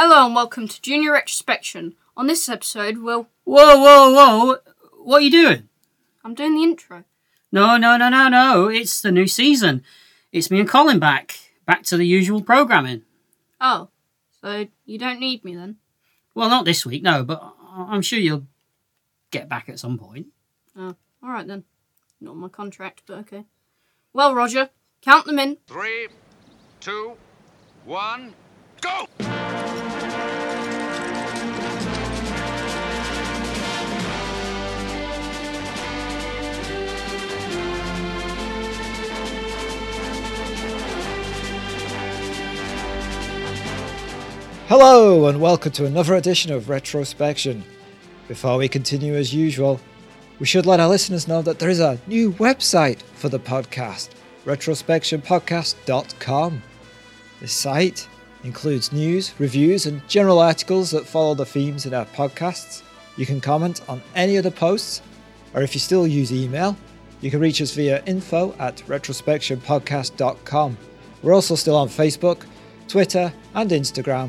[0.00, 1.96] Hello and welcome to Junior Retrospection.
[2.16, 3.26] On this episode, we'll.
[3.42, 4.58] Whoa, whoa, whoa!
[5.02, 5.68] What are you doing?
[6.24, 7.02] I'm doing the intro.
[7.50, 8.68] No, no, no, no, no!
[8.68, 9.82] It's the new season.
[10.30, 13.02] It's me and Colin back, back to the usual programming.
[13.60, 13.88] Oh,
[14.40, 15.78] so you don't need me then?
[16.32, 18.46] Well, not this week, no, but I'm sure you'll
[19.32, 20.28] get back at some point.
[20.76, 20.94] Oh,
[21.24, 21.64] alright then.
[22.20, 23.46] Not on my contract, but okay.
[24.12, 24.70] Well, Roger,
[25.02, 25.56] count them in.
[25.66, 26.06] Three,
[26.78, 27.14] two,
[27.84, 28.34] one,
[28.80, 29.08] go!
[44.68, 47.62] Hello, and welcome to another edition of Retrospection.
[48.28, 49.80] Before we continue as usual,
[50.38, 54.10] we should let our listeners know that there is a new website for the podcast
[54.44, 56.62] retrospectionpodcast.com.
[57.40, 58.06] This site
[58.44, 62.82] includes news, reviews, and general articles that follow the themes in our podcasts.
[63.16, 65.00] You can comment on any of the posts,
[65.54, 66.76] or if you still use email,
[67.22, 70.76] you can reach us via info at retrospectionpodcast.com.
[71.22, 72.42] We're also still on Facebook,
[72.86, 74.28] Twitter, and Instagram.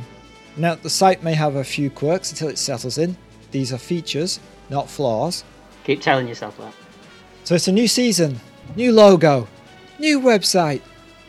[0.58, 3.16] Now, the site may have a few quirks until it settles in.
[3.52, 5.44] These are features, not flaws.
[5.83, 6.73] Keep telling yourself that.
[7.44, 8.39] So it's a new season,
[8.75, 9.47] new logo,
[10.00, 10.81] new website,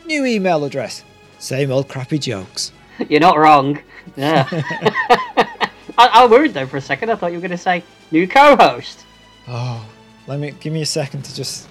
[0.06, 1.04] new email address.
[1.38, 2.72] Same old crappy jokes.
[3.08, 3.78] You're not wrong.
[4.16, 4.48] Yeah.
[4.50, 5.60] I,
[5.98, 7.10] I worried though for a second.
[7.10, 9.04] I thought you were going to say new co-host.
[9.46, 9.86] Oh,
[10.26, 11.68] let me give me a second to just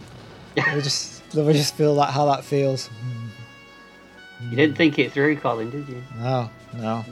[0.56, 2.90] let me just let me just feel that how that feels.
[4.50, 6.04] You didn't think it through, Colin, did you?
[6.18, 7.04] No, no.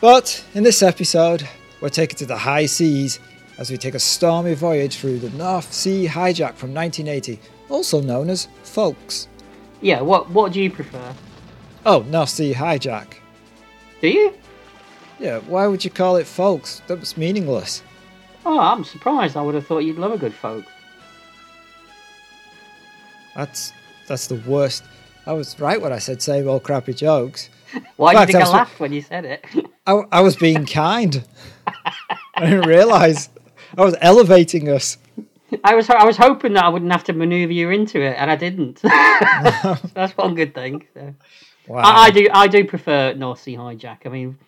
[0.00, 1.48] But in this episode,
[1.80, 3.20] we're taken to the high seas
[3.58, 8.30] as we take a stormy voyage through the North Sea hijack from 1980, also known
[8.30, 9.28] as ffolkes.
[9.80, 10.00] Yeah.
[10.00, 11.14] What What do you prefer?
[11.84, 13.14] Oh, North Sea hijack.
[14.00, 14.34] Do you?
[15.18, 16.80] Yeah, why would you call it ffolkes?
[16.88, 17.82] That's meaningless.
[18.44, 19.36] Oh, I'm surprised.
[19.36, 20.64] I would have thought you'd love a good folk.
[23.36, 23.72] That's
[24.08, 24.84] that's the worst.
[25.26, 27.48] I was right when I said same old crappy jokes.
[27.96, 29.44] Why Fact, did you think I was- when you said it?
[29.86, 31.24] I, I was being kind.
[32.34, 33.28] I didn't realise.
[33.76, 34.98] I was elevating us.
[35.64, 38.30] I was I was hoping that I wouldn't have to manoeuvre you into it, and
[38.30, 38.80] I didn't.
[38.82, 40.86] That's one good thing.
[40.94, 41.14] So.
[41.68, 41.82] Wow.
[41.82, 43.98] I, I do I do prefer North Sea Hijack.
[44.06, 44.38] I mean,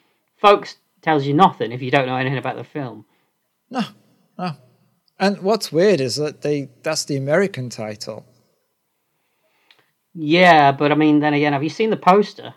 [0.42, 3.04] ffolkes tells you nothing if you don't know anything about the film.
[3.70, 3.82] No,
[4.38, 4.52] no.
[5.18, 8.24] And what's weird is that they that's the American title.
[10.14, 12.54] Yeah, but I mean, then again, have you seen the poster?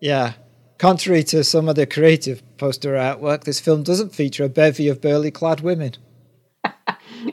[0.00, 0.34] Yeah.
[0.78, 5.00] Contrary to some of the creative poster artwork, this film doesn't feature a bevy of
[5.00, 5.92] burly clad women.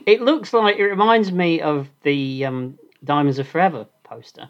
[0.06, 4.48] It looks like it reminds me of the um, Diamonds Are Forever poster.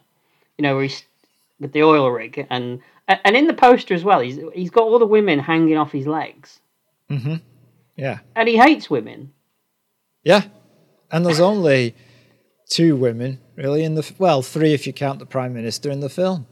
[0.56, 1.02] You know, where he's
[1.58, 5.00] with the oil rig, and and in the poster as well, he's he's got all
[5.00, 6.60] the women hanging off his legs,
[7.10, 7.36] Mm-hmm.
[7.96, 8.20] Yeah.
[8.36, 9.32] and he hates women.
[10.22, 10.42] Yeah.
[11.10, 11.96] And there's only
[12.68, 16.08] two women, really, in the well, three if you count the Prime Minister in the
[16.08, 16.46] film.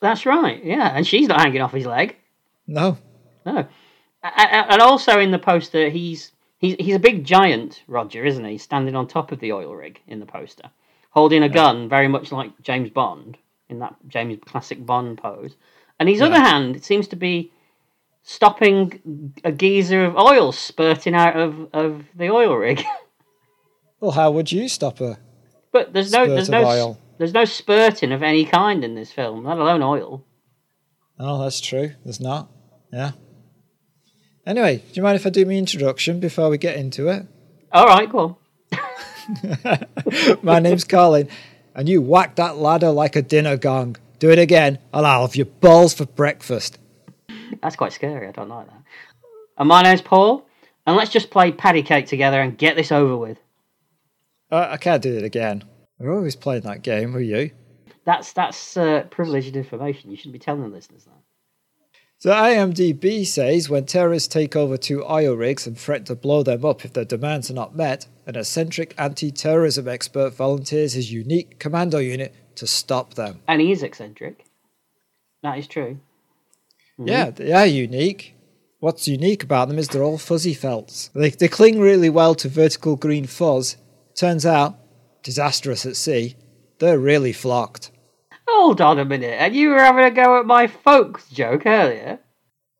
[0.00, 2.16] That's right, yeah, and she's not hanging off his leg.
[2.66, 2.98] No.
[3.46, 3.66] No,
[4.22, 8.56] and also in the poster, he's he's he's a big giant, Roger, isn't he?
[8.56, 10.70] Standing on top of the oil rig in the poster,
[11.10, 13.36] holding a gun, very much like James Bond
[13.68, 15.56] in that James classic Bond pose.
[16.00, 17.52] And his other hand seems to be
[18.22, 22.82] stopping a geyser of oil spurting out of, of the oil rig.
[24.00, 25.16] Well, how would you stop her?
[25.72, 26.98] but there's no there's no oil.
[27.18, 30.24] There's no spurting of any kind in this film, let alone oil.
[31.18, 31.92] Oh, that's true.
[32.04, 32.50] There's not.
[32.92, 33.12] Yeah.
[34.46, 37.26] Anyway, do you mind if I do my introduction before we get into it?
[37.72, 38.36] All right, go on.
[40.42, 41.28] My name's Colin,
[41.74, 43.96] and you whack that ladder like a dinner gong.
[44.18, 46.78] Do it again, and I'll have your balls for breakfast.
[47.62, 48.28] That's quite scary.
[48.28, 48.82] I don't like that.
[49.56, 50.46] And my name's Paul,
[50.86, 53.38] and let's just play patty cake together and get this over with.
[54.50, 55.64] Uh, I can't do it again.
[55.98, 57.50] We're always playing that game, were you?
[58.04, 60.10] That's that's uh, privileged information.
[60.10, 61.12] You shouldn't be telling the listeners that.
[62.18, 66.64] So IMDb says when terrorists take over two oil rigs and threaten to blow them
[66.64, 71.98] up if their demands are not met, an eccentric anti-terrorism expert volunteers his unique commando
[71.98, 73.42] unit to stop them.
[73.46, 74.46] And he is eccentric.
[75.42, 76.00] That is true.
[76.96, 78.34] Yeah, they are unique.
[78.78, 81.10] What's unique about them is they're all fuzzy felts.
[81.14, 83.76] They, they cling really well to vertical green fuzz.
[84.14, 84.78] Turns out,
[85.24, 86.36] disastrous at sea,
[86.78, 87.90] they're really flocked.
[88.46, 89.34] Hold on a minute.
[89.40, 92.20] And you were having a go at my folks joke earlier.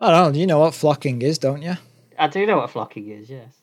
[0.00, 1.75] I don't know, you know what flocking is, don't you?
[2.17, 3.29] I do know what flocking is.
[3.29, 3.55] Yes.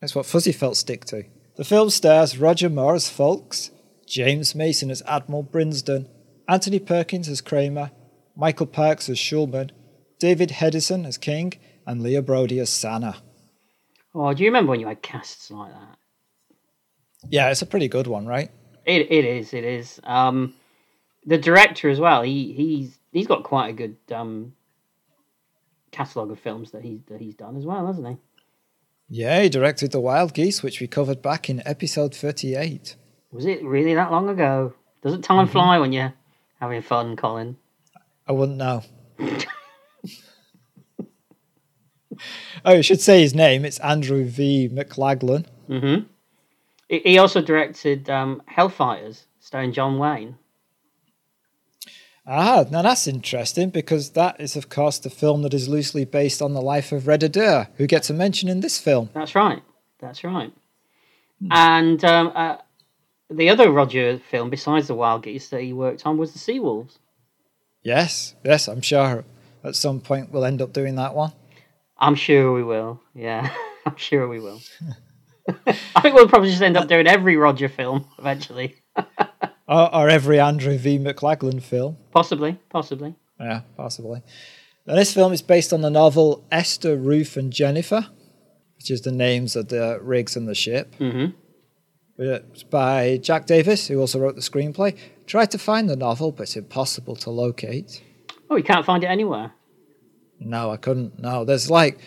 [0.00, 1.24] That's what fuzzy felt stick to.
[1.56, 3.70] The film stars Roger Moore as ffolkes,
[4.06, 6.08] James Mason as Admiral Brinsden,
[6.48, 7.90] Anthony Perkins as Kramer,
[8.34, 9.70] Michael Parks as Schulman,
[10.18, 11.52] David Hedison as King,
[11.86, 13.16] and Lea Brodie as Sanna.
[14.14, 15.96] Oh, do you remember when you had casts like that?
[17.28, 18.50] Yeah, it's a pretty good one, right?
[18.84, 19.52] It it is.
[19.52, 20.00] It is.
[20.04, 20.54] Um,
[21.26, 22.22] the director as well.
[22.22, 24.54] He he's he's got quite a good um
[25.90, 28.16] catalog of films that he that he's done as well, hasn't he?
[29.12, 32.94] Yeah, he directed The Wild Geese, which we covered back in episode 38.
[33.32, 34.72] Was it really that long ago?
[35.02, 36.14] Doesn't time fly when you're
[36.60, 37.56] having fun, Colin?
[38.28, 38.84] I wouldn't know.
[42.64, 43.64] oh, you should say his name.
[43.64, 44.68] It's Andrew V.
[44.72, 45.46] McLaglen.
[45.68, 46.06] Mm-hmm.
[46.90, 50.36] He also directed um, Hellfighters, starring John Wayne.
[52.26, 56.42] Ah, now that's interesting because that is, of course, the film that is loosely based
[56.42, 59.08] on the life of Red Adair, who gets a mention in this film.
[59.14, 59.62] That's right.
[60.00, 60.52] That's right.
[61.50, 62.56] And um, uh,
[63.30, 66.98] the other Roger film, besides the Wild Geese, that he worked on was the Seawolves.
[67.82, 69.24] Yes, yes, I'm sure
[69.62, 71.32] at some point we'll end up doing that one.
[71.96, 73.00] I'm sure we will.
[73.14, 73.54] Yeah,
[73.86, 74.60] I'm sure we will.
[75.96, 78.76] I think we'll probably just end up doing every Roger film eventually.
[79.70, 80.98] Or, or every Andrew V.
[80.98, 81.96] McLaglen film.
[82.10, 83.14] Possibly, possibly.
[83.38, 84.20] Yeah, possibly.
[84.84, 88.08] Now, this film is based on the novel Esther, Ruth, and Jennifer,
[88.74, 90.96] which is the names of the rigs and the ship.
[90.98, 91.36] Mm-hmm.
[92.18, 94.98] It's by Jack Davies, who also wrote the screenplay.
[95.26, 98.02] Tried to find the novel, but it's impossible to locate.
[98.50, 99.52] Oh, you can't find it anywhere.
[100.40, 101.20] No, I couldn't.
[101.20, 102.00] No, there's like,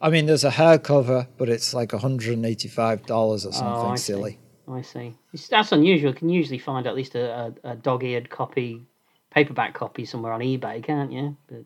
[0.00, 4.02] I mean, there's a hair cover, but it's like $185 or something Oh, I see.
[4.02, 4.38] silly.
[4.68, 5.14] I see.
[5.32, 6.10] It's, that's unusual.
[6.10, 8.82] You can usually find at least a, a, a dog-eared copy,
[9.30, 11.36] paperback copy somewhere on eBay, can't you?
[11.48, 11.64] But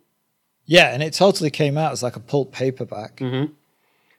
[0.64, 3.16] Yeah, and it totally came out as like a pulp paperback.
[3.18, 3.52] Mm-hmm.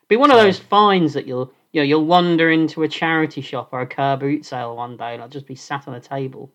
[0.07, 3.69] be one of those finds that you'll you know you'll wander into a charity shop
[3.73, 6.51] or a car boot sale one day and it'll just be sat on a table.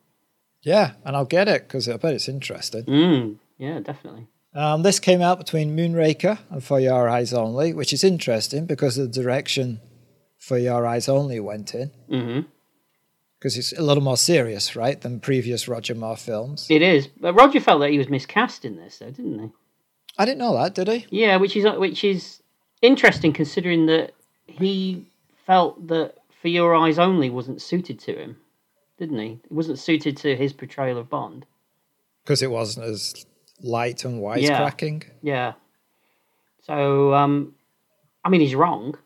[0.63, 2.85] Yeah, and I'll get it because I bet it's interesting.
[2.85, 4.29] Mm, yeah, definitely.
[4.55, 8.99] Um, this came out between Moonraker and For Your Eyes Only, which is interesting because
[8.99, 9.81] of the direction
[10.39, 11.91] For Your Eyes Only went in.
[12.09, 12.41] hmm
[13.39, 16.67] Because it's a little more serious, right, than previous Roger Moore films.
[16.69, 17.07] It is.
[17.07, 19.51] But Roger felt that he was miscast in this, though, didn't he?
[20.19, 21.07] I didn't know that, did he?
[21.11, 22.43] Yeah, which is which is
[22.83, 24.13] interesting considering that
[24.47, 25.07] he
[25.47, 28.37] felt that For Your Eyes Only wasn't suited to him,
[28.99, 29.39] didn't he?
[29.45, 31.47] It wasn't suited to his portrayal of Bond.
[32.25, 33.25] Because it wasn't as
[33.63, 35.05] light and wisecracking.
[35.23, 35.55] Yeah.
[36.63, 37.55] So, um,
[38.25, 38.97] I mean, he's wrong.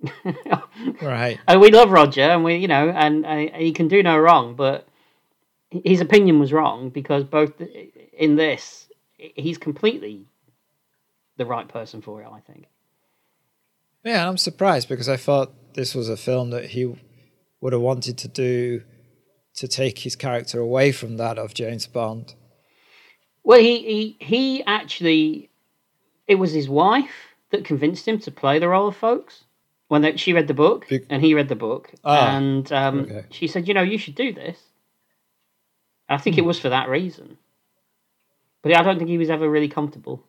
[1.02, 1.38] Right.
[1.46, 4.54] And we love Roger, and we, you know, and, and he can do no wrong.
[4.54, 4.86] But
[5.70, 7.52] his opinion was wrong because both
[8.12, 10.26] in this, he's completely
[11.36, 12.28] the right person for it.
[12.30, 12.66] I think.
[14.04, 16.94] Yeah, and I'm surprised because I thought this was a film that he
[17.60, 18.82] would have wanted to do
[19.54, 22.34] to take his character away from that of James Bond.
[23.48, 25.48] Well, he he he actually,
[26.26, 29.44] it was his wife that convinced him to play the role of ffolkes
[29.86, 33.24] when they, she read the book and he read the book, Ah, and um, okay.
[33.30, 34.58] she said, "You know, you should do this."
[36.10, 37.38] I think it was for that reason,
[38.62, 40.22] but I don't think he was ever really comfortable.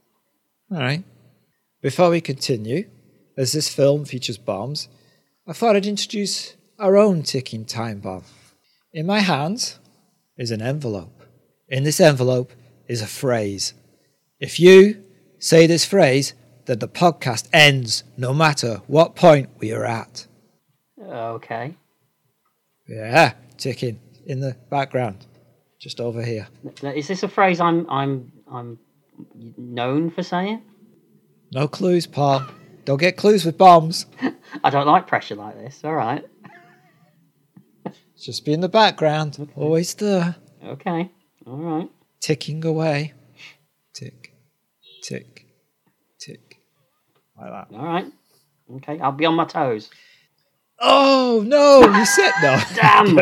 [0.71, 1.03] All right.
[1.81, 2.89] Before we continue,
[3.35, 4.87] as this film features bombs,
[5.45, 8.23] I thought I'd introduce our own ticking time bomb.
[8.93, 9.77] In my hands
[10.37, 11.21] is an envelope.
[11.67, 12.53] In this envelope
[12.89, 13.73] is a phrase.
[14.41, 15.01] If you
[15.37, 16.33] say this phrase,
[16.65, 20.27] then the podcast ends no matter what point we are at.
[21.01, 21.75] Okay,
[22.87, 25.25] Yeah, ticking in the background,
[25.79, 26.47] just over here.
[26.83, 28.77] is this a phrase I'm I'm I'm
[29.57, 30.61] known for saying?
[31.51, 32.45] No clues, Paul.
[32.85, 34.05] Don't get clues with bombs.
[34.63, 35.81] I don't like pressure like this.
[35.83, 36.23] All right,
[38.17, 40.35] Just be in the background, always there.
[40.63, 41.09] okay,
[41.47, 41.89] all right.
[42.19, 43.13] Ticking away.
[43.93, 44.33] Tick,
[45.01, 45.45] tick,
[46.19, 46.59] tick.
[47.37, 47.67] Like that.
[47.75, 48.05] All right.
[48.75, 49.89] Okay, I'll be on my toes.
[50.79, 52.59] Oh, no, you said no.
[52.75, 53.17] Damn!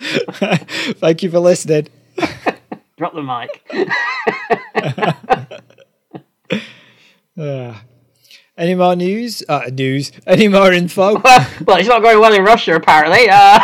[0.94, 1.88] Thank you for listening.
[2.96, 3.62] Drop the mic.
[7.38, 7.74] Uh,
[8.56, 9.44] any more news?
[9.48, 10.10] Uh, news.
[10.26, 11.20] Any more info?
[11.20, 13.28] well, well, it's not going well in Russia, apparently.
[13.30, 13.60] Uh,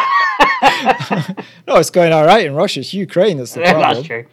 [1.67, 2.81] no, it's going all right in Russia.
[2.81, 3.95] It's Ukraine that's the problem.
[3.95, 4.27] that's true.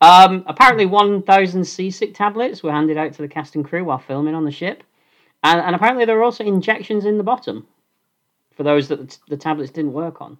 [0.00, 4.34] Um, apparently, 1,000 seasick tablets were handed out to the cast and crew while filming
[4.34, 4.82] on the ship.
[5.44, 7.66] And, and apparently, there were also injections in the bottom
[8.56, 10.38] for those that the, t- the tablets didn't work on.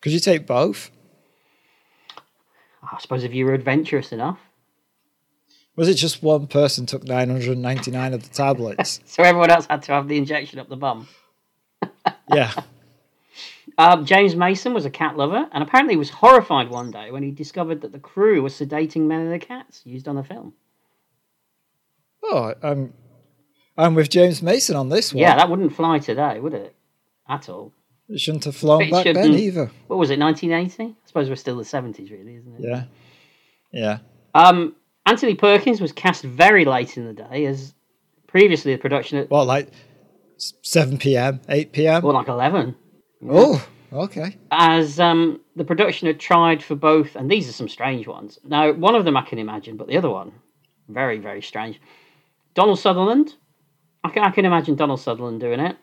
[0.00, 0.90] Could you take both?
[2.82, 4.38] I suppose if you were adventurous enough.
[5.74, 9.00] Was it just one person took 999 of the tablets?
[9.06, 11.08] So everyone else had to have the injection up the bum.
[12.32, 12.52] yeah.
[13.78, 17.30] Uh, James Mason was a cat lover and apparently was horrified one day when he
[17.30, 20.54] discovered that the crew were sedating many of the cats used on the film.
[22.24, 22.94] Oh, I'm,
[23.76, 25.20] I'm with James Mason on this one.
[25.20, 26.74] Yeah, that wouldn't fly today, would it?
[27.28, 27.72] At all.
[28.08, 29.70] it shouldn't have flown It back then either.
[29.88, 30.92] What was it, 1980?
[30.92, 32.60] I suppose we're still the 70s, really, isn't it?
[32.60, 32.84] Yeah,
[33.72, 33.98] yeah.
[34.34, 37.74] Um, Anthony Perkins was cast very late in the day as
[38.26, 39.70] previously the production at, What, like
[40.36, 42.04] 7 p.m., 8 p.m.?
[42.04, 42.74] Or like 11.
[43.28, 44.36] Oh, okay.
[44.50, 48.38] as um, the production had tried for both, and these are some strange ones.
[48.44, 50.32] Now, one of them I can imagine, but the other one,
[50.88, 51.80] very, very strange.
[52.54, 53.34] Donald Sutherland,
[54.04, 55.76] I can, I can imagine Donald Sutherland doing it.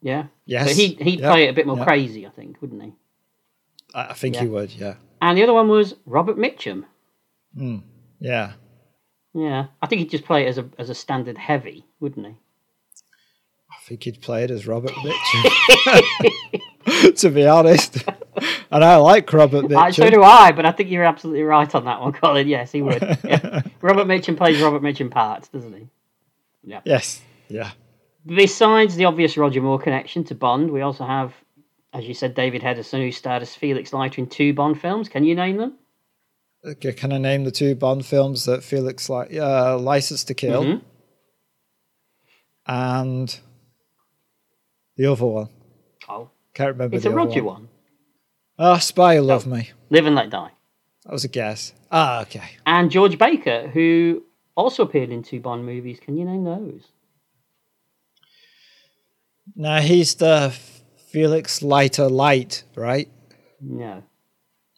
[0.00, 0.66] Yeah, Yes.
[0.68, 1.84] but he he'd yeah, play it a bit more yeah.
[1.84, 2.92] crazy, I think, wouldn't he?
[3.94, 4.40] I, I think Yeah.
[4.42, 4.94] he would, yeah.
[5.20, 6.84] And the other one was Robert Mitchum.
[8.18, 8.52] Yeah.
[9.34, 12.32] Yeah, I think he'd just play it as a as a standard heavy, wouldn't he?
[12.32, 16.30] I think he'd play it as Robert Mitchum.
[17.16, 17.98] to be honest.
[18.70, 20.10] And I like Robert Uh, so Mitchum.
[20.10, 22.48] do I, but I think you're absolutely right on that one, Colin.
[22.48, 23.02] Yes, he would.
[23.22, 23.60] Yeah.
[23.82, 25.86] Robert Mitchum plays Robert Mitchum parts, doesn't he?
[26.64, 26.80] Yeah.
[26.86, 27.20] Yes.
[27.48, 27.72] Yeah.
[28.24, 31.34] Besides the obvious Roger Moore connection to Bond, we also have,
[31.92, 35.10] as you said, David Hedison, who starred as Felix Leiter in two Bond films.
[35.10, 35.74] Can you name them?
[36.64, 40.64] Okay, can I name the two Bond films that Felix like uh, License to Kill
[40.64, 40.82] Mhm.
[42.66, 43.40] and
[44.96, 45.48] the other one?
[46.54, 46.96] Can't remember.
[46.96, 47.54] it's a Roger one.
[47.62, 47.68] one.
[48.58, 49.70] Oh, Spy love Me.
[49.90, 50.50] Live and Let Die.
[51.04, 51.72] That was a guess.
[51.90, 52.42] Ah, okay.
[52.66, 54.22] And George Baker, who
[54.54, 55.98] also appeared in two Bond movies.
[56.00, 56.82] Can you name those?
[59.56, 60.54] Now he's the
[61.10, 63.08] Felix Leiter Light, right?
[63.60, 64.02] No.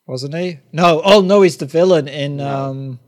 [0.06, 0.60] Wasn't he?
[0.72, 1.00] No.
[1.04, 2.98] Oh no, he's the villain in um,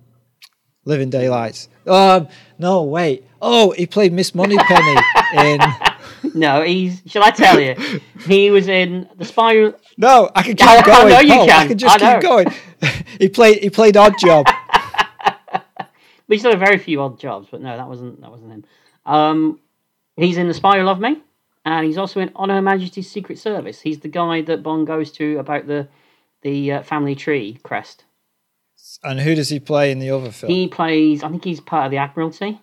[0.85, 1.69] Living Daylights.
[1.87, 3.25] Um, no, wait.
[3.41, 4.97] Oh, he played Miss Moneypenny
[5.37, 5.61] in.
[6.37, 7.03] No, he's.
[7.07, 7.75] Shall I tell you?
[8.27, 9.55] He was in The Spy.
[9.55, 11.09] Who- No, I can keep I going.
[11.09, 11.69] know you Paul, I can.
[11.69, 12.47] can just I keep going.
[13.21, 13.63] he played.
[13.63, 14.47] He played Odd Job.
[16.29, 18.65] He's done a very few odd jobs, but no, that wasn't that wasn't him.
[19.07, 19.61] Um,
[20.17, 21.19] he's in The Spy Who Loved Me,
[21.65, 23.81] and he's also in On Her Majesty's Secret Service.
[23.81, 25.87] He's the guy that Bond goes to about the
[26.43, 28.05] the uh, family tree crest.
[29.05, 30.51] and who does he play in the other film?
[30.53, 31.23] He plays.
[31.23, 32.61] I think he's part of the Admiralty.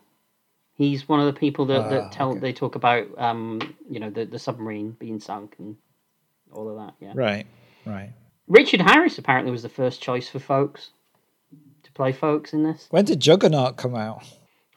[0.83, 2.39] He's one of the people that, Ah, that tell okay.
[2.39, 5.77] they talk about um, you know the, the submarine being sunk and
[6.51, 6.93] all of that.
[6.99, 7.13] Yeah.
[7.15, 7.45] Right.
[7.85, 8.11] Right.
[8.47, 10.89] Richard Harris apparently was the first choice for ffolkes
[11.83, 12.87] to play ffolkes in this.
[12.89, 14.23] When did Juggernaut come out?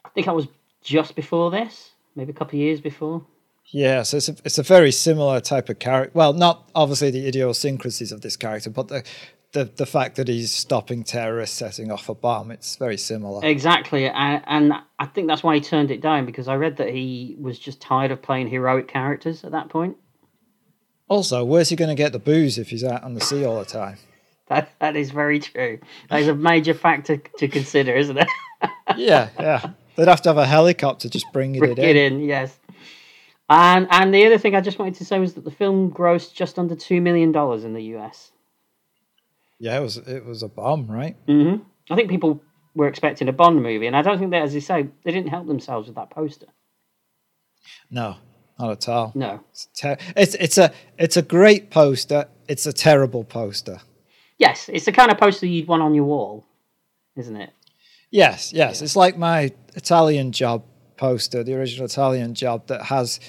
[0.05, 0.47] I think I was
[0.83, 3.25] just before this, maybe a couple of years before.
[3.69, 6.13] Yeah, so it's a, it's a very similar type of character.
[6.15, 9.03] Well, not obviously the idiosyncrasies of this character, but the,
[9.53, 12.51] the the fact that he's stopping terrorists setting off a bomb.
[12.51, 13.45] It's very similar.
[13.45, 16.91] Exactly, and, and I think that's why he turned it down because I read that
[16.91, 19.97] he was just tired of playing heroic characters at that point.
[21.09, 23.59] Also, where's he going to get the booze if he's out on the sea all
[23.59, 23.99] the time?
[24.49, 25.81] That that is very true.
[26.09, 28.29] That is a major factor to consider, isn't it?
[28.97, 29.71] Yeah, yeah.
[29.97, 32.13] They'd have to have a helicopter just bringing it Get in.
[32.13, 32.57] in, yes.
[33.51, 36.33] And and the other thing I just wanted to say was that the film grossed
[36.35, 38.31] just under two million dollars in the US.
[39.59, 41.17] Yeah, it was it was a bomb, right?
[41.27, 41.57] hmm
[41.91, 42.43] I think people
[42.75, 45.31] were expecting a Bond movie, and I don't think that, as you say, they didn't
[45.31, 46.47] help themselves with that poster.
[47.91, 48.17] No,
[48.59, 49.13] not at all.
[49.15, 49.41] No.
[49.51, 52.27] It's, ter- it's it's a it's a great poster.
[52.49, 53.81] It's a terrible poster.
[54.39, 56.45] Yes, it's the kind of poster you'd want on your wall,
[57.17, 57.51] isn't it?
[58.11, 58.83] Yes, yes.
[58.83, 60.65] It's like my Italian job
[60.97, 63.21] poster, the original Italian job that has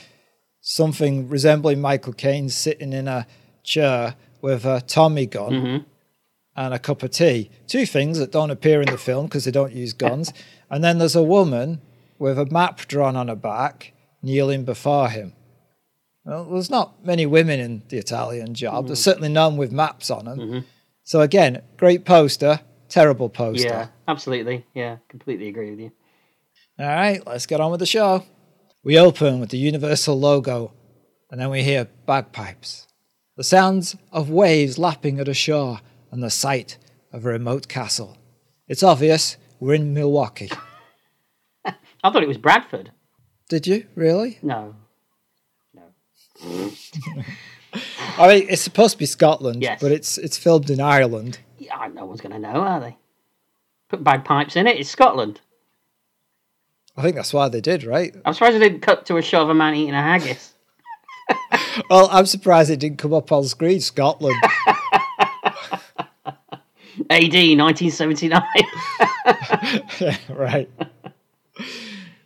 [0.61, 3.25] something resembling Michael Caine sitting in a
[3.63, 5.85] chair with a Tommy gun
[6.57, 7.51] and a cup of tea.
[7.67, 10.33] Two things that don't appear in the film because they don't use guns.
[10.69, 11.79] and then there's a woman
[12.19, 15.33] with a map drawn on her back kneeling before him.
[16.25, 18.87] Well, there's not many women in the Italian job.
[18.87, 19.09] There's mm-hmm.
[19.09, 20.39] certainly none with maps on them.
[20.39, 20.59] Mm-hmm.
[21.03, 22.59] So again, great poster,
[22.89, 23.67] terrible poster.
[23.67, 24.65] Yeah, absolutely.
[24.73, 25.91] Yeah, completely agree with you.
[26.79, 28.25] All right, let's get on with the show.
[28.83, 30.73] We open with the Universal logo,
[31.31, 32.87] and then we hear bagpipes,
[33.35, 35.79] the sounds of waves lapping at a shore,
[36.11, 36.77] and the sight
[37.13, 38.17] of a remote castle.
[38.67, 40.49] It's obvious we're in Milwaukee.
[41.65, 41.73] I
[42.11, 42.91] thought it was Bradford.
[43.49, 44.39] Did you really?
[44.41, 44.75] No.
[45.73, 45.83] No.
[48.17, 49.79] I mean, it's supposed to be Scotland, Yes.
[49.81, 51.39] but it's it's filmed in Ireland.
[51.59, 52.97] Yeah, no one's going to know, are they?
[53.89, 54.77] Put bagpipes in it.
[54.77, 55.41] It's Scotland.
[56.95, 58.15] I think that's why they did, right?
[58.25, 60.53] I'm surprised they didn't cut to a shot of a man eating a haggis.
[61.91, 63.79] Well, I'm surprised it didn't come up on screen.
[63.81, 64.35] Scotland.
[67.09, 68.41] AD 1979.
[69.99, 70.69] Yeah, right.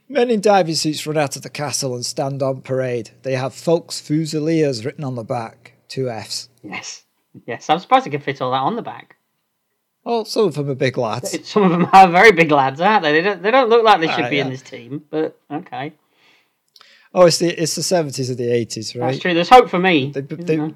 [0.07, 3.11] Men in diving suits run out of the castle and stand on parade.
[3.23, 5.73] They have ffolkes Fusiliers written on the back.
[5.87, 6.49] two Fs.
[6.63, 7.03] Yes.
[7.47, 7.69] Yes.
[7.69, 9.15] I'm surprised they could fit all that on the back.
[10.03, 11.47] Well, some of them are big lads.
[11.47, 13.13] Some of them are very big lads, aren't they?
[13.13, 15.93] They don't, they don't look like they should Ah, be in this team, but okay.
[17.13, 19.11] Oh, it's the it's the seventies or the eighties, right?
[19.11, 19.33] That's true.
[19.33, 20.11] There's hope for me.
[20.11, 20.75] They- they- you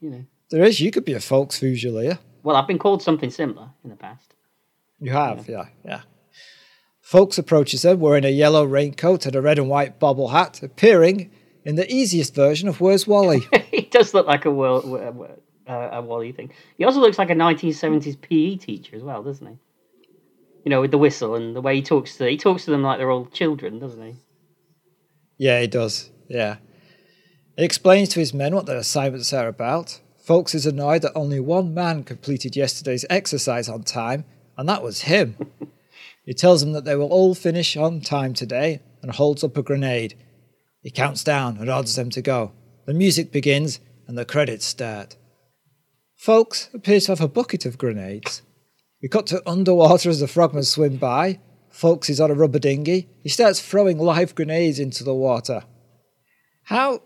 [0.00, 0.24] know.
[0.50, 0.80] There is.
[0.80, 2.18] You could be a ffolkes Fusilier.
[2.42, 4.34] Well, I've been called something similar in the past.
[5.00, 6.02] You have, yeah, yeah.
[7.02, 11.30] ffolkes approaches them wearing a yellow raincoat and a red and white bobble hat, appearing
[11.64, 13.40] in the easiest version of Where's Wally?
[13.70, 14.84] he does look like a world,
[15.66, 16.52] uh, a Wally thing.
[16.76, 19.58] He also looks like a 1970s PE teacher as well, doesn't he?
[20.64, 22.82] You know, with the whistle and the way he talks to he talks to them
[22.82, 24.16] like they're all children, doesn't he?
[25.38, 26.10] yeah, he does.
[26.28, 26.56] Yeah.
[27.56, 30.00] He explains to his men what their assignments are about.
[30.22, 34.24] Folks is annoyed that only one man completed yesterday's exercise on time,
[34.56, 35.36] and that was him.
[36.24, 39.62] he tells them that they will all finish on time today and holds up a
[39.62, 40.14] grenade.
[40.82, 42.52] He counts down and orders them to go.
[42.86, 45.16] The music begins and the credits start.
[46.20, 48.42] ffolkes appears to have a bucket of grenades.
[49.02, 51.40] We cut to underwater as the frogmen swim by.
[51.72, 53.08] ffolkes is on a rubber dinghy.
[53.22, 55.64] He starts throwing live grenades into the water.
[56.64, 57.02] How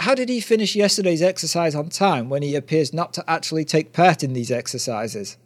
[0.00, 3.92] how did he finish yesterday's exercise on time when he appears not to actually take
[3.92, 5.36] part in these exercises?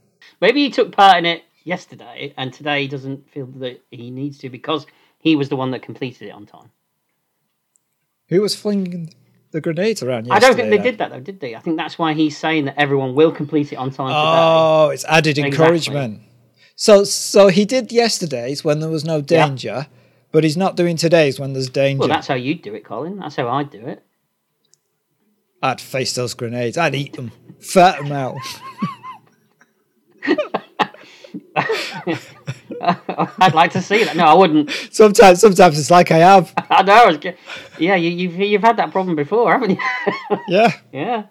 [0.41, 4.39] Maybe he took part in it yesterday, and today he doesn't feel that he needs
[4.39, 4.87] to because
[5.19, 6.71] he was the one that completed it on time.
[8.29, 9.13] Who was flinging
[9.51, 10.37] the grenades around yesterday?
[10.37, 10.85] I don't think they then?
[10.85, 11.55] did that though, did they?
[11.55, 14.17] I think that's why he's saying that everyone will complete it on time today.
[14.17, 15.51] Oh, it's added Exactly.
[15.51, 16.21] encouragement.
[16.77, 19.87] So so he did yesterday's when there was no danger,
[20.33, 22.01] but he's not doing today's when there's danger.
[22.01, 23.19] Well, that's how you'd do it, Colin.
[23.19, 24.03] That's how I'd do it.
[25.65, 26.77] I'd face those grenades.
[26.77, 28.37] I'd eat them, fat them out.
[32.83, 34.15] I'd like to see that.
[34.15, 34.71] No, I wouldn't.
[34.91, 36.53] sometimes, sometimes it's like I have.
[36.71, 37.07] I know.
[37.09, 37.35] I
[37.79, 39.79] yeah, you, you've you've had that problem before, haven't you?
[40.49, 40.73] Yeah.
[40.93, 41.23] yeah.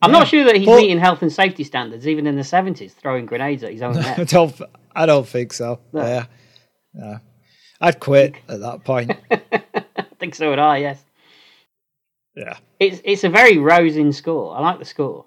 [0.00, 2.92] I'm not sure that he's Well- meeting health and safety standards, even in the 70s,
[2.92, 4.28] throwing grenades at his own I head.
[4.28, 4.54] don't.
[4.94, 5.80] I don't think so.
[5.92, 6.02] No.
[6.06, 6.26] Yeah.
[6.94, 7.18] Yeah.
[7.80, 9.12] I'd quit at that point.
[9.32, 10.76] I think so would I.
[10.78, 11.02] Yes.
[12.36, 12.56] Yeah.
[12.80, 14.56] It's it's a very rousing score.
[14.56, 15.26] I like the score.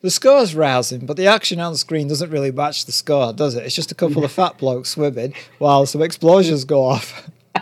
[0.00, 3.64] The score's rousing, but the action on screen doesn't really match the score, does it?
[3.64, 7.30] It's just a couple of fat blokes swimming while some explosions go off.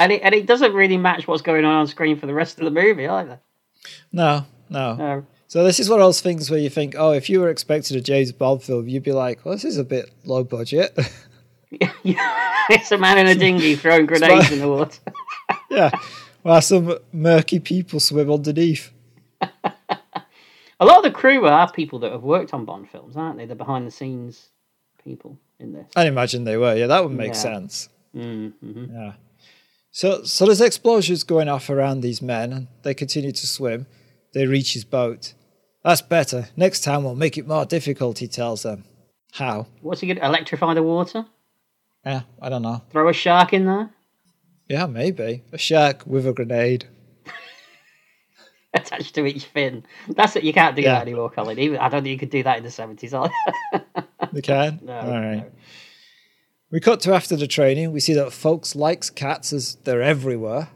[0.00, 2.58] And it, and it doesn't really match what's going on on screen for the rest
[2.58, 3.40] of the movie either.
[4.12, 4.94] No, no.
[4.94, 5.26] No.
[5.46, 7.96] So this is one of those things where you think, oh, if you were expecting
[7.96, 10.98] a James Bond film, you'd be like, well, this is a bit low budget.
[11.70, 14.98] it's a man in a dinghy throwing grenades in the water.
[15.70, 15.90] yeah.
[16.48, 18.90] While some murky people swim underneath.
[19.42, 23.44] A lot of the crew are people that have worked on Bond films, aren't they?
[23.44, 24.48] The behind the scenes
[25.04, 25.86] people in this.
[25.94, 26.74] I'd imagine they were.
[26.74, 27.38] Yeah, that would make Yeah.
[27.38, 27.90] sense.
[28.16, 28.84] Mm-hmm.
[28.94, 29.12] Yeah.
[29.90, 33.86] So, so there's explosions going off around these men, and they continue to swim.
[34.32, 35.34] They reach his boat.
[35.84, 36.48] That's better.
[36.56, 38.84] Next time we'll make it more difficult, he tells them.
[39.32, 39.66] How?
[39.82, 41.26] What's he going to electrify the water?
[42.06, 42.80] Yeah, I don't know.
[42.90, 43.90] Throw a shark in there?
[44.68, 45.42] Yeah, maybe.
[45.52, 46.86] A shark with a grenade.
[48.74, 49.84] Attached to each fin.
[50.08, 50.44] That's it.
[50.44, 50.94] You can't do Yeah.
[50.96, 51.58] that anymore, Colin.
[51.58, 53.14] Even I don't think you could do that in the seventies.
[53.14, 53.32] either.
[54.32, 54.80] They can?
[54.82, 55.36] No, All right.
[55.36, 55.50] no.
[56.70, 57.92] We cut to after the training.
[57.92, 60.68] We see that ffolkes likes cats as they're everywhere.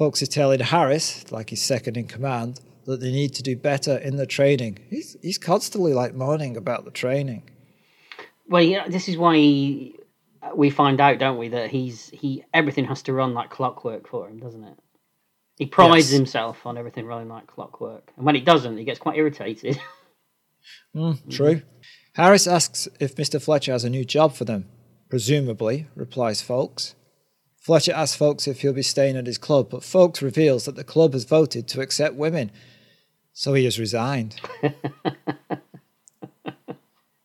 [0.00, 3.98] ffolkes is telling Harris, like he's second in command, that they need to do better
[3.98, 4.78] in the training.
[4.88, 7.42] He's, he's constantly like moaning about the training.
[8.48, 9.36] Well, yeah, this is why
[10.54, 14.28] we find out, don't we, that he's he everything has to run like clockwork for
[14.28, 14.78] him, doesn't it?
[15.58, 16.16] He prides Yes.
[16.18, 19.78] himself on everything running like clockwork, and when it doesn't, he gets quite irritated.
[20.94, 21.62] Mm, true.
[22.14, 23.42] Harris asks if Mr.
[23.42, 24.68] Fletcher has a new job for them.
[25.08, 26.94] Presumably, replies ffolkes.
[27.56, 30.84] Fletcher asks ffolkes if he'll be staying at his club, but ffolkes reveals that the
[30.84, 32.52] club has voted to accept women,
[33.32, 34.40] so he has resigned.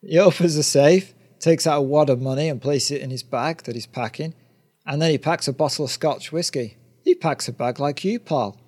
[0.01, 3.23] he opens the safe, takes out a wad of money and places it in his
[3.23, 4.33] bag that he's packing,
[4.85, 6.77] and then he packs a bottle of Scotch whiskey.
[7.03, 8.59] He packs a bag like you, Paul.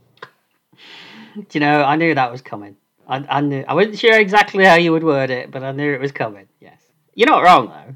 [1.35, 1.83] Do you know?
[1.83, 2.75] I knew that was coming.
[3.07, 3.63] I, I knew.
[3.67, 6.47] I wasn't sure exactly how you would word it, but I knew it was coming.
[6.59, 6.79] Yes,
[7.13, 7.73] you're not wrong though.
[7.73, 7.95] I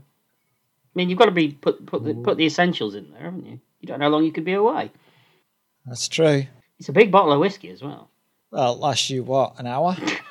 [0.95, 3.59] mean, you've got to be put put the, put the essentials in there, haven't you?
[3.79, 4.91] You don't know how long you could be away.
[5.85, 6.45] That's true.
[6.79, 8.09] It's a big bottle of whiskey as well.
[8.51, 9.97] Well, last you what, an hour?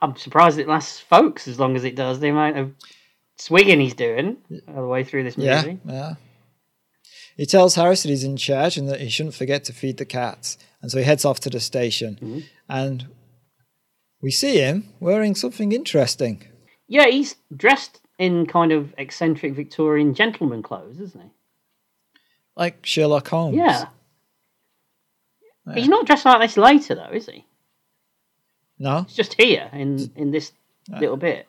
[0.00, 2.20] I'm surprised it lasts ffolkes as long as it does.
[2.20, 2.74] The amount of
[3.36, 4.36] swigging he's doing
[4.68, 5.80] all the way through this movie.
[5.84, 6.14] Yeah, yeah.
[7.36, 10.06] He tells Harris that he's in charge and that he shouldn't forget to feed the
[10.06, 10.56] cats.
[10.80, 12.14] And so he heads off to the station.
[12.14, 12.38] Mm-hmm.
[12.68, 13.08] And
[14.22, 16.44] we see him wearing something interesting.
[16.88, 21.30] Yeah, he's dressed in kind of eccentric Victorian gentleman clothes, isn't he?
[22.56, 23.56] Like Sherlock Holmes.
[23.56, 23.86] Yeah.
[25.74, 27.44] He's not dressed like this later, though, is he?
[28.78, 28.98] No?
[29.06, 30.52] it's just here in in this
[30.90, 31.46] little bit.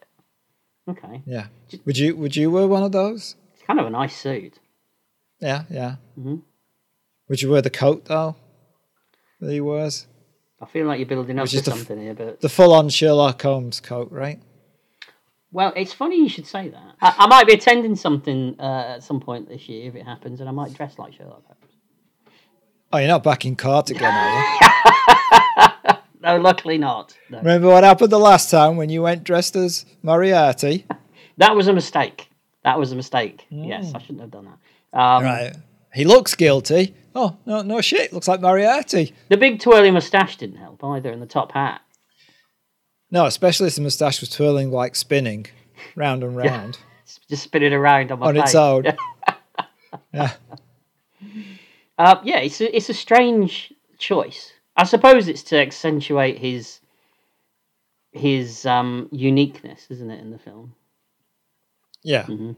[0.90, 1.48] Okay, Yeah.
[1.86, 3.36] Would you would you wear one of those?
[3.54, 4.60] it's kind of a nice suit.
[5.42, 5.96] Yeah, yeah.
[6.18, 6.42] Mhm.
[7.28, 8.36] Would you wear the coat though?
[9.42, 10.08] That he wears?
[10.62, 12.90] I feel like you're building up to the f- something here, but The full on
[12.90, 14.40] Sherlock Holmes coat, right?
[15.52, 16.96] well, it's funny you should say that.
[17.02, 20.40] I, I might be attending something uh, at some point this year if it happens,
[20.40, 21.74] and I might dress like Sherlock Holmes.
[22.94, 25.67] Oh, you're not back in court again, are you?
[26.28, 27.18] No, luckily not.
[27.30, 27.38] No.
[27.40, 30.86] Remember what happened the last time when you went dressed as Moriarty?
[31.40, 32.32] That was a mistake.
[32.64, 33.46] That was a mistake.
[33.52, 34.46] Yes, I shouldn't have done
[34.92, 35.00] that.
[35.00, 35.54] Um, Right.
[35.94, 36.96] He looks guilty.
[37.14, 38.12] Oh, no, no shit.
[38.12, 39.14] Looks like Moriarty.
[39.30, 41.82] The big twirly moustache didn't help either, and the top hat.
[43.12, 45.46] No, especially if the moustache was twirling like spinning
[45.96, 46.80] round and round.
[47.30, 48.44] Just spin it around on my On face.
[48.46, 48.86] its own.
[50.12, 50.32] Yeah.
[52.00, 54.54] Uh, yeah, it's a, it's a strange choice.
[54.78, 56.80] I suppose it's to accentuate his
[58.12, 60.76] his um, uniqueness, isn't it, in the film?
[62.04, 62.26] Yeah.
[62.26, 62.56] Mhm.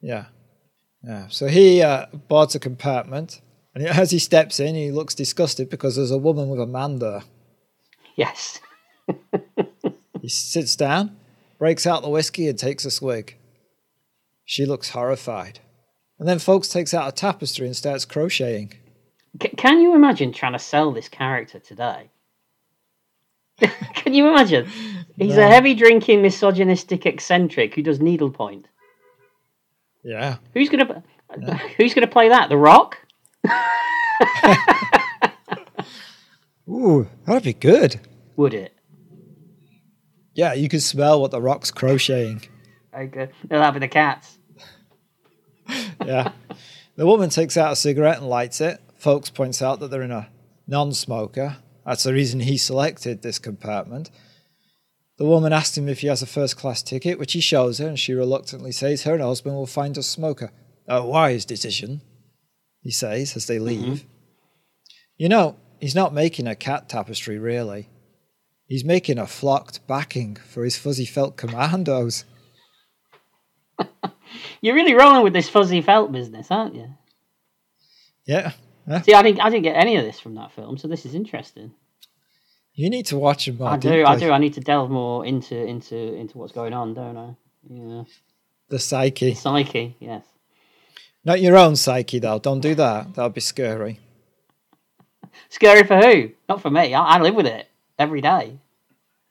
[0.00, 0.26] Yeah.
[1.02, 1.26] Yeah.
[1.28, 3.40] So he uh, boards a compartment,
[3.74, 6.98] and as he steps in, he looks disgusted because there's a woman with a man
[6.98, 7.22] there.
[8.16, 8.60] Yes.
[10.20, 11.16] He sits down,
[11.58, 13.36] breaks out the whiskey, and takes a swig.
[14.44, 15.60] She looks horrified.
[16.18, 18.74] And then ffolkes takes out a tapestry and starts crocheting.
[19.40, 22.10] C- can you imagine trying to sell this character today?
[23.94, 24.66] can you imagine?
[25.16, 25.42] He's No.
[25.46, 28.66] a heavy drinking, misogynistic eccentric who does needlepoint.
[30.02, 30.36] Yeah.
[30.54, 31.02] Who's gonna
[31.76, 32.48] Who's gonna play that?
[32.48, 32.98] The Rock?
[36.68, 38.00] Ooh, that'd be good.
[38.36, 38.72] Would it?
[40.34, 42.42] Yeah, you can smell what the rock's crocheting.
[43.10, 43.30] Good.
[43.44, 44.38] They'll have the cats.
[46.04, 46.32] Yeah.
[46.96, 48.80] the woman takes out a cigarette and lights it.
[49.00, 50.28] Folks points out that they're in a
[50.66, 51.56] non smoker.
[51.86, 54.10] That's the reason he selected this compartment.
[55.16, 57.88] The woman asks him if he has a first class ticket, which he shows her,
[57.88, 60.52] and she reluctantly says her and her husband will find a smoker.
[60.86, 62.02] A wise decision,
[62.82, 63.90] he says as they mm-hmm.
[63.90, 64.06] leave.
[65.16, 67.88] You know, he's not making a cat tapestry, really.
[68.66, 72.24] He's making a flocked backing for his fuzzy felt commandos.
[74.60, 76.88] You're really rolling with this fuzzy felt business, aren't you?
[78.26, 78.52] Yeah.
[79.04, 81.14] See, I didn't, I didn't get any of this from that film, so this is
[81.14, 81.72] interesting.
[82.74, 84.04] You need to watch him more I do.
[84.04, 84.30] I do.
[84.30, 87.36] I need to delve more into into into what's going on, don't I?
[87.68, 88.04] Yeah,
[88.68, 89.34] The psyche.
[89.34, 89.96] psyche.
[90.00, 90.24] Yes.
[91.24, 92.38] Not your own psyche, though.
[92.38, 93.14] Don't do that.
[93.14, 94.00] That would be scary.
[95.50, 96.30] Scary for who?
[96.48, 96.94] Not for me.
[96.94, 98.58] I, I live with it every day.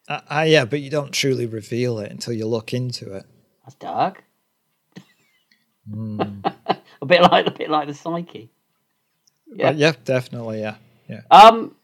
[0.07, 3.25] Uh, uh, yeah, but you don't truly reveal it until you look into it.
[3.63, 4.23] That's dark.
[5.91, 6.21] Hmm.
[7.01, 8.51] a bit like a bit like the psyche.
[9.51, 9.71] Yeah.
[9.71, 10.75] But yeah, definitely, yeah.
[11.07, 11.21] Yeah.
[11.31, 11.75] Um,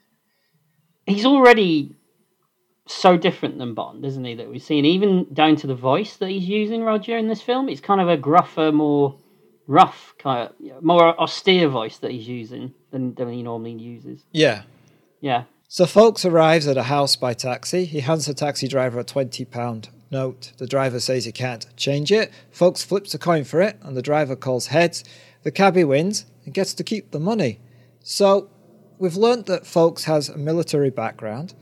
[1.06, 1.95] he's already
[2.88, 4.36] so different than Bond, isn't he?
[4.36, 7.69] That we've seen, even down to the voice that he's using, Roger, in this film.
[7.69, 9.17] It's kind of a gruffer, more
[9.67, 14.23] rough, kind of more austere voice that he's using than than he normally uses.
[14.32, 14.63] Yeah.
[15.21, 15.45] Yeah.
[15.67, 17.86] So ffolkes arrives at a house by taxi.
[17.86, 20.54] He hands the taxi driver a £20 note.
[20.58, 22.32] The driver says he can't change it.
[22.54, 25.04] ffolkes flips a coin for it, and the driver calls heads.
[25.41, 27.60] The cabbie wins and gets to keep the money.
[28.03, 28.49] So
[28.97, 31.53] we've learnt that ffolkes has a military background,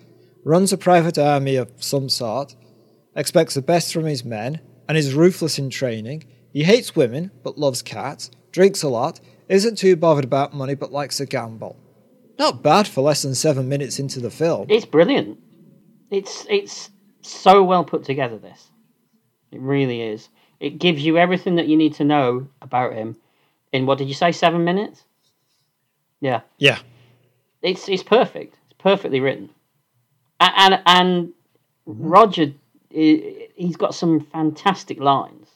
[0.44, 2.56] runs a private army of some sort,
[3.16, 6.26] expects the best from his men, and is ruthless in training.
[6.52, 9.20] He hates women, but loves cats, drinks a lot,
[9.50, 11.78] isn't too bothered about money, but likes to gamble.
[12.38, 14.68] Not bad for less than seven minutes into the film.
[14.70, 15.40] It's brilliant.
[16.10, 16.90] It's it's
[17.22, 18.38] so well put together.
[18.38, 18.70] This,
[19.52, 20.30] it really is.
[20.60, 23.18] It gives you everything that you need to know about him.
[23.74, 24.32] In what did you say?
[24.32, 25.04] Seven minutes.
[26.22, 26.80] Yeah, Yeah,
[27.62, 28.56] it's it's perfect.
[28.70, 29.50] It's perfectly written,
[30.40, 31.28] A- and and
[31.86, 32.08] mm-hmm.
[32.08, 32.54] Roger,
[32.90, 35.50] he's got some fantastic lines,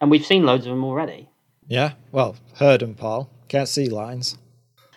[0.00, 1.28] and we've seen loads of them already.
[1.66, 1.94] yeah.
[2.12, 3.28] Well, heard 'em, Paul.
[3.48, 4.38] Can't see lines.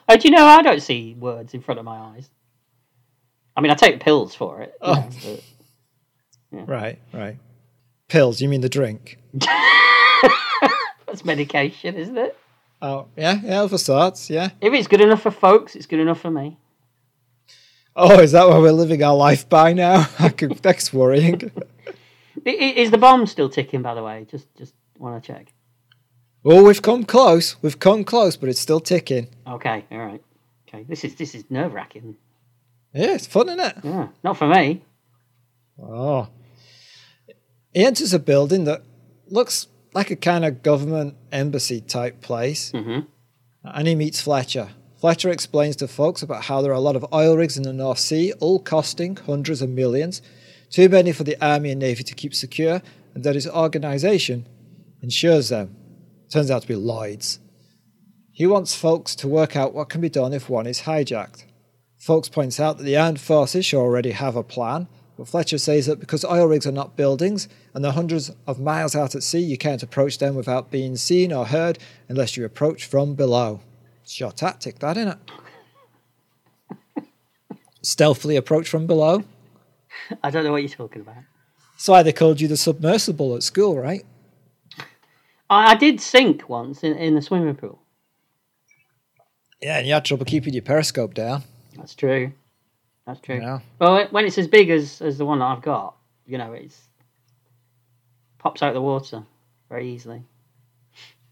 [0.08, 2.30] Oh, do you know I don't see words in front of my eyes?
[3.56, 4.74] I mean, I take pills for it.
[4.82, 4.94] Oh.
[4.94, 5.10] know,
[6.52, 7.38] but- Right, right.
[8.10, 9.18] Pills, you mean the drink?
[11.12, 12.38] That's medication, isn't it?
[12.82, 14.52] Oh, yeah, yeah, of sorts, yeah.
[14.62, 16.58] If it's good enough for ffolkes, it's good enough for me.
[17.98, 20.08] Oh, is that what we're living our life by now?
[20.62, 21.52] That's worrying.
[22.46, 23.82] Is the bomb still ticking?
[23.82, 25.54] By the way, just just want to check.
[26.46, 27.62] Oh, we've come close.
[27.62, 29.28] We've come close, but it's still ticking.
[29.46, 30.24] Okay, all right.
[30.68, 32.16] Okay, this is this is nerve wracking.
[32.94, 33.76] Yeah, it's fun, isn't it?
[33.84, 34.82] Yeah, not for me.
[35.78, 36.30] Oh.
[37.74, 38.84] He enters a building that
[39.28, 43.00] looks like a kind of government embassy type place, hmm
[43.64, 44.70] and he meets Fletcher.
[45.00, 47.74] Fletcher explains to ffolkes about how there are a lot of oil rigs in the
[47.74, 50.22] North Sea, all costing hundreds of millions,
[50.70, 52.82] too many for the Army and Navy to keep secure,
[53.14, 54.48] and that his organisation
[55.02, 55.76] insures them.
[56.32, 57.40] Turns out to be Lloyd's.
[58.32, 61.46] He wants ffolkes to work out what can be done if one is hijacked.
[62.00, 64.88] Folks points out that the armed forces should already have a plan,
[65.22, 68.96] but Fletcher says that because oil rigs are not buildings and they're hundreds of miles
[68.96, 71.78] out at sea, you can't approach them without being seen or heard
[72.10, 73.60] unless you approach from below.
[74.02, 75.20] It's your tactic, that, isn't
[76.98, 77.04] it?
[77.84, 79.24] Stealthily approach from below.
[80.24, 81.18] I don't know what you're talking about.
[81.74, 84.04] That's why they called you the submersible at school, right?
[85.52, 87.80] I, I did sink once in, in the swimming pool.
[89.62, 91.44] Yeah, and you had trouble keeping your periscope down.
[91.78, 92.34] That's true.
[93.06, 93.40] That's true.
[93.40, 93.62] Know?
[93.80, 96.88] Well, when it's as big as, as the one that I've got, you know, it's
[98.38, 99.24] pops out of the water
[99.70, 100.24] very easily.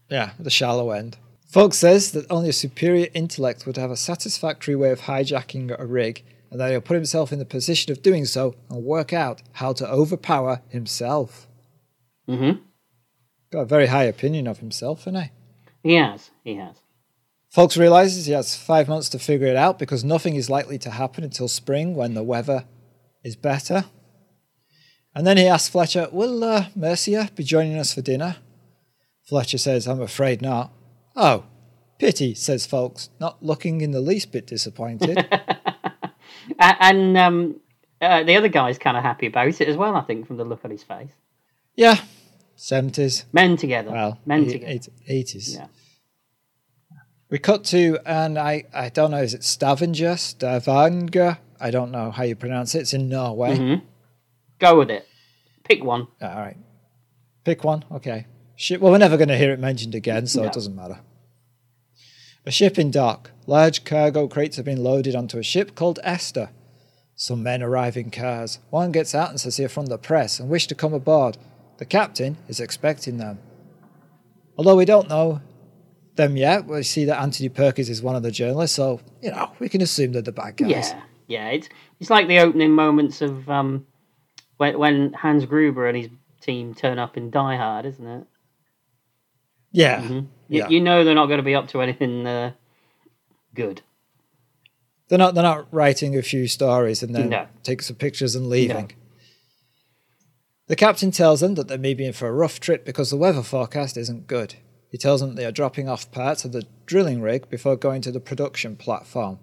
[0.08, 1.16] Yeah, the shallow end.
[1.50, 5.86] ffolkes says that only a superior intellect would have a satisfactory way of hijacking a
[5.86, 9.42] rig, and that he'll put himself in the position of doing so and work out
[9.52, 11.46] how to overpower himself.
[12.28, 12.60] Mm-hmm.
[13.50, 15.30] Got a very high opinion of himself, hasn't he?
[15.82, 16.30] He has.
[16.44, 16.76] He has.
[17.50, 20.90] Folks realizes he has five months to figure it out because nothing is likely to
[20.90, 22.64] happen until spring when the weather
[23.24, 23.84] is better.
[25.14, 28.36] And then he asks Fletcher, Will uh, Mercia be joining us for dinner?
[29.24, 30.72] Fletcher says, I'm afraid not.
[31.16, 31.44] Oh,
[31.98, 35.26] pity, says ffolkes, not looking in the least bit disappointed.
[36.58, 37.60] And um,
[38.00, 39.96] uh, the other guy's kind of happy about it as well.
[39.96, 41.10] I think from the look on his face.
[41.74, 41.96] yeah,
[42.56, 43.24] 70s.
[43.32, 43.90] Men together.
[43.90, 44.90] Well, men together.
[45.08, 45.54] 80s.
[45.54, 45.66] Yeah.
[47.30, 50.16] We cut to, and I, I don't know, is it Stavanger?
[50.16, 51.38] Stavanger?
[51.60, 52.80] I don't know how you pronounce it.
[52.80, 53.56] It's in Norway.
[53.56, 53.82] Mhm.
[54.58, 55.06] Go with it.
[55.64, 56.08] Pick one.
[56.20, 56.56] All right.
[57.44, 57.84] Pick one.
[57.92, 58.26] Okay.
[58.56, 58.80] Ship.
[58.80, 60.48] Well, we're never going to hear it mentioned again, so No.
[60.48, 60.98] it doesn't matter.
[62.44, 63.30] A ship in dock.
[63.46, 66.50] Large cargo crates have been loaded onto a ship called Esther.
[67.14, 68.58] Some men arrive in cars.
[68.70, 71.36] One gets out and says they're from the press and wish to come aboard.
[71.78, 73.38] The captain is expecting them.
[74.56, 75.40] Although we don't know
[76.16, 79.50] them yet, we see that Anthony Perkins is one of the journalists, so, you know,
[79.58, 80.70] we can assume they're the bad guys.
[80.70, 81.48] Yeah, yeah.
[81.50, 81.68] It's
[82.00, 83.86] it's like the opening moments of um,
[84.56, 86.08] when when Hans Gruber and his
[86.40, 88.26] team turn up in Die Hard, isn't it?
[89.72, 90.02] Yeah.
[90.02, 90.68] You, Yeah.
[90.68, 92.52] you know they're not going to be up to anything uh,
[93.54, 93.82] good.
[95.08, 97.46] They're not they're not writing a few stories and then No.
[97.62, 98.92] taking some pictures and leaving.
[100.66, 103.16] The captain tells them that they may be in for a rough trip because the
[103.16, 104.54] weather forecast isn't good.
[104.90, 108.10] He tells them they are dropping off parts of the drilling rig before going to
[108.12, 109.38] the production platform.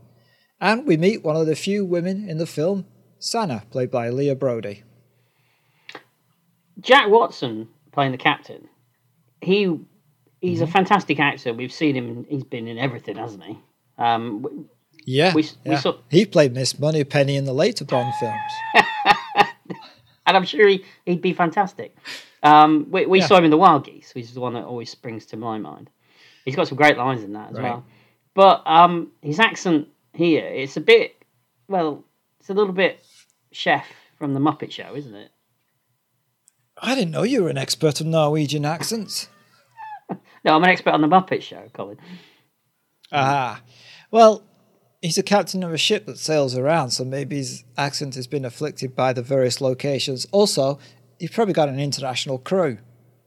[0.60, 2.86] And we meet one of the few women in the film,
[3.20, 4.84] Sanna, played by Lea Brodie.
[6.80, 8.68] Jack Watson playing the captain.
[9.42, 9.80] He
[10.42, 10.64] he's Mm-hmm.
[10.64, 11.54] a fantastic actor.
[11.54, 12.26] We've seen him.
[12.30, 13.58] He's been in everything, hasn't he?
[13.98, 14.68] Um,
[15.06, 15.80] Yeah, We- we yeah.
[15.80, 18.86] saw- he played Miss Moneypenny in the later Bond films.
[20.26, 21.96] and I'm sure he, he'd be fantastic.
[22.48, 23.28] Um, we we Yeah.
[23.28, 25.58] saw him in The Wild Geese, which is the one that always springs to my
[25.58, 25.90] mind.
[26.46, 27.64] He's got some great lines in that as Right.
[27.64, 27.86] well.
[28.34, 31.16] But um, his accent here, it's a bit,
[31.68, 32.04] well,
[32.40, 33.04] it's a little bit
[33.52, 33.86] chef
[34.18, 35.32] from The Muppet Show, isn't it?
[36.80, 39.28] I didn't know you were an expert on Norwegian accents.
[40.46, 41.98] No, I'm an expert on The Muppet Show, Colin.
[43.12, 43.62] Ah,
[44.12, 44.44] well,
[45.02, 48.46] he's a captain of a ship that sails around, so maybe his accent has been
[48.46, 50.26] afflicted by the various locations.
[50.32, 50.80] Also,
[51.20, 52.78] he's probably got an international crew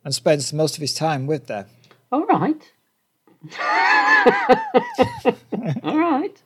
[0.04, 1.66] and spends most of his time with them.
[2.12, 2.72] All right.
[5.82, 6.42] All right.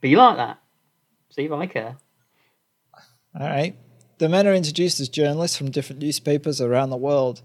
[0.00, 0.58] Be like that.
[1.30, 1.96] See if I care.
[3.38, 3.76] All right.
[4.18, 7.42] The men are introduced as journalists from different newspapers around the world.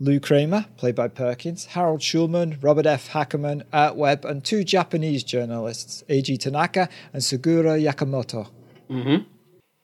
[0.00, 3.10] Lou Kramer, played by Perkins, Harold Schulman, Robert F.
[3.10, 8.48] Hackerman, Art Webb, and two Japanese journalists, Eiji Tanaka and Sugura Yakamoto.
[8.88, 9.24] Mm-hmm.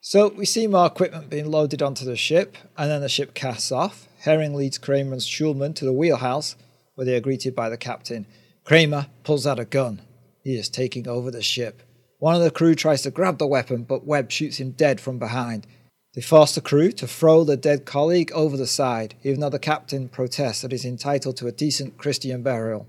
[0.07, 3.73] So we see more equipment being loaded onto the ship, and then the ship casts
[3.73, 4.07] off.
[4.19, 6.57] Herring leads Kramer and Schulman to the wheelhouse,
[6.95, 8.27] where they are greeted by the captain.
[8.65, 10.03] Kramer pulls out a gun.
[10.43, 11.83] He is taking over the ship.
[12.19, 15.19] One of the crew tries to grab the weapon, but Webb shoots him dead from
[15.19, 15.67] behind.
[16.15, 19.59] They force the crew to throw the dead colleague over the side, even though the
[19.59, 22.87] captain protests that he's entitled to a decent Christian burial.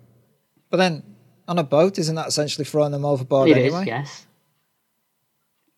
[0.69, 1.03] But then,
[1.47, 3.85] on a boat, isn't that essentially throwing them overboard It is, anyway?
[3.87, 4.27] yes.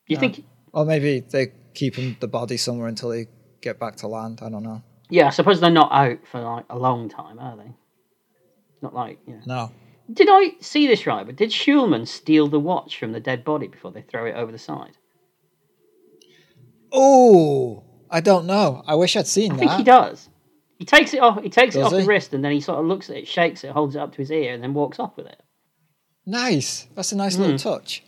[0.07, 0.19] You Yeah.
[0.19, 0.43] think?
[0.73, 3.27] Or maybe they keep him, the body somewhere until they
[3.61, 4.39] get back to land.
[4.41, 4.83] I don't know.
[5.09, 7.73] Yeah, I suppose they're not out for like a long time, are they?
[8.81, 9.41] Not like you know.
[9.45, 9.71] No.
[10.11, 11.25] Did I see this right?
[11.25, 14.51] But did Schulman steal the watch from the dead body before they throw it over
[14.51, 14.97] the side?
[16.91, 18.83] Oh, I don't know.
[18.87, 19.77] I wish I'd seen I think that.
[19.77, 20.29] he does.
[20.79, 21.41] He takes it off.
[21.41, 23.27] He takes it Does off the wrist, and then he sort of looks at it,
[23.27, 25.41] shakes it, holds it up to his ear, and then walks off with it.
[26.25, 26.87] Nice.
[26.93, 27.57] That's a nice little hmm.
[27.57, 28.03] touch.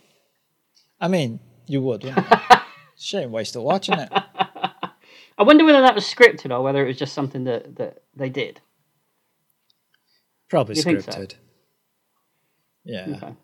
[1.00, 1.40] I mean,
[1.70, 2.14] you would, you?
[2.98, 4.08] Shame we're still watching it.
[4.12, 8.28] I wonder whether that was scripted or whether it was just something that, that they
[8.28, 8.60] did.
[10.50, 11.12] Probably You think so?
[11.12, 11.34] scripted.
[12.84, 13.06] Yeah.
[13.16, 13.34] Okay.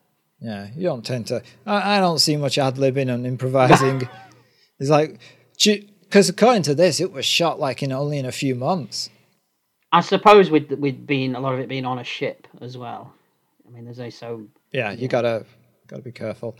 [0.40, 0.68] Yeah.
[0.76, 1.42] You don't tend to.
[1.64, 4.08] I, I don't see much ad libbing and improvising.
[4.80, 5.20] it's like,
[5.56, 9.08] because according to this, it was shot like in only in a few months.
[9.92, 13.14] I suppose with with being a lot of it being on a ship as well.
[13.66, 15.46] I mean, there's only so Yeah, you gotta
[15.86, 16.58] gotta be careful.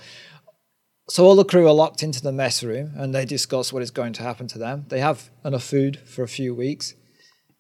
[1.09, 3.93] So all the crew are locked into the mess room and they discuss what is
[3.93, 4.87] going to happen to them.
[4.89, 6.95] They have enough food for a few weeks.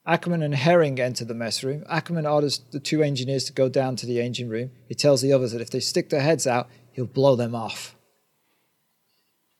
[0.04, 1.85] Ackerman and Herring enter the mess room.
[1.88, 4.72] Ackerman orders the two engineers to go down to the engine room.
[4.88, 7.94] He tells the others that if they stick their heads out, he'll blow them off.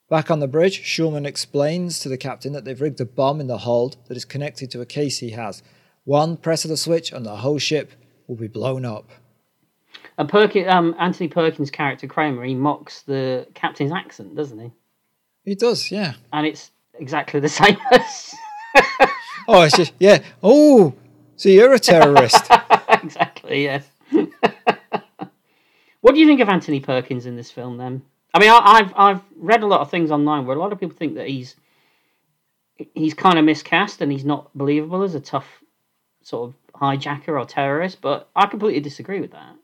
[0.09, 3.47] Back on the bridge, Schulman explains to the captain that they've rigged a bomb in
[3.47, 5.63] the hold that is connected to a case he has.
[6.03, 7.91] One press of the switch and the whole ship
[8.27, 9.09] will be blown up.
[10.17, 14.71] And Perkin, um, Anthony Perkins' character Kramer, he mocks the captain's accent, doesn't he?
[15.45, 16.15] He does, yeah.
[16.33, 18.33] And it's exactly the same as
[19.47, 20.23] Oh, it's just yeah.
[20.43, 20.93] Oh,
[21.35, 22.47] so you're a terrorist.
[22.89, 23.87] exactly yes.
[26.01, 27.77] what do you think of Anthony Perkins in this film?
[27.77, 28.01] Then,
[28.33, 30.79] I mean, I, I've I've read a lot of things online where a lot of
[30.79, 31.55] people think that he's
[32.93, 35.47] he's kind of miscast and he's not believable as a tough
[36.23, 38.01] sort of hijacker or terrorist.
[38.01, 39.55] But I completely disagree with that.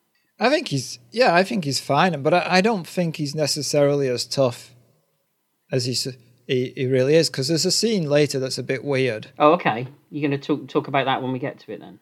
[0.45, 1.33] I think he's yeah.
[1.33, 4.75] I think he's fine, but I, I don't think he's necessarily as tough
[5.71, 6.03] as he's,
[6.47, 7.29] he he really is.
[7.29, 9.27] Because there's a scene later that's a bit weird.
[9.39, 9.87] Oh, okay.
[10.11, 11.99] You're going to talk talk about that when we get to it then.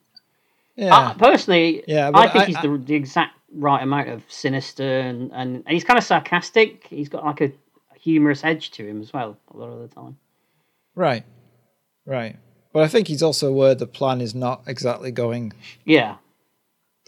[0.75, 4.99] Yeah, Uh, personally, Yeah, I think I- he's the, the exact right amount of sinister
[5.01, 6.87] and, and, and he's kind of sarcastic.
[6.87, 7.51] He's got like a
[7.99, 10.17] humorous edge to him as well a lot of the time.
[10.95, 11.23] right,
[12.05, 12.37] right.
[12.73, 15.51] But I think he's also aware the plan is not exactly going
[15.85, 16.15] Yeah.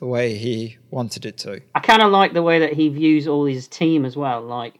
[0.03, 1.61] The way he wanted it to.
[1.73, 4.41] I kind of like the way that he views all his team as well.
[4.41, 4.77] Like,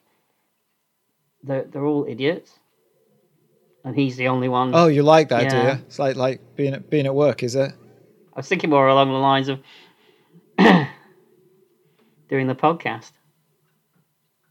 [1.41, 2.51] they're, they're all idiots.
[3.85, 4.75] And he's the only one.
[4.75, 5.85] Oh, you like that, do you?
[5.87, 7.71] It's like like being at being at work, is it?
[8.33, 9.59] I was thinking more along the lines of
[12.29, 13.11] doing the podcast.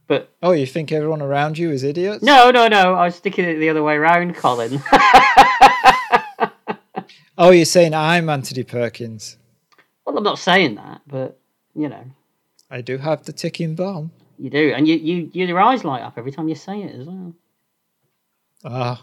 [0.07, 2.23] But Oh, you think everyone around you is idiots?
[2.23, 2.95] no, no, no.
[2.95, 4.83] I was sticking it the other way around, Colin.
[7.39, 9.39] Oh, you're saying I'm Anthony Perkins.
[10.05, 11.39] Well, I'm not saying that, but,
[11.75, 12.05] you know.
[12.71, 14.13] I do have the ticking bomb.
[14.39, 17.07] You do, and you, you your eyes light up every time you say it as
[17.07, 17.35] well.
[18.65, 19.03] Ah,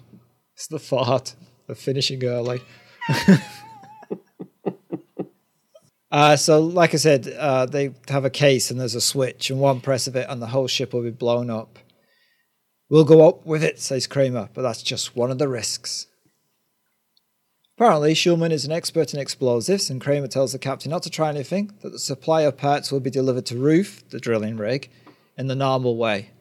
[0.54, 1.36] it's the fart
[1.68, 2.62] of finishing early.
[6.12, 9.60] uh, so, like I said, uh, they have a case and there's a switch, and
[9.60, 11.80] one press of it, and the whole ship will be blown up.
[12.90, 16.08] We'll go up with it, says Kramer, but that's just one of the risks.
[17.80, 21.30] Apparently, Schulman is an expert in explosives, and Kramer tells the captain not to try
[21.30, 24.90] anything, that the supply of parts will be delivered to Ruth, the drilling rig,
[25.38, 26.32] in the normal way.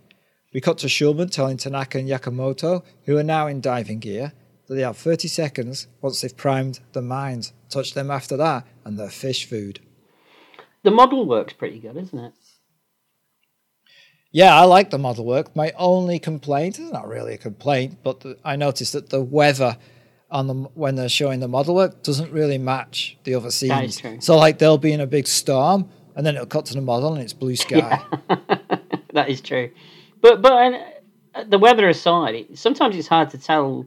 [0.52, 4.32] We cut to Schulman telling Tanaka and Yakamoto, who are now in diving gear,
[4.66, 7.52] that they have 30 seconds once they've primed the mines.
[7.70, 9.78] Touch them after that, and they're fish food.
[10.82, 12.32] The model works pretty good, isn't it?
[14.32, 15.54] Yeah, I like the model work.
[15.54, 19.76] My only complaint is not really a complaint, but the, I noticed that the weather
[20.30, 23.70] on the when they're showing the model work doesn't really match the other scenes.
[23.70, 24.18] That is true.
[24.20, 27.14] So like they'll be in a big storm, and then it'll cut to the model
[27.14, 28.02] and it's blue sky.
[29.12, 29.70] that is true.
[30.20, 30.52] But but
[31.34, 33.86] uh, the weather aside, it, sometimes it's hard to tell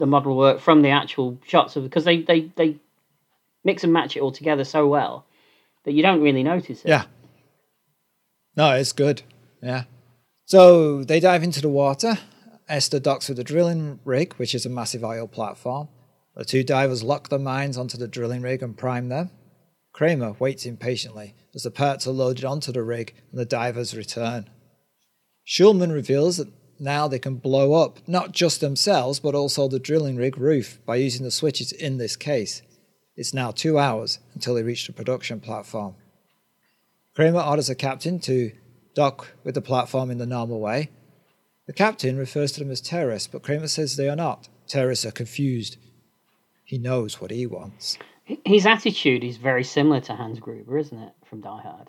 [0.00, 2.76] the model work from the actual shots of because they, they, they
[3.62, 5.26] mix and match it all together so well
[5.84, 6.88] that you don't really notice it.
[6.88, 7.04] Yeah.
[8.56, 9.22] No, it's good.
[9.62, 9.84] Yeah.
[10.46, 12.18] So they dive into the water.
[12.70, 15.88] Esther docks with the drilling rig, which is a massive oil platform.
[16.36, 19.30] The two divers lock the mines onto the drilling rig and prime them.
[19.92, 24.48] Kramer waits impatiently as the parts are loaded onto the rig and the divers return.
[25.44, 30.16] Schulman reveals that now they can blow up not just themselves but also the drilling
[30.16, 32.62] rig Ruth by using the switches in this case.
[33.16, 35.96] It's now two hours until they reach the production platform.
[37.16, 38.52] Kramer orders the captain to
[38.94, 40.90] dock with the platform in the normal way.
[41.70, 44.48] The captain refers to them as terrorists, but Kramer says they are not.
[44.66, 45.76] Terrorists are confused.
[46.64, 47.96] He knows what he wants.
[48.44, 51.86] His attitude is very similar to Hans Gruber, isn't it, from Die Hard?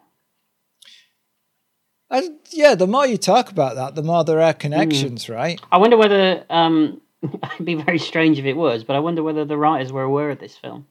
[2.11, 5.59] And yeah, the more you talk about that, the more there are connections, right?
[5.71, 9.45] I wonder whether um, it'd be very strange if it was, but I wonder whether
[9.45, 10.85] the writers were aware of this film.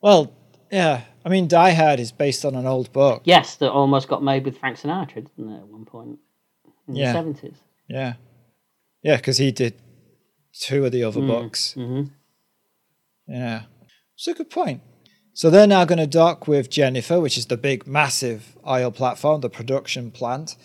[0.00, 0.32] Well,
[0.72, 1.02] yeah.
[1.24, 3.22] I mean, Die Hard is based on an old book.
[3.24, 6.18] Yes, that almost got made with Frank Sinatra, didn't it, at one point
[6.88, 7.12] in Yeah.
[7.12, 7.54] the seventies?
[7.88, 8.14] Yeah.
[9.02, 9.74] Yeah, because he did
[10.52, 11.72] two of the other books.
[11.74, 12.02] hmm
[13.26, 13.62] Yeah.
[14.14, 14.82] It's a good point.
[15.32, 19.40] So they're now going to dock with Jennifer, which is the big, massive oil platform,
[19.40, 20.56] the production plant.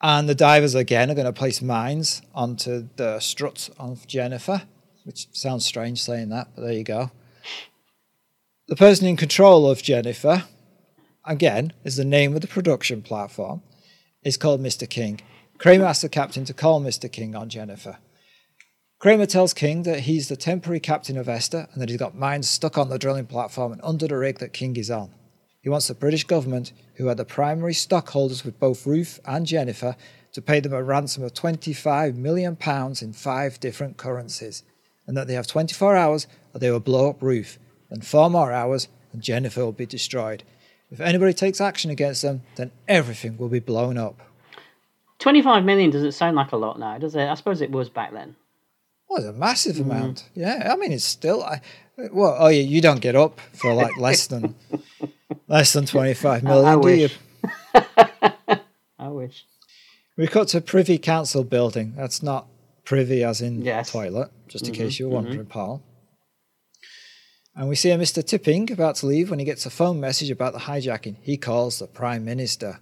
[0.00, 4.62] And the divers again are going to place mines onto the struts of Jennifer,
[5.04, 7.10] which sounds strange saying that, but there you go.
[8.68, 10.44] The person in control of Jennifer,
[11.26, 13.62] again, is the name of the production platform,
[14.22, 14.88] is called Mr.
[14.88, 15.20] King.
[15.62, 17.10] Kramer asks the captain to call Mr.
[17.10, 17.98] King on Jennifer.
[18.98, 22.48] Kramer tells King that he's the temporary captain of Esther and that he's got mines
[22.48, 25.14] stuck on the drilling platform and under the rig that King is on.
[25.60, 29.94] He wants the British government, who are the primary stockholders with both Ruth and Jennifer,
[30.32, 32.58] to pay them a ransom of £25 million
[33.00, 34.64] in five different currencies,
[35.06, 38.50] and that they have 24 hours or they will blow up Ruth, and four more
[38.50, 40.42] hours and Jennifer will be destroyed.
[40.90, 44.20] If anybody takes action against them, then everything will be blown up.
[45.22, 47.28] 25 million doesn't sound like a lot now, does it?
[47.28, 48.34] I suppose it was back then.
[49.08, 49.90] Well, it's a massive hmm.
[49.90, 50.28] amount.
[50.34, 51.44] Yeah, I mean, it's still.
[51.44, 51.60] I,
[52.12, 54.56] well, oh yeah, you don't get up for like less than
[55.48, 57.08] less than twenty five million, I do you?
[58.98, 59.44] I wish.
[60.16, 61.94] We cut to Privy Council building.
[61.96, 62.48] That's not
[62.84, 63.92] privy as in Yes.
[63.92, 65.48] toilet, just in case mm-hmm, you were wondering, mm-hmm.
[65.48, 65.82] Paul.
[67.54, 68.26] And we see a Mr.
[68.26, 71.16] Tipping about to leave when he gets a phone message about the hijacking.
[71.22, 72.80] He calls the Prime Minister.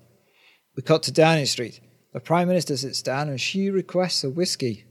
[0.75, 1.81] We cut to Downing Street.
[2.13, 4.85] The Prime Minister sits down and she requests a whiskey.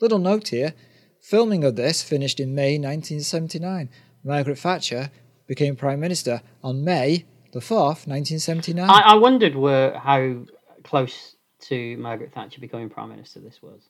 [0.00, 0.74] Little note here
[1.20, 3.88] filming of this finished in May 1979.
[4.22, 5.10] Margaret Thatcher
[5.46, 8.90] became Prime Minister on May the 4th, 1979.
[8.90, 10.44] I, I wondered were how
[10.82, 13.88] close to Margaret Thatcher becoming Prime Minister this was.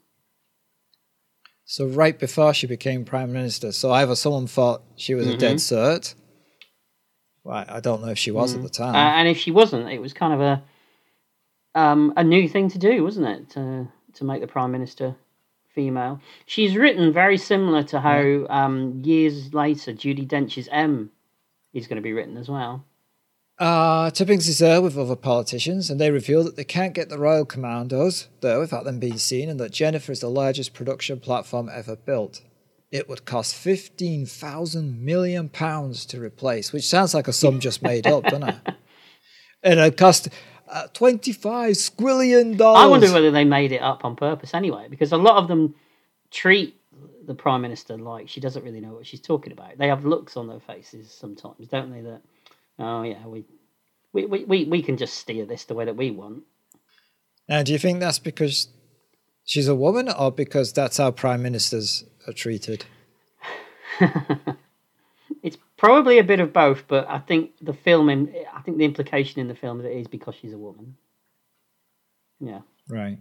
[1.65, 5.57] So right before she became prime minister, so either someone thought she was a dead
[5.57, 6.15] cert.
[7.43, 8.95] Right, I don't know if she was at the time.
[8.95, 10.63] Uh, and if she wasn't, it was kind of a
[11.75, 13.51] um, a new thing to do, wasn't it?
[13.51, 15.16] To to make the prime minister
[15.75, 16.20] female.
[16.47, 21.11] She's written very similar to how um, years later Judi Dench's M
[21.72, 22.85] is going to be written as well.
[23.59, 27.18] Uh, Tippings is there with other politicians, and they reveal that they can't get the
[27.18, 31.70] Royal Commandos there without them being seen, and that Jennifer is the largest production platform
[31.72, 32.43] ever built.
[32.91, 37.83] It would cost fifteen thousand million pounds to replace, which sounds like a sum just
[37.83, 38.57] made up, doesn't it?
[39.66, 40.29] And it cost
[40.69, 42.83] uh, twenty-five squillion dollars.
[42.83, 45.75] I wonder whether they made it up on purpose anyway, because a lot of them
[46.31, 46.77] treat
[47.27, 49.79] the prime minister like she doesn't really know what she's talking about.
[49.79, 52.01] They have looks on their faces sometimes, don't they?
[52.01, 52.23] That
[52.79, 53.45] oh yeah, we
[54.12, 56.45] we, we, we, we can just steer this the way that we want.
[57.49, 58.69] Now, do you think that's because
[59.45, 62.87] she's a woman, or because that's how prime ministers are treated?
[65.85, 69.49] Probably a bit of both, but I think the film, I think the implication in
[69.49, 70.97] the film is it is because she's a woman.
[72.41, 72.61] Yeah.
[72.89, 73.18] Right.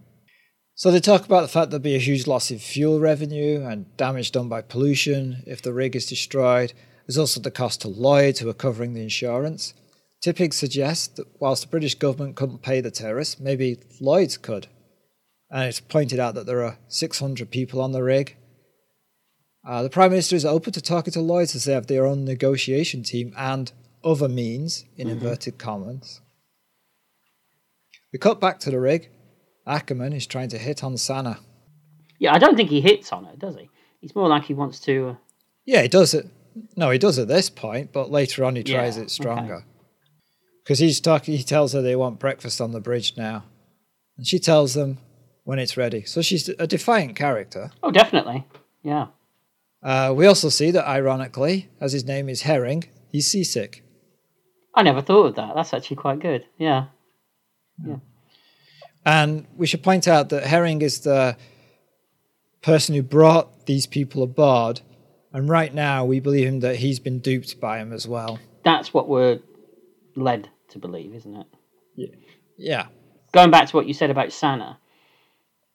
[0.74, 3.94] So they talk about the fact there'll be a huge loss in fuel revenue and
[3.98, 6.72] damage done by pollution if the rig is destroyed.
[7.06, 9.74] There's also the cost to Lloyds who are covering the insurance.
[10.22, 14.68] Tipping suggests that whilst the British government couldn't pay the terrorists, maybe Lloyds could.
[15.50, 18.36] And it's pointed out that there are 600 people on the rig.
[19.66, 22.24] Uh, the Prime Minister is open to talking to Lloyds as they have their own
[22.24, 26.20] negotiation team and other means, in inverted commas.
[28.12, 29.08] We cut back to the rig.
[29.66, 31.38] Ackerman is trying to hit on Sanna.
[32.18, 33.70] Yeah, I don't think he hits on her, does he?
[34.00, 35.08] He's more like he wants to.
[35.08, 35.14] Uh,
[35.64, 36.26] Yeah, he does it.
[36.76, 39.64] No, he does at this point, but later on he Yeah, tries it stronger.
[40.62, 43.44] Because he's talking, he tells her they want breakfast on the bridge now,
[44.16, 44.98] and she tells them
[45.44, 46.02] when it's ready.
[46.04, 47.70] So she's a defiant character.
[47.82, 48.46] oh, definitely.
[48.82, 49.06] Yeah.
[49.84, 53.84] Uh, we also see that, ironically, as his name is Herring, he's seasick.
[54.74, 55.54] I never thought of that.
[55.54, 56.46] That's actually quite good.
[56.58, 56.86] Yeah.
[57.86, 57.96] Yeah.
[59.04, 61.36] And we should point out that Herring is the
[62.62, 64.80] person who brought these people aboard,
[65.34, 68.38] and right now we believe him that he's been duped by him as well.
[68.64, 69.40] That's what we're
[70.16, 71.46] led to believe, isn't it?
[72.56, 72.86] Yeah.
[73.32, 74.78] Going back to what you said about Sanna,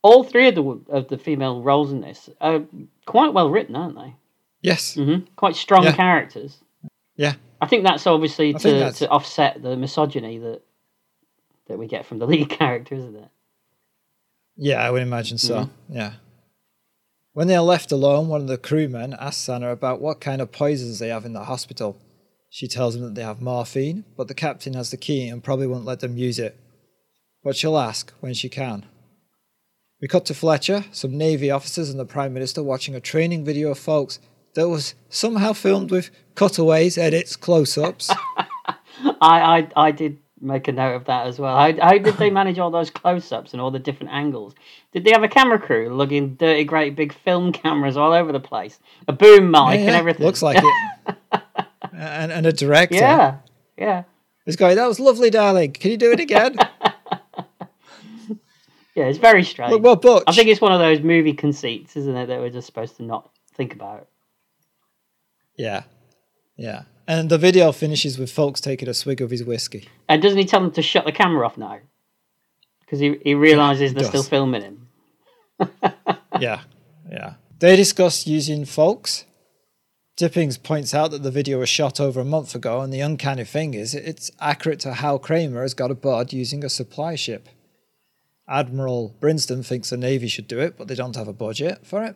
[0.02, 2.62] all three of the of the female roles in this are
[3.06, 4.16] quite well written, aren't they?
[4.62, 4.95] Yes.
[4.95, 5.95] hmm Quite strong Yeah.
[5.95, 6.58] characters.
[7.16, 7.34] Yeah.
[7.62, 10.62] I think that's obviously I to, that's- to offset the misogyny that
[11.68, 13.30] that we get from the lead character, isn't it?
[14.58, 15.70] Yeah, I would imagine so.
[15.89, 16.14] Yeah.
[17.34, 20.52] When they are left alone, one of the crewmen asks Anna about what kind of
[20.52, 21.97] poisons they have in the hospital.
[22.50, 25.68] She tells him that they have morphine, but the captain has the key and probably
[25.68, 26.58] won't let them use it.
[27.43, 28.86] But she'll ask when she can.
[30.02, 33.72] We cut to Fletcher, some Navy officers, and the Prime Minister watching a training video
[33.72, 34.20] of ffolkes
[34.54, 38.10] that was somehow filmed with cutaways, edits, close ups.
[38.38, 41.54] I, I I did make a note of that as well.
[41.58, 44.56] How, how did they manage all those close-ups and all the different angles?
[44.93, 48.39] Did they have a camera crew lugging dirty, great big film cameras all over the
[48.39, 48.80] place,
[49.10, 50.26] a boom mic and everything?
[50.26, 51.18] Looks like it.
[51.91, 52.95] and, and a director.
[52.95, 53.39] Yeah,
[53.78, 54.04] yeah,
[54.50, 55.74] He's going, that was lovely, darling.
[55.74, 56.56] Can you do it again?
[59.00, 59.06] yeah.
[59.06, 59.72] It's very strange.
[59.72, 60.24] Look, well, Butch.
[60.28, 63.04] I think it's one of those movie conceits, isn't it, that we're just supposed to
[63.04, 64.08] not think about.
[65.58, 65.84] Yeah.
[66.58, 66.84] Yeah.
[67.08, 69.89] And the video finishes with ffolkes taking a swig of his whiskey.
[70.08, 71.80] And doesn't he tell them to shut the camera off now?
[72.82, 74.10] Because he, he realizes they're does.
[74.10, 74.88] still filming him.
[76.39, 76.62] yeah.
[77.12, 77.34] Yeah.
[77.60, 79.26] They discuss using ffolkes.
[80.16, 83.45] Tippings points out that the video was shot over a month ago, and the uncanny
[83.45, 87.47] thing is it's accurate to how Kramer has got aboard using a supply ship.
[88.50, 92.04] Admiral Brinston thinks the Navy should do it, but they don't have a budget for
[92.04, 92.16] it.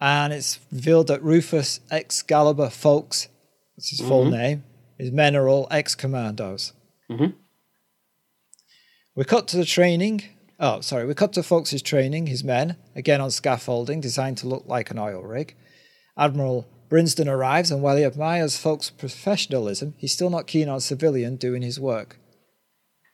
[0.00, 3.28] And it's revealed that Rufus Excalibur ffolkes,
[3.76, 4.64] that's his full name,
[4.98, 6.72] his men are all ex commandos.
[7.10, 7.34] Mhm.
[9.14, 10.22] We cut to the training.
[10.58, 11.06] Oh, sorry.
[11.06, 14.98] We cut to ffolkes' training, his men, again on scaffolding designed to look like an
[14.98, 15.54] oil rig.
[16.16, 20.80] Admiral Brinston arrives, and while he admires ffolkes' professionalism, he's still not keen on a
[20.80, 22.19] civilian doing his work.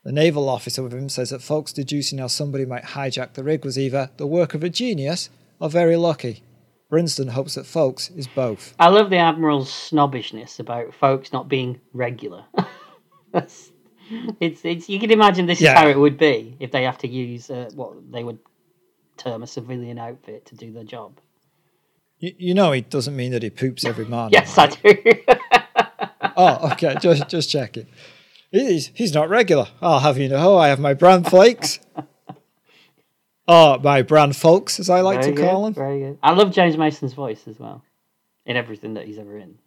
[0.07, 3.64] The naval officer with him says that ffolkes deducing how somebody might hijack the rig
[3.64, 6.44] was either the work of a genius or very lucky.
[6.88, 8.72] Brinston hopes that ffolkes is both.
[8.78, 12.44] I love the Admiral's snobbishness about ffolkes not being regular.
[13.32, 13.72] That's,
[14.38, 15.72] it's, it's, you can imagine this Yeah.
[15.72, 18.38] is how it would be if they have to use uh, what they would
[19.16, 21.18] term a civilian outfit to do their job.
[22.20, 24.34] You, you know, he doesn't mean that he poops every morning.
[24.34, 24.94] Yes, I do.
[26.38, 26.94] Oh, okay.
[27.00, 27.86] Just just checking.
[28.51, 29.68] He's he's not regular.
[29.82, 31.78] I'll have you know, I have my brand flakes.
[33.49, 35.74] Oh, my brand folks, as I like very to call them.
[35.74, 36.18] Very good.
[36.22, 37.84] I love James Mason's voice as well
[38.44, 39.59] in everything that he's ever in.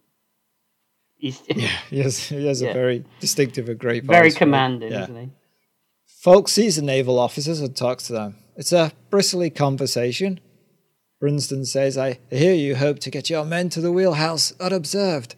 [1.16, 2.70] He's Yeah, he has, he has Yeah.
[2.70, 4.14] a very distinctive and great voice.
[4.14, 5.04] very commanding, Yeah.
[5.04, 5.30] isn't he?
[6.22, 8.36] ffolkes sees the naval officers and talks to them.
[8.54, 10.40] It's a bristly conversation.
[11.22, 15.36] Brinston says, I hear you hope to get your men to the wheelhouse unobserved.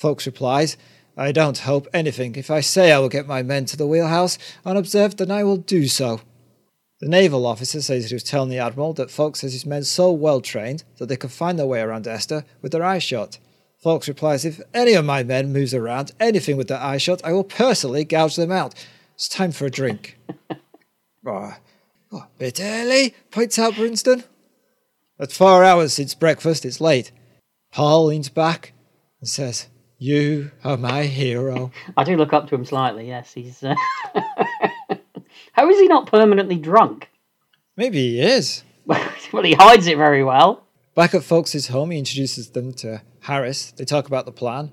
[0.00, 0.76] ffolkes replies,
[1.16, 2.36] I don't hope anything.
[2.36, 5.56] If I say I will get my men to the wheelhouse unobserved, then I will
[5.56, 6.20] do so.
[7.00, 10.12] The naval officer says he was telling the admiral that ffolkes has his men so
[10.12, 13.38] well trained that they can find their way around Esther with their eyes shut.
[13.82, 17.32] ffolkes replies, If any of my men moves around anything with their eyes shut, I
[17.32, 18.74] will personally gouge them out.
[19.14, 20.18] It's time for a drink.
[21.26, 21.54] oh,
[22.12, 24.24] oh, bit early, points out Brinston.
[25.18, 27.12] At four hours since breakfast, it's late.
[27.72, 28.74] Paul leans back
[29.20, 29.68] and says,
[30.02, 31.72] You are my hero.
[31.94, 33.06] I do look up to him slightly.
[33.06, 33.62] Yes, he's.
[33.62, 33.74] Uh...
[35.52, 37.10] How is he not permanently drunk?
[37.76, 38.64] Maybe he is.
[38.86, 40.64] well, he hides it very well.
[40.94, 43.72] Back at ffolkes' home, he introduces them to Harris.
[43.72, 44.72] They talk about the plan.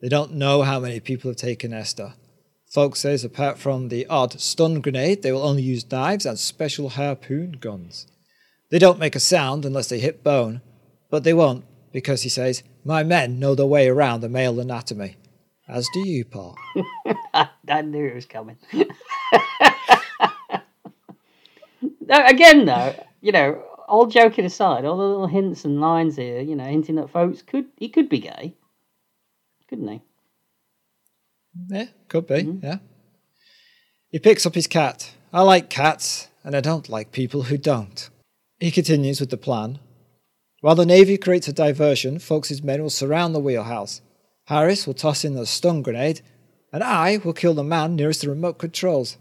[0.00, 2.14] They don't know how many people have taken Esther.
[2.72, 6.90] ffolkes says apart from the odd stun grenade, they will only use knives and special
[6.90, 8.06] harpoon guns.
[8.70, 10.60] They don't make a sound unless they hit bone,
[11.10, 15.16] but they won't because he says, My men know the way around the male anatomy.
[15.68, 16.56] As do you, Paul.
[17.34, 18.56] I knew it was coming.
[22.08, 26.56] again, though, you know, all joking aside, all the little hints and lines here, you
[26.56, 28.54] know, hinting that ffolkes could he could be gay,
[29.68, 30.02] couldn't he?
[31.68, 32.64] Yeah, could be, mm-hmm.
[32.64, 32.78] yeah.
[34.10, 35.12] He picks up his cat.
[35.32, 38.10] I like cats, and I don't like people who don't.
[38.60, 39.78] He continues with the plan.
[40.62, 44.00] While the Navy creates a diversion, ffolkes' men will surround the wheelhouse.
[44.44, 46.20] Harris will toss in the stun grenade,
[46.72, 49.16] and I will kill the man nearest the remote controls.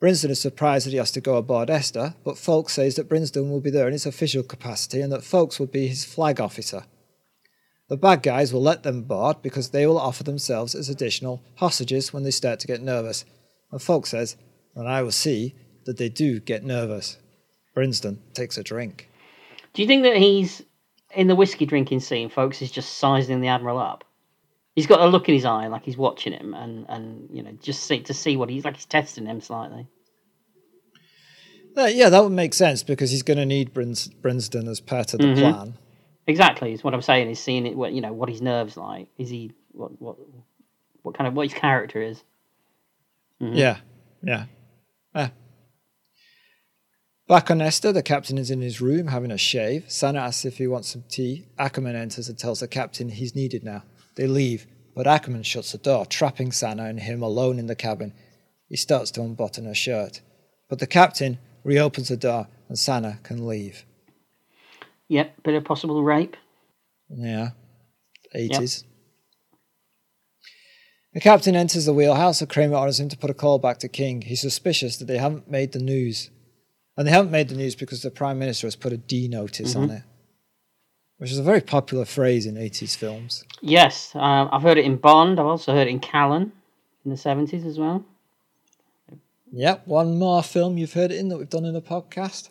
[0.00, 3.50] Brinston is surprised that he has to go aboard Esther, but ffolkes says that Brinston
[3.50, 6.84] will be there in his official capacity and that ffolkes will be his flag officer.
[7.88, 12.14] The bad guys will let them board because they will offer themselves as additional hostages
[12.14, 13.26] when they start to get nervous.
[13.70, 14.36] And ffolkes says,
[14.74, 15.54] and I will see
[15.84, 17.18] that they do get nervous.
[17.76, 19.10] Brinston takes a drink.
[19.74, 20.62] Do you think that he's
[21.14, 22.30] in the whiskey drinking scene?
[22.30, 24.04] ffolkes is just sizing the admiral up.
[24.74, 27.52] He's got a look in his eye, like he's watching him, and and you know,
[27.62, 28.76] just see, to see what he's like.
[28.76, 29.86] He's testing him slightly.
[31.76, 35.14] Uh, yeah, that would make sense because he's going to need Brins- Brinston as part
[35.14, 35.38] of the Mhm.
[35.38, 35.74] plan.
[36.26, 37.30] Exactly, is what I'm saying.
[37.30, 39.08] Is seeing it, what you know, what his nerves like.
[39.18, 40.16] Is he what what
[41.02, 42.22] what kind of what his character is?
[43.40, 43.56] Mhm.
[43.56, 43.78] Yeah,
[44.22, 44.44] yeah.
[45.14, 45.32] Ah.
[47.32, 49.90] Back on Esther, the captain is in his room having a shave.
[49.90, 51.46] Sanna asks if he wants some tea.
[51.58, 53.84] Ackerman enters and tells the captain he's needed now.
[54.16, 58.12] They leave, but Ackerman shuts the door, trapping Sanna and him alone in the cabin.
[58.68, 60.20] He starts to unbutton her shirt,
[60.68, 63.86] but the captain reopens the door and Sanna can leave.
[65.08, 66.36] Yep, bit of possible rape.
[67.08, 67.52] Yeah,
[68.36, 68.84] 80s.
[71.14, 73.88] The captain enters the wheelhouse and Kramer orders him to put a call back to
[73.88, 74.20] King.
[74.20, 76.28] He's suspicious that they haven't made the news.
[76.96, 79.74] And they haven't made the news because the Prime Minister has put a D notice
[79.76, 80.02] on it.
[81.18, 83.44] which is a very popular phrase in 80s films.
[83.60, 85.38] Yes, um, I've heard it in Bond.
[85.38, 86.50] I've also heard it in Callan
[87.04, 88.04] in the seventies as well.
[89.52, 92.48] Yep, one more film you've heard it in that we've done in a podcast.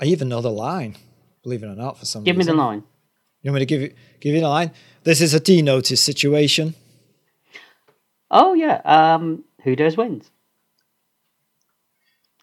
[0.00, 0.96] I even know the line,
[1.42, 2.84] believe it or not, for some Give me the line.
[3.42, 4.70] You want me to give you give you the line?
[5.04, 6.74] This is a D notice situation.
[8.30, 8.80] Oh yeah.
[8.84, 10.30] Um, who dares wins?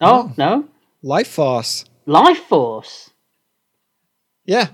[0.02, 0.34] Oh Oh.
[0.38, 0.68] no,
[1.04, 1.86] Lifeforce.
[2.06, 3.12] Life Force.
[4.46, 4.70] Yeah.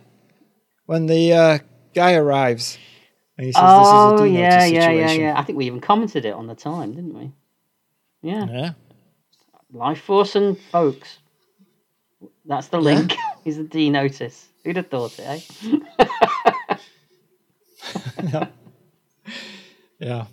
[0.86, 1.60] When the uh,
[1.94, 2.78] guy arrives
[3.38, 5.22] and he says Oh this is a D yeah, notice yeah, yeah, situation.
[5.24, 5.40] yeah.
[5.40, 7.32] I think we even commented it on the time, didn't we?
[8.22, 8.46] Yeah.
[8.48, 8.72] Yeah.
[9.74, 11.18] Lifeforce and ffolkes.
[12.46, 13.16] That's the link.
[13.46, 14.48] Is the D notice?
[14.64, 15.44] Who'd have thought it,
[18.20, 18.46] eh?
[20.00, 20.28] Yeah.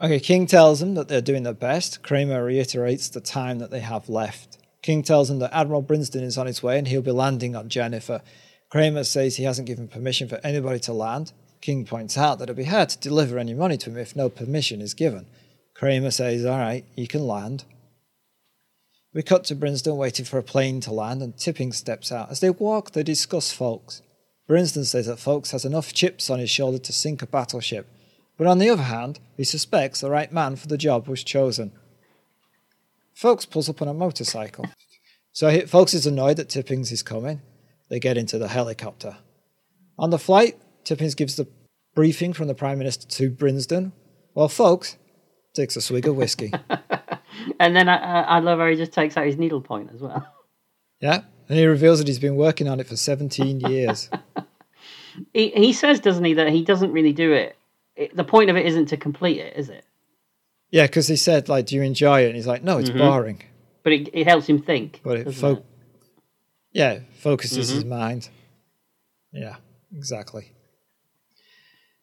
[0.00, 2.02] Okay, King tells them that they're doing their best.
[2.02, 4.58] Kramer reiterates the time that they have left.
[4.84, 7.70] King tells him that Admiral Brinston is on his way and he'll be landing on
[7.70, 8.20] Jennifer.
[8.68, 11.32] Kramer says he hasn't given permission for anybody to land.
[11.62, 14.28] King points out that it'd be hard to deliver any money to him if no
[14.28, 15.24] permission is given.
[15.72, 17.64] Kramer says, All right, you can land.
[19.14, 22.30] We cut to Brinston waiting for a plane to land, and Tipping steps out.
[22.30, 24.02] As they walk, they discuss ffolkes.
[24.46, 27.86] Brinston says that ffolkes has enough chips on his shoulder to sink a battleship,
[28.36, 31.72] but on the other hand, he suspects the right man for the job was chosen.
[33.14, 34.66] Folks pulls up on a motorcycle.
[35.32, 37.40] So he, ffolkes is annoyed that Tippings is coming.
[37.88, 39.16] They get into the helicopter.
[39.98, 41.48] On the flight, Tippings gives the
[41.94, 43.92] briefing from the Prime Minister to Brinsden,
[44.32, 44.96] while ffolkes
[45.54, 46.52] takes a swig of whiskey.
[47.60, 50.26] And then I, I, love how he just takes out his needle point as well.
[51.00, 54.10] yeah, and he reveals that he's been working on it for 17 years.
[55.32, 57.56] He he says, doesn't he, that he doesn't really do it.
[57.96, 59.84] it the point of it isn't to complete it, is it?
[60.74, 62.26] Yeah, because he said, like, do you enjoy it?
[62.26, 62.98] And he's like, no, it's mm-hmm.
[62.98, 63.42] boring.
[63.84, 65.00] But it, it helps him think.
[65.04, 65.64] But it, fo- it?
[66.72, 67.90] yeah, focuses his mm-hmm.
[67.90, 68.28] mind.
[69.32, 69.54] Yeah,
[69.96, 70.50] exactly.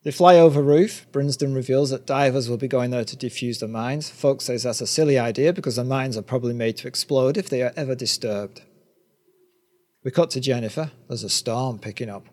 [0.05, 1.05] They fly over Ruth.
[1.11, 4.09] Brinsden reveals that divers will be going there to defuse the mines.
[4.09, 7.49] ffolkes says that's a silly idea because the mines are probably made to explode if
[7.49, 8.61] they are ever disturbed.
[10.05, 10.91] We cut to Jennifer.
[11.09, 12.25] There's a storm picking up.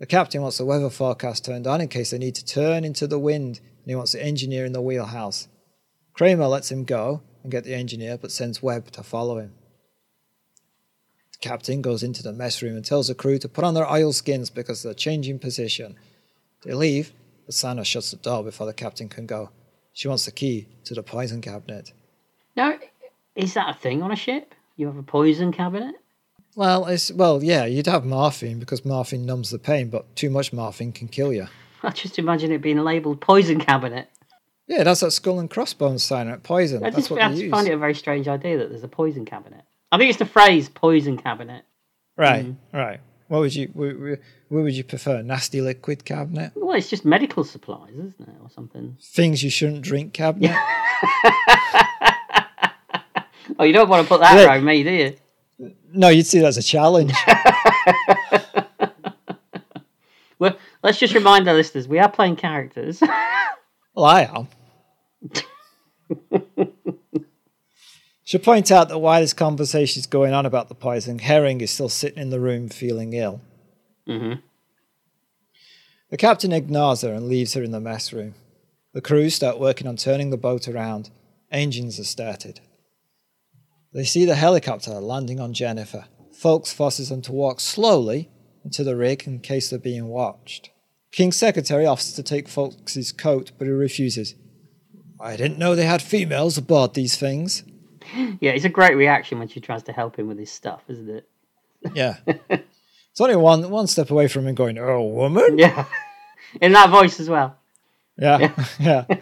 [0.00, 3.06] The captain wants the weather forecast turned on in case they need to turn into
[3.06, 5.46] the wind, and he wants the engineer in the wheelhouse.
[6.14, 9.52] Kramer lets him go and get the engineer, but sends Webb to follow him.
[11.32, 13.90] The captain goes into the mess room and tells the crew to put on their
[13.90, 15.96] oilskins because they're changing position.
[16.62, 17.12] They leave,
[17.44, 19.50] but Sanna shuts the door before the captain can go.
[19.92, 21.92] She wants the key to the poison cabinet.
[22.56, 22.78] Now,
[23.34, 24.54] is that a thing on a ship?
[24.76, 25.96] You have a poison cabinet?
[26.56, 30.52] Well, it's well, yeah, you'd have morphine because morphine numbs the pain, but too much
[30.52, 31.48] morphine can kill you.
[31.82, 34.08] I just imagine it being labelled poison cabinet.
[34.66, 36.78] Yeah, that's that skull and crossbones sign at poison.
[36.82, 38.82] I that's just, what I they just find it a very strange idea that there's
[38.82, 39.62] a poison cabinet.
[39.92, 41.64] I think it's the phrase poison cabinet.
[42.16, 42.76] Right, Mm-hmm.
[42.76, 43.00] right.
[43.28, 43.96] What would you what
[44.48, 45.22] what would you prefer?
[45.22, 46.52] Nasty liquid cabinet?
[46.54, 48.96] Well, it's just medical supplies, isn't it, or something?
[49.02, 50.54] Things you shouldn't drink cabinet?
[53.58, 54.46] Oh, you don't want to put that Yeah.
[54.46, 55.16] around me, do you?
[55.92, 57.12] no, you'd see that as a challenge.
[60.40, 63.00] Well, let's just remind our listeners we are playing characters.
[63.94, 64.48] Well, I am.
[68.24, 71.70] Should point out that while this conversation is going on about the poison, Herring is
[71.70, 73.40] still sitting in the room feeling ill.
[74.08, 74.42] Mhm.
[76.10, 78.34] The captain ignores her and leaves her in the mess room.
[78.92, 81.10] The crew start working on turning the boat around.
[81.50, 82.60] Engines are started.
[83.92, 86.06] They see the helicopter landing on Jennifer.
[86.32, 88.28] ffolkes forces them to walk slowly
[88.64, 90.70] into the rig in case they're being watched.
[91.14, 94.34] King's secretary offers to take ffolkes' coat, but he refuses.
[95.20, 97.62] I didn't know they had females aboard these things.
[98.40, 101.08] yeah, it's a great reaction when she tries to help him with his stuff, isn't
[101.08, 101.28] it?
[101.94, 102.16] Yeah.
[102.26, 105.56] it's only one one step away from him going, Oh, woman?
[105.56, 105.84] Yeah.
[106.60, 107.58] In that voice as well.
[108.18, 109.04] Yeah, yeah.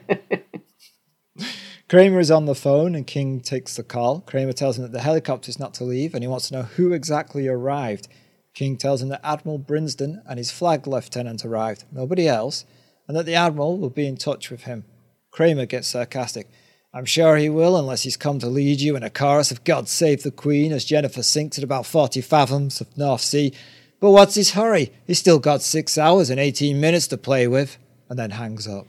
[1.91, 4.23] Kramer is on the phone and King takes the call.
[4.23, 6.63] Kramer tells him that the helicopter is not to leave and he wants to know
[6.63, 8.09] who exactly arrived.
[8.55, 12.65] King tells him that Admiral Brinsden and his flag lieutenant arrived, nobody else,
[13.09, 14.85] and that the Admiral will be in touch with him.
[15.31, 16.49] Kramer gets sarcastic.
[16.95, 19.89] I'm sure he will, unless he's come to lead you in a chorus of God
[19.89, 23.55] Save the Queen as Jennifer sinks at about 40 fathoms of North Sea.
[23.99, 24.93] But what's his hurry?
[25.07, 27.79] He's still got six hours and 18 minutes to play with.
[28.11, 28.87] And then hangs up.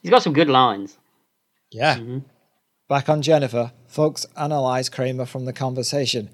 [0.00, 0.96] He's got some good lines.
[1.72, 1.96] Yeah.
[1.96, 2.18] Mm-hmm.
[2.88, 6.30] Back on Jennifer, ffolkes analyse Kramer from the conversation.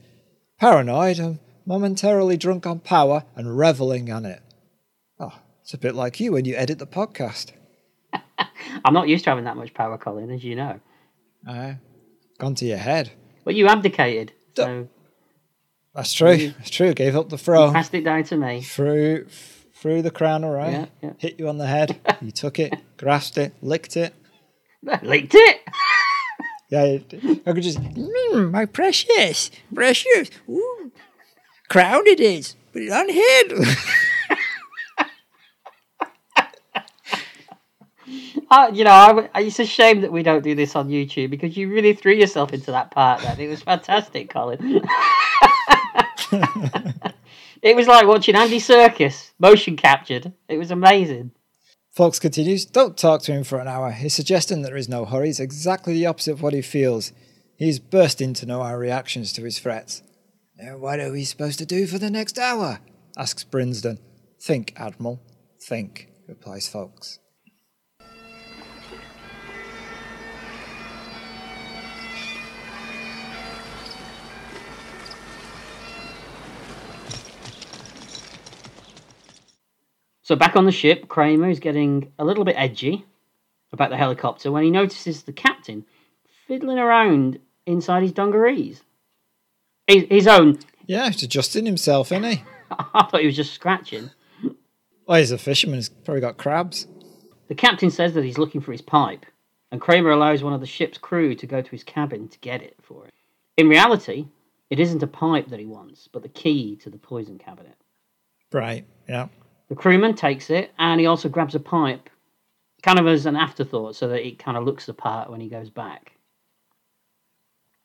[0.58, 1.38] Paranoid
[1.70, 4.42] momentarily drunk on power and revelling on it.
[5.20, 7.52] Oh, it's a bit like you when you edit the podcast.
[8.84, 10.80] I'm not used to having that much power, Colin, as you know.
[11.46, 11.74] Uh,
[12.38, 13.12] gone to your head.
[13.44, 14.32] Well, you abdicated.
[14.56, 14.88] So
[15.94, 16.48] That's true.
[16.58, 16.92] That's true.
[16.92, 17.72] Gave up the throne.
[17.72, 18.62] Passed it down to me.
[18.62, 19.26] Threw,
[19.72, 20.72] threw the crown away.
[20.72, 21.12] Yeah, yeah.
[21.18, 22.00] Hit you on the head.
[22.20, 24.12] you took it, grasped it, licked it.
[25.02, 25.60] Licked it.
[26.70, 26.98] Yeah,
[27.46, 30.30] I could just, mm, my precious, precious.
[30.48, 30.90] Ooh.
[31.70, 32.56] Crown it is.
[32.72, 33.76] Put it on head.
[38.50, 41.30] Uh, you know, I, I- it's a shame that we don't do this on YouTube
[41.30, 43.22] because you really threw yourself into that part.
[43.22, 44.58] Then it was fantastic, Colin.
[47.62, 50.32] it was like watching Andy Serkis motion captured.
[50.48, 51.30] It was amazing.
[51.96, 53.92] ffolkes continues, don't talk to him for an hour.
[53.92, 55.28] He's suggesting there is no hurry.
[55.30, 57.12] It's exactly the opposite of what he feels.
[57.56, 60.02] He's bursting to know our reactions to his threats.
[60.62, 62.80] "Now, what are we supposed to do for the next hour?
[63.16, 63.98] asks Brinsden.
[64.38, 65.18] Think, Admiral.
[65.58, 67.18] Think, replies ffolkes.
[80.20, 83.06] So back on the ship, Kramer is getting a little bit edgy
[83.72, 85.86] about the helicopter when he notices the captain
[86.46, 88.82] fiddling around inside his dungarees.
[89.91, 90.59] His, his own.
[90.86, 92.45] Yeah, he's adjusting himself, isn't he?
[92.70, 94.11] I thought he was just scratching.
[95.07, 95.78] Well, he's a fisherman.
[95.78, 96.86] He's probably got crabs.
[97.49, 99.26] The captain says that he's looking for his pipe,
[99.72, 102.62] and Kramer allows one of the ship's crew to go to his cabin to get
[102.62, 103.11] it for him.
[103.57, 104.28] In reality,
[104.70, 107.74] it isn't a pipe that he wants, but the key to the poison cabinet.
[108.53, 109.26] Right, yeah.
[109.68, 112.09] The crewman takes it, and he also grabs a pipe,
[112.84, 115.49] kind of as an afterthought, so that it kind of looks the part when he
[115.49, 116.12] goes back.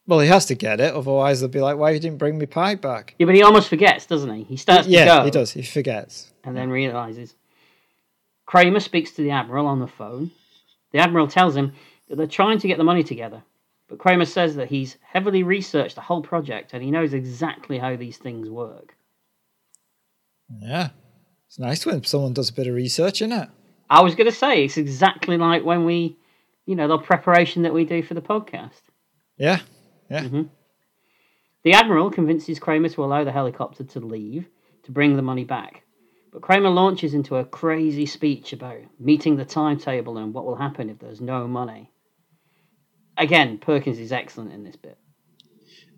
[0.07, 2.45] Well, he has to get it, otherwise they'll be like, why you didn't bring me
[2.45, 3.15] pipe back?
[3.17, 4.43] Yeah, but he almost forgets, doesn't he?
[4.43, 5.51] He starts to yeah, he does.
[5.51, 6.31] He forgets.
[6.43, 7.33] and then realizes.
[8.45, 10.29] Kramer speaks to the admiral on the phone.
[10.91, 11.73] The admiral tells him
[12.07, 13.43] that they're trying to get the money together,
[13.89, 17.95] but Kramer says that he's heavily researched the whole project and he knows exactly how
[17.95, 18.95] these things work.
[20.61, 20.89] Yeah.
[21.47, 23.49] It's nice when someone does a bit of research in it.
[23.89, 26.17] I was going to say it's exactly like when we,
[26.65, 28.81] you know, the preparation that we do for the podcast.
[29.37, 29.59] Yeah,
[30.09, 30.23] yeah.
[30.23, 30.43] Mm-hmm.
[31.63, 34.47] The admiral convinces Kramer to allow the helicopter to leave
[34.83, 35.81] to bring the money back.
[36.31, 40.89] But Kramer launches into a crazy speech about meeting the timetable and what will happen
[40.89, 41.89] if there's no money.
[43.17, 44.97] Again, Perkins is excellent in this bit.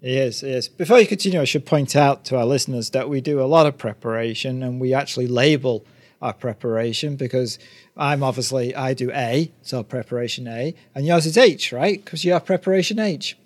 [0.01, 0.62] He is, he.
[0.78, 3.66] Before you continue, I should point out to our listeners that we do a lot
[3.66, 5.86] of preparation and we actually label
[6.22, 7.58] our preparation because
[7.95, 12.03] I'm obviously, I do A, so preparation A, and yours is H, right?
[12.03, 13.38] Because you have preparation H.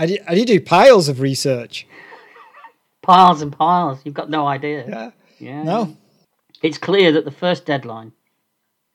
[0.00, 1.86] I do, I do do piles of research.
[3.02, 3.98] Piles and piles.
[4.04, 4.86] You've got no idea.
[4.88, 5.10] Yeah.
[5.38, 5.62] Yeah.
[5.62, 5.96] No.
[6.62, 8.12] It's clear that the first deadline.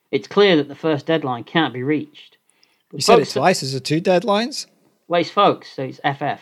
[0.10, 2.38] It's clear that the first deadline can't be reached.
[2.90, 3.62] But You said it twice.
[3.62, 4.66] Is there two deadlines?
[5.08, 6.42] Well, it's ffolkes, so it's FF.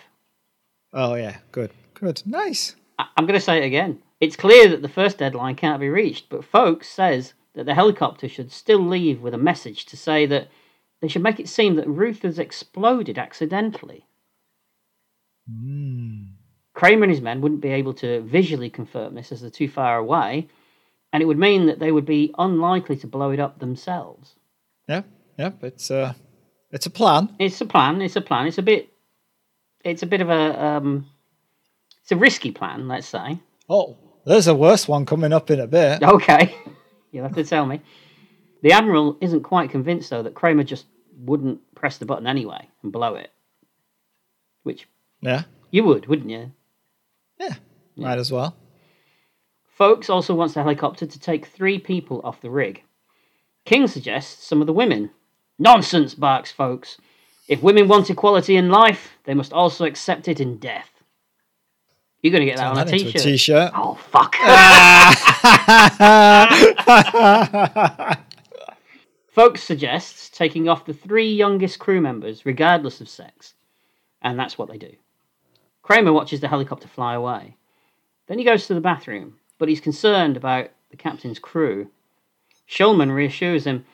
[0.94, 1.38] Oh, yeah.
[1.52, 1.72] Good.
[1.94, 2.22] Good.
[2.26, 2.78] Nice.
[2.98, 4.00] I- I'm going to say it again.
[4.22, 8.30] It's clear that the first deadline can't be reached, but ffolkes says that the helicopter
[8.30, 10.48] should still leave with a message to say that
[11.02, 14.06] they should make it seem that Ruth has exploded accidentally.
[15.48, 19.98] Kramer and his men wouldn't be able to visually confirm this as they're too far
[19.98, 20.48] away,
[21.12, 24.36] and it would mean that they would be unlikely to blow it up themselves.
[24.88, 25.04] Yeah.
[25.38, 25.64] Yep.
[25.64, 26.14] It's, uh,
[26.72, 27.36] it's a plan.
[27.40, 28.02] It's a plan.
[28.02, 28.48] It's a plan.
[28.48, 28.90] It's a bit.
[29.84, 30.66] It's a bit of a.
[30.66, 31.08] Um,
[32.02, 33.40] it's a risky plan, let's say.
[33.70, 36.02] Oh, there's a worse one coming up in a bit.
[36.04, 36.56] Okay,
[37.12, 37.82] you'll have to tell me.
[38.64, 40.86] The admiral isn't quite convinced though that Kramer just
[41.16, 43.30] wouldn't press the button anyway and blow it,
[44.64, 44.88] which
[45.24, 45.44] Yeah.
[45.72, 46.52] you would, wouldn't you?
[47.40, 47.56] Yeah.
[47.96, 48.56] Might as well.
[49.80, 52.84] ffolkes also wants the helicopter to take three people off the rig.
[53.66, 55.10] King suggests some of the women.
[55.58, 56.98] Nonsense, barks ffolkes.
[57.48, 60.90] If women want equality in life, they must also accept it in death.
[62.22, 63.22] You're going to get that Turn on a that into t-shirt.
[63.24, 63.72] t-shirt.
[63.76, 64.36] Oh fuck!
[69.36, 73.54] ffolkes suggests taking off the three youngest crew members, regardless of sex,
[74.22, 74.92] and that's what they do.
[75.84, 77.56] Kramer watches the helicopter fly away.
[78.28, 81.90] Then he goes to the bathroom, but he's concerned about the captain's crew.
[82.70, 83.86] Shulman reassures him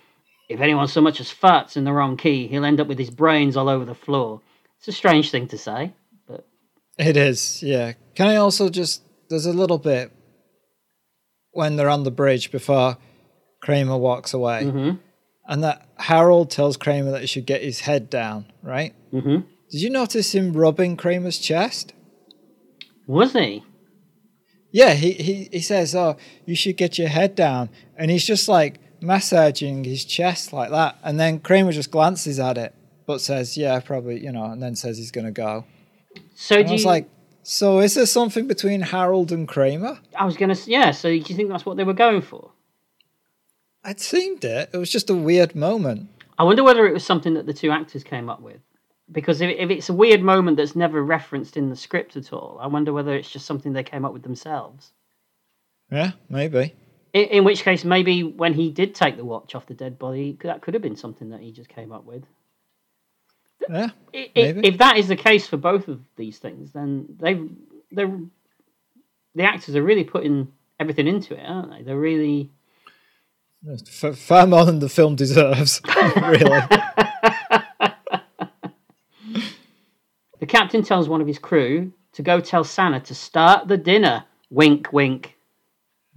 [0.48, 3.12] if anyone so much as farts in the wrong key, he'll end up with his
[3.12, 4.42] brains all over the floor.
[4.80, 5.94] It's a strange thing to say,
[6.28, 6.48] but
[6.98, 7.94] It is, yeah.
[8.16, 10.12] Can I also just there's a little bit
[11.52, 12.98] when they're on the bridge before
[13.62, 15.00] Kramer walks away, Mhm.
[15.48, 18.46] and that Harold tells Kramer that he should get his head down.
[18.64, 18.96] Right?
[19.14, 19.46] Mhm.
[19.72, 21.94] Did you notice him rubbing Kramer's chest?
[23.08, 23.64] was he?
[24.72, 26.16] Yeah, he, he he says, "Oh,
[26.46, 30.98] you should get your head down," and he's just like massaging his chest like that,
[31.04, 32.76] and then Kramer just glances at it
[33.08, 35.66] but says, "Yeah, probably," you know, and then says he's going to go.
[36.36, 37.10] So And do I was you, like,
[37.42, 40.92] "So is there something between Harold and Kramer?" I was gonna, s- yeah.
[40.92, 42.52] So do you think that's what they were going for?
[43.84, 44.70] It seemed it.
[44.72, 46.10] It was just a weird moment.
[46.38, 48.60] I wonder whether it was something that the two actors came up with.
[49.12, 52.58] Because if, if it's a weird moment that's never referenced in the script at all,
[52.62, 54.92] I wonder whether it's just something they came up with themselves.
[55.92, 56.76] Yeah, maybe.
[57.14, 60.38] In, in which case, maybe when he did take the watch off the dead body,
[60.44, 62.24] that could have been something that he just came up with.
[63.68, 64.68] Yeah, I- i- Maybe.
[64.68, 67.50] If that is the case for both of these things, then they've
[67.92, 68.20] they're
[69.36, 71.82] the actors are really putting everything into it, aren't they?
[71.84, 72.50] They're really
[74.16, 75.82] far more than the film deserves.
[76.16, 76.62] really.
[80.40, 84.26] The captain tells one of his crew to go tell Sanna to start the dinner.
[84.50, 85.38] Wink, wink.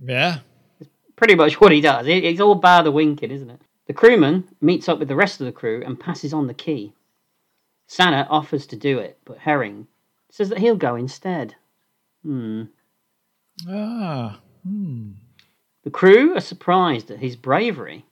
[0.00, 0.38] Yeah.
[0.80, 2.06] It's Pretty much what he does.
[2.08, 3.60] It's all bar the winking, isn't it?
[3.86, 6.94] The crewman meets up with the rest of the crew and passes on the key.
[7.86, 9.86] Sanna offers to do it, but Herring
[10.30, 11.56] says that he'll go instead.
[12.22, 12.64] Hmm.
[13.68, 14.40] Ah.
[14.64, 18.06] The crew are surprised at his bravery.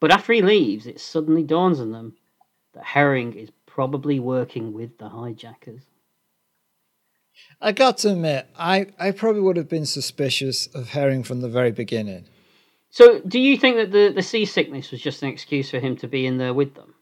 [0.00, 2.16] But after he leaves, it suddenly dawns on them
[2.74, 5.82] that Herring is probably working with the hijackers.
[7.60, 11.48] I got to admit, I, I probably would have been suspicious of Herring from the
[11.48, 12.26] very beginning.
[12.90, 16.06] So, do you think that the, the seasickness was just an excuse for him to
[16.06, 16.94] be in there with them?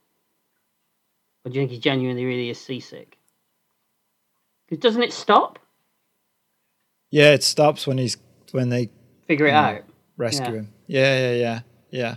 [1.44, 3.18] Or do you think he genuinely really is seasick?
[4.66, 5.58] Because doesn't it stop?
[7.10, 8.16] Yeah, it stops when he's
[8.52, 8.88] when they
[9.26, 9.82] Figure it out.
[10.16, 10.58] rescue Yeah.
[10.60, 10.72] him.
[10.86, 11.60] Yeah, yeah, yeah,
[11.90, 12.14] yeah.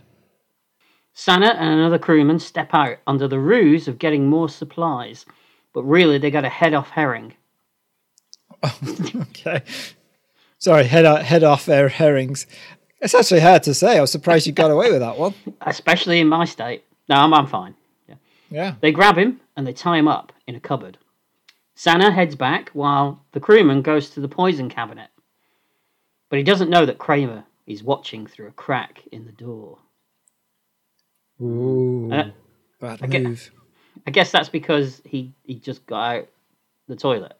[1.18, 5.26] Sanna and another crewman step out under the ruse of getting more supplies,
[5.74, 7.34] but really they got to head off Herring.
[9.16, 9.62] Okay.
[10.58, 12.48] Sorry, head head off air herrings.
[13.00, 13.98] It's actually hard to say.
[13.98, 15.34] I was surprised you got away with that one.
[15.62, 16.84] Especially in my state.
[17.08, 17.76] No, I'm, I'm fine.
[18.10, 18.16] Yeah.
[18.50, 18.76] yeah.
[18.82, 20.98] They grab him and they tie him up in a cupboard.
[21.76, 25.10] Sanna heads back while the crewman goes to the poison cabinet.
[26.30, 29.78] But he doesn't know that Kramer is watching through a crack in the door.
[31.42, 32.12] Ooh.
[32.12, 32.32] Uh,
[32.80, 33.52] bad I move.
[34.08, 36.28] I guess that's because he, he just got out
[36.88, 37.38] the toilet.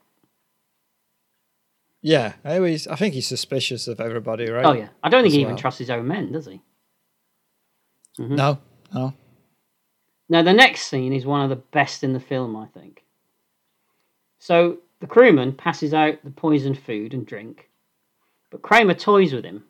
[2.02, 2.88] Yeah, I always.
[2.88, 4.66] I think he's suspicious of everybody, right?
[4.66, 4.90] Oh, yeah.
[5.02, 6.62] I don't think As he even trusts his own men, does he?
[8.20, 8.60] No,
[8.94, 9.14] no.
[10.30, 13.04] Now, the next scene is one of the best in the film, I think.
[14.40, 17.70] So, the crewman passes out the poisoned food and drink,
[18.52, 19.64] but Kramer toys with him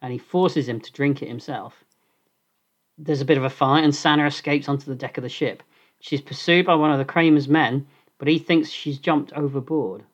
[0.00, 1.81] and he forces him to drink it himself.
[2.98, 5.62] There's a bit of a fight, and Sanna escapes onto the deck of the ship.
[6.00, 7.86] She's pursued by one of the Kramer's men,
[8.18, 10.04] but he thinks she's jumped overboard.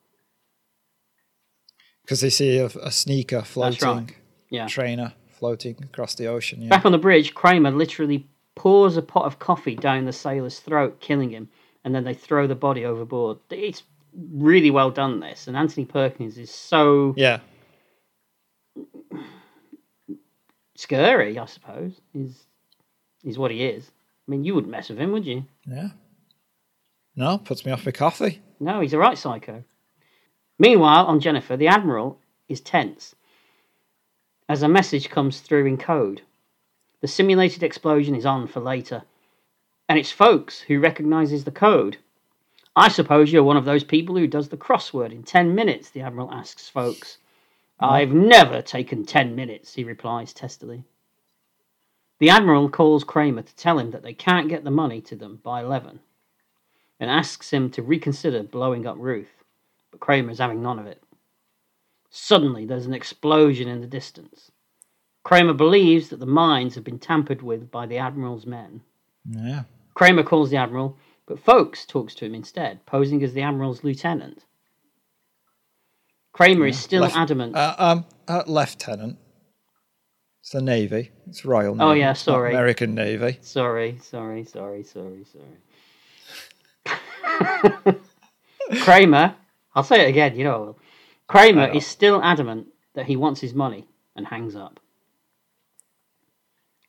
[2.03, 4.15] Because they see a, a sneaker floating, right.
[4.49, 4.67] Yeah.
[4.67, 6.61] trainer floating across the ocean.
[6.61, 6.69] Yeah.
[6.69, 10.99] Back on the bridge, Kramer literally pours a pot of coffee down the sailor's throat,
[10.99, 11.49] killing him,
[11.83, 13.37] and then they throw the body overboard.
[13.51, 13.83] It's
[14.15, 17.39] really well done, this, and Anthony Perkins is so Yeah.
[20.75, 21.99] scary, I suppose.
[22.13, 22.45] He's,
[23.23, 23.91] he's what he is.
[24.27, 25.45] I mean, you wouldn't mess with him, would you?
[25.65, 25.89] Yeah.
[27.15, 28.41] No, puts me off with coffee.
[28.59, 29.63] No, he's a right psycho.
[30.57, 33.15] Meanwhile, on Jennifer, the Admiral is tense
[34.49, 36.23] as a message comes through in code.
[37.01, 39.03] The simulated explosion is on for later,
[39.87, 41.97] and it's ffolkes who recognizes the code.
[42.75, 46.01] I suppose you're one of those people who does the crossword in 10 minutes, the
[46.01, 47.17] Admiral asks ffolkes.
[47.79, 50.83] I've never taken 10 minutes, he replies testily.
[52.19, 55.39] The Admiral calls Kramer to tell him that they can't get the money to them
[55.41, 55.99] by 11
[56.99, 59.43] and asks him to reconsider blowing up Ruth,
[59.89, 61.01] but Kramer's having none of it.
[62.09, 64.51] Suddenly, there's an explosion in the distance.
[65.23, 68.81] Kramer believes that the mines have been tampered with by the Admiral's men.
[69.29, 69.63] Yeah.
[69.93, 74.43] Kramer calls the Admiral, but ffolkes talks to him instead, posing as the Admiral's lieutenant.
[76.33, 77.55] Kramer is still Lef- adamant.
[77.55, 79.17] Uh, um, uh, Lieutenant.
[80.49, 81.11] It's the Navy.
[81.27, 81.83] It's Royal oh, Navy.
[81.83, 82.49] Oh, yeah, sorry.
[82.49, 83.37] American Navy.
[83.39, 85.23] Sorry, sorry, sorry, sorry,
[86.87, 87.99] sorry.
[88.81, 89.35] Kramer,
[89.75, 90.75] I'll say it again, you know.
[91.27, 94.79] Kramer is still adamant that he wants his money and hangs up.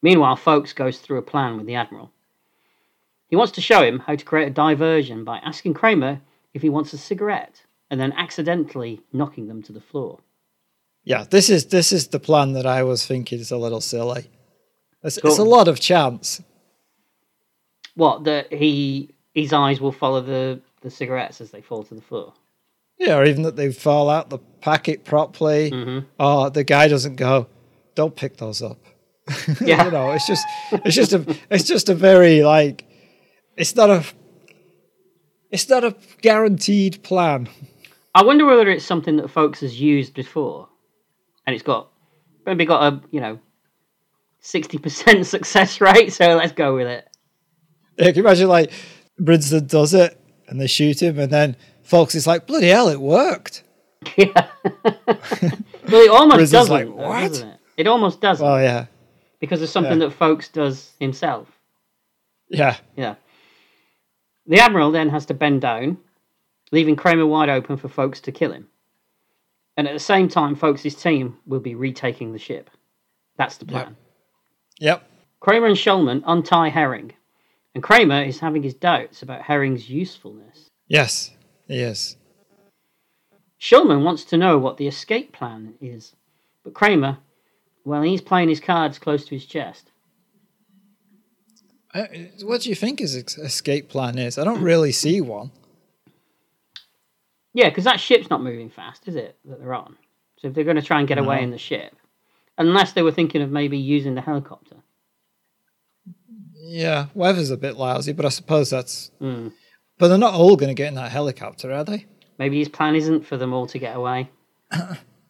[0.01, 2.13] Meanwhile, ffolkes goes through a plan with the Admiral.
[3.29, 6.23] He wants to show him how to create a diversion by asking Kramer
[6.55, 10.21] if he wants a cigarette and then accidentally knocking them to the floor.
[11.05, 14.31] Yeah, this is this is the plan that I was thinking is a little silly.
[15.03, 16.43] It's, Go it's a lot of chance.
[17.95, 22.03] What, that he his eyes will follow the, the cigarettes as they fall to the
[22.03, 22.35] floor?
[22.99, 25.71] Yeah, or even that they fall out the packet properly.
[25.71, 26.07] Mm-hmm.
[26.19, 27.47] Or the guy doesn't go,
[27.95, 28.79] don't pick those up.
[29.61, 29.85] Yeah.
[29.85, 32.85] you know, it's just it's just a it's just a very like
[33.57, 34.05] It's not a.
[35.51, 37.49] It's not a guaranteed plan.
[38.15, 40.69] I wonder whether it's something that ffolkes has used before,
[41.47, 41.89] and it's got
[42.47, 43.39] maybe got a you know
[44.41, 46.13] sixty percent success rate.
[46.13, 47.09] So let's go with it.
[47.99, 48.73] Yeah, can you imagine like
[49.21, 50.19] Brinston does it
[50.49, 51.57] and they shoot him, and then
[51.89, 53.63] ffolkes is like, "Bloody hell, it worked!"
[54.17, 54.47] Yeah.
[54.65, 56.73] well, it almost doesn't.
[56.73, 57.61] like, though, "What?" doesn't it?
[57.77, 58.87] It almost doesn't Oh yeah,
[59.41, 60.09] because it's something yeah.
[60.09, 61.49] that ffolkes does himself.
[62.49, 63.17] yeah, Yeah.
[64.47, 65.99] The Admiral then has to bend down,
[66.73, 68.69] leaving Kramer wide open for ffolkes to kill him.
[69.81, 72.69] And at the same time, ffolkes' team will be retaking the ship.
[73.39, 73.97] That's the plan.
[74.79, 75.09] yep.
[75.41, 77.15] Kramer and Shulman untie Herring,
[77.75, 80.69] and Kramer is having his doubts about Herring's usefulness.
[80.87, 81.31] Yes,
[81.67, 82.19] he is.
[83.59, 86.15] Shulman wants to know what the escape plan is,
[86.63, 87.17] but Kramer,
[87.87, 89.93] well, he's playing his cards close to his chest.
[91.95, 92.05] Uh,
[92.43, 94.37] What do you think his escape plan is?
[94.37, 95.53] I don't really see one.
[97.53, 99.37] Yeah, because that ship's not moving fast, is it?
[99.45, 99.97] That they're on.
[100.39, 101.95] So if they're going to try and get away in the ship,
[102.57, 104.77] unless they were thinking of maybe using the helicopter.
[106.55, 109.11] Yeah, weather's a bit lousy, but I suppose that's.
[109.19, 109.49] Hmm.
[109.99, 112.07] But they're not all going to get in that helicopter, are they?
[112.39, 114.31] Maybe his plan isn't for them all to get away.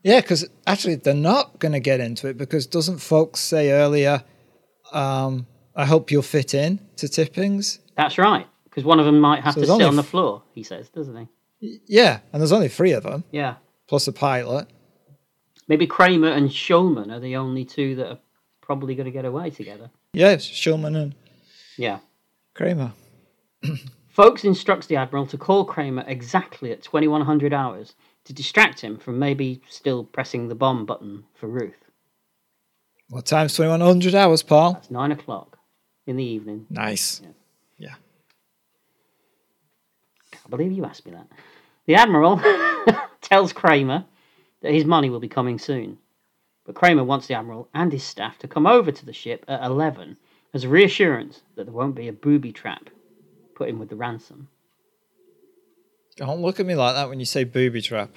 [0.03, 4.25] Yeah, because actually they're not going to get into it because doesn't ffolkes say earlier,
[4.93, 5.47] um,
[5.77, 7.81] "I hope you'll fit in to Tippings"?
[7.97, 10.43] That's right, because one of them might have So to sit on the floor.
[10.55, 11.29] He says, doesn't he?
[11.61, 13.57] Yeah, and there's only three of them Yeah.
[13.87, 14.69] plus a pilot.
[15.69, 18.19] Maybe Kramer and Shulman are the only two that are
[18.61, 19.91] probably going to get away together.
[20.13, 21.15] Yeah, it's Schulman and
[21.77, 21.99] Yeah.
[22.55, 22.93] Kramer.
[24.17, 27.95] ffolkes instructs the Admiral to call Kramer exactly at 2100 hours
[28.25, 31.75] to distract him from maybe still pressing the bomb button for Ruth.
[33.09, 34.77] What time's twenty one hundred hours, Paul?
[34.79, 35.59] It's nine o'clock
[36.07, 36.67] in the evening.
[36.71, 37.21] Nice.
[37.77, 37.95] Yeah.
[40.33, 41.27] I can't believe you asked me that.
[41.91, 42.41] The Admiral
[43.21, 44.05] tells Kramer
[44.63, 45.99] that his money will be coming soon.
[46.65, 49.61] But Kramer wants the Admiral and his staff to come over to the ship at
[49.65, 50.17] 11
[50.55, 52.91] as a reassurance that there won't be a booby trap
[53.57, 54.47] put in with the ransom.
[56.15, 58.11] Don't look at me like that when you say booby trap.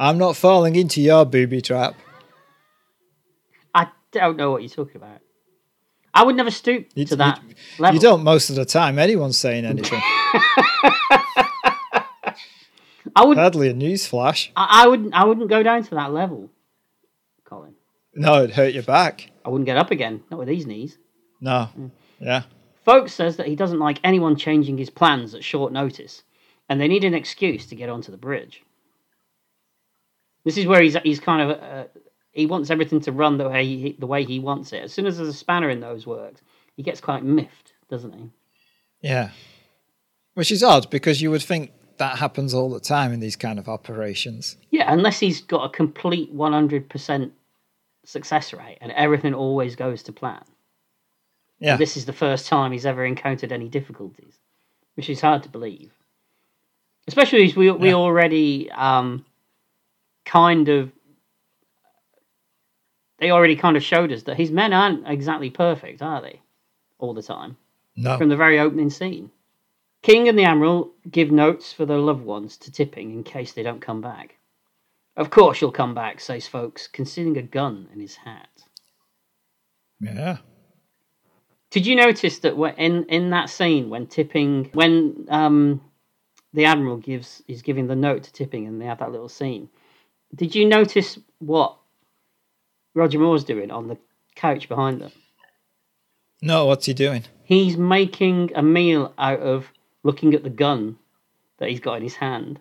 [0.00, 1.94] I'm not falling into your booby trap.
[3.72, 5.20] I don't know what you're talking about.
[6.12, 7.94] I would never stoop You- to that you- level.
[7.94, 8.98] You don't most of the time.
[8.98, 10.02] Anyone's saying anything.
[13.14, 13.36] I would.
[13.38, 14.50] Hardly a news flash.
[14.56, 15.14] I, I wouldn't.
[15.14, 16.50] I wouldn't go down to that level,
[17.44, 17.74] Colin.
[18.14, 19.30] No, it'd hurt your back.
[19.44, 20.22] I wouldn't get up again.
[20.30, 20.98] Not with these knees.
[21.40, 21.68] No.
[22.20, 22.44] Yeah.
[22.86, 26.22] ffolkes says that he doesn't like anyone changing his plans at short notice,
[26.68, 28.62] and they need an excuse to get onto the bridge.
[30.44, 31.84] This is where he's he's kind of uh,
[32.32, 34.82] he wants everything to run the way he, the way he wants it.
[34.82, 36.40] As soon as there's a spanner in those works,
[36.76, 38.30] he gets quite miffed, doesn't he?
[39.00, 39.30] Yeah.
[40.34, 41.72] Which is odd because you would think
[42.02, 44.56] that happens all the time in these kind of operations.
[44.70, 47.32] Yeah, unless he's got a complete one hundred percent
[48.04, 50.42] success rate and everything always goes to plan.
[51.60, 51.76] Yeah.
[51.76, 54.34] This is the first time he's ever encountered any difficulties,
[54.96, 55.92] which is hard to believe.
[57.06, 57.94] Especially as we we Yeah.
[57.94, 59.24] already um,
[60.24, 60.90] kind of
[63.18, 66.40] they already kind of showed us that his men aren't exactly perfect, are they?
[66.98, 67.56] All the time
[67.96, 68.18] No.
[68.18, 69.30] from the very opening scene.
[70.02, 73.62] King and the Admiral give notes for their loved ones to Tipping in case they
[73.62, 74.38] don't come back.
[75.16, 78.64] Of course you'll come back, says ffolkes, concealing a gun in his hat.
[80.00, 80.38] Yeah.
[81.70, 85.80] Did you notice that in in that scene when Tipping when um
[86.52, 89.68] the Admiral gives is giving the note to Tipping and they have that little scene?
[90.34, 91.76] Did you notice what
[92.94, 93.98] Roger Moore's doing on the
[94.34, 95.12] couch behind them?
[96.40, 97.24] No, what's he doing?
[97.44, 99.70] He's making a meal out of
[100.02, 100.96] looking at the gun
[101.58, 102.58] that he's got in his hand,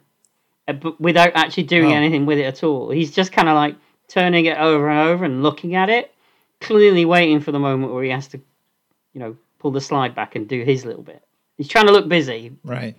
[0.67, 1.95] uh, but without actually doing Oh.
[1.95, 2.91] anything with it at all.
[2.91, 3.75] He's just kind of like
[4.07, 6.13] turning it over and over and looking at it,
[6.59, 8.37] clearly waiting for the moment where he has to,
[9.13, 11.23] you know, pull the slide back and do his little bit.
[11.57, 12.51] He's trying to look busy.
[12.63, 12.95] Right.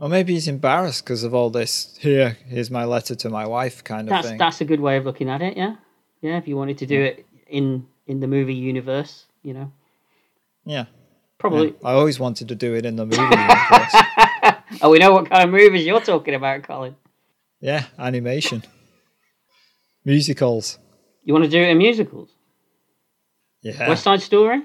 [0.00, 1.96] Or maybe he's embarrassed because of all this.
[2.00, 4.38] Here, here's my letter to my wife kind of That's thing.
[4.38, 5.56] that's a good way of looking at it.
[5.56, 5.76] Yeah,
[6.20, 6.36] yeah.
[6.38, 9.72] If you wanted to do it in in the movie universe, you know,
[10.64, 10.84] Yeah.
[11.38, 11.68] Probably.
[11.68, 11.88] Yeah.
[11.88, 13.94] I always wanted to do it in the movie universe.
[14.82, 16.94] Oh, we know what kind of movies you're talking about, Colin.
[17.60, 18.62] Yeah, animation.
[20.04, 20.78] Musicals.
[21.24, 22.28] You want to do it in musicals?
[23.62, 23.88] Yeah.
[23.88, 24.62] West Side Story,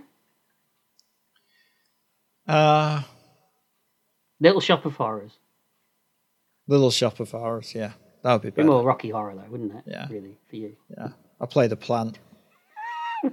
[2.47, 3.01] Uh,
[4.39, 5.31] Little Shop of Horrors.
[6.67, 7.93] Little Shop of Horrors, yeah.
[8.23, 8.67] That would be Bit better.
[8.67, 9.83] more Rocky Horror though, wouldn't it?
[9.87, 10.07] Yeah.
[10.09, 10.75] Really, for you.
[10.95, 11.09] Yeah.
[11.41, 12.19] I played a plant.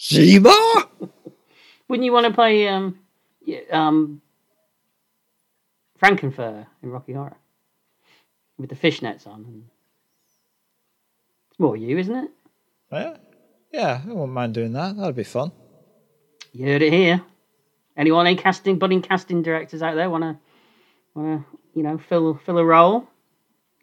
[0.00, 0.88] Zima?
[1.88, 2.98] Wouldn't you want to play um,
[3.72, 4.20] um,
[5.96, 7.36] Frank-N-Furter in Rocky Horror
[8.58, 9.64] with the fishnets on?
[11.50, 12.30] It's more you, isn't it?
[12.92, 13.16] Yeah,
[13.72, 14.96] yeah, I wouldn't mind doing that.
[14.96, 15.52] That'd be fun.
[16.52, 17.22] You heard it here.
[17.96, 20.36] Anyone, any casting, budding casting directors out there want to,
[21.14, 23.08] want to, you know, fill fill a role?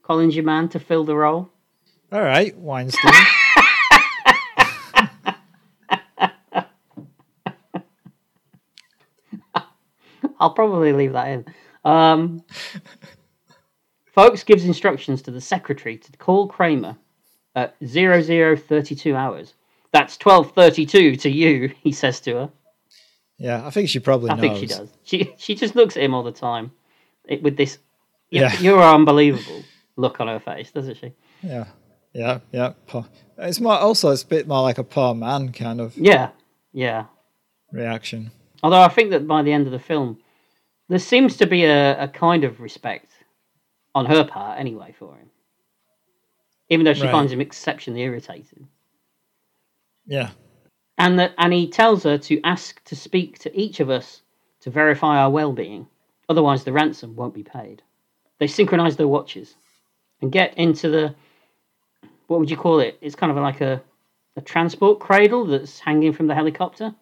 [0.03, 1.49] Colin's your man to fill the role.
[2.11, 3.13] All right, Weinstein.
[10.39, 11.45] I'll probably leave that in.
[11.83, 12.43] Um,
[14.13, 16.95] Folks gives instructions to the secretary to call Kramer
[17.55, 19.53] at 0032 hours.
[19.91, 22.49] That's 1232 to you, he says to her.
[23.37, 24.41] yeah, I think she probably I knows.
[24.41, 24.89] think she does.
[25.03, 26.71] She she just looks at him all the time
[27.25, 27.77] it, with this
[28.29, 28.57] Yeah.
[28.59, 29.63] you're unbelievable
[29.97, 31.13] look on her face, doesn't she?
[31.41, 31.65] Yeah,
[32.13, 32.73] yeah, yeah.
[33.37, 36.29] It's more also it's a bit more like a poor man kind of Yeah,
[36.73, 37.05] yeah.
[37.71, 38.31] reaction.
[38.63, 40.19] Although I think that by the end of the film,
[40.89, 43.11] there seems to be a, a kind of respect
[43.95, 45.29] on her part anyway for him.
[46.69, 47.11] Even though she Right.
[47.11, 48.67] finds him exceptionally irritating.
[50.07, 50.31] Yeah,
[50.97, 54.21] And that and he tells her to ask to speak to each of us
[54.61, 55.87] to verify our well being.
[56.29, 57.81] Otherwise the ransom won't be paid.
[58.39, 59.55] They synchronize their watches
[60.21, 61.15] and get into the
[62.27, 62.97] what would you call it?
[63.01, 63.81] It's kind of like a,
[64.35, 66.95] a transport cradle that's hanging from the helicopter.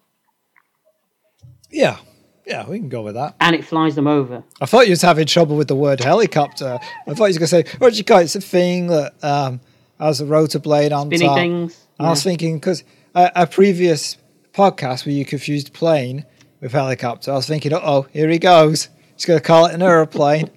[1.71, 1.97] yeah,
[2.45, 2.67] yeah.
[2.67, 3.35] We can go with that.
[3.39, 4.43] And it flies them over.
[4.61, 6.79] I thought you was having trouble with the word helicopter.
[7.07, 8.23] I thought you was going to say, what do you call it?
[8.23, 9.61] It's a thing that um,
[9.99, 11.37] has a rotor blade on Spinny top.
[11.37, 11.79] things.
[11.99, 12.83] I was thinking because
[13.15, 14.17] a, a previous
[14.53, 16.25] podcast where you confused plane
[16.59, 18.89] with helicopter, I was thinking, oh, here he goes.
[19.15, 20.49] He's going to call it an aeroplane.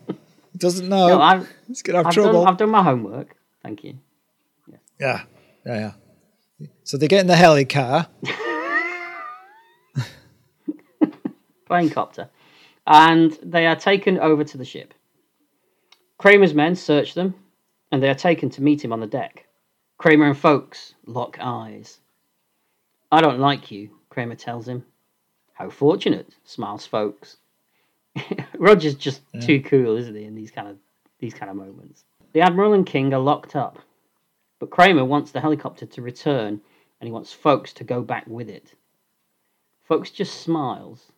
[0.52, 1.08] He doesn't know.
[1.08, 2.44] No, I've, He's going to have I've trouble.
[2.44, 3.36] done, I've done my homework.
[3.62, 3.98] Thank you.
[4.98, 5.22] Yeah,
[5.66, 5.92] yeah,
[6.60, 6.66] yeah.
[6.84, 8.06] So they get in the heli car.
[11.66, 12.30] Plane copter.
[12.86, 14.94] And they are taken over to the ship.
[16.18, 17.34] Kramer's men search them,
[17.92, 19.46] and they are taken to meet him on the deck.
[19.98, 21.98] Kramer and ffolkes lock eyes.
[23.10, 24.84] I don't like you, Kramer tells him.
[25.52, 27.36] How fortunate, smiles ffolkes.
[28.58, 30.76] Roger's just too cool, isn't he, in these kind of
[31.18, 32.04] these kind of moments.
[32.32, 33.78] The Admiral and King are locked up,
[34.58, 36.60] but Kramer wants the helicopter to return
[37.00, 38.74] and he wants ffolkes to go back with it.
[39.88, 41.12] ffolkes just smiles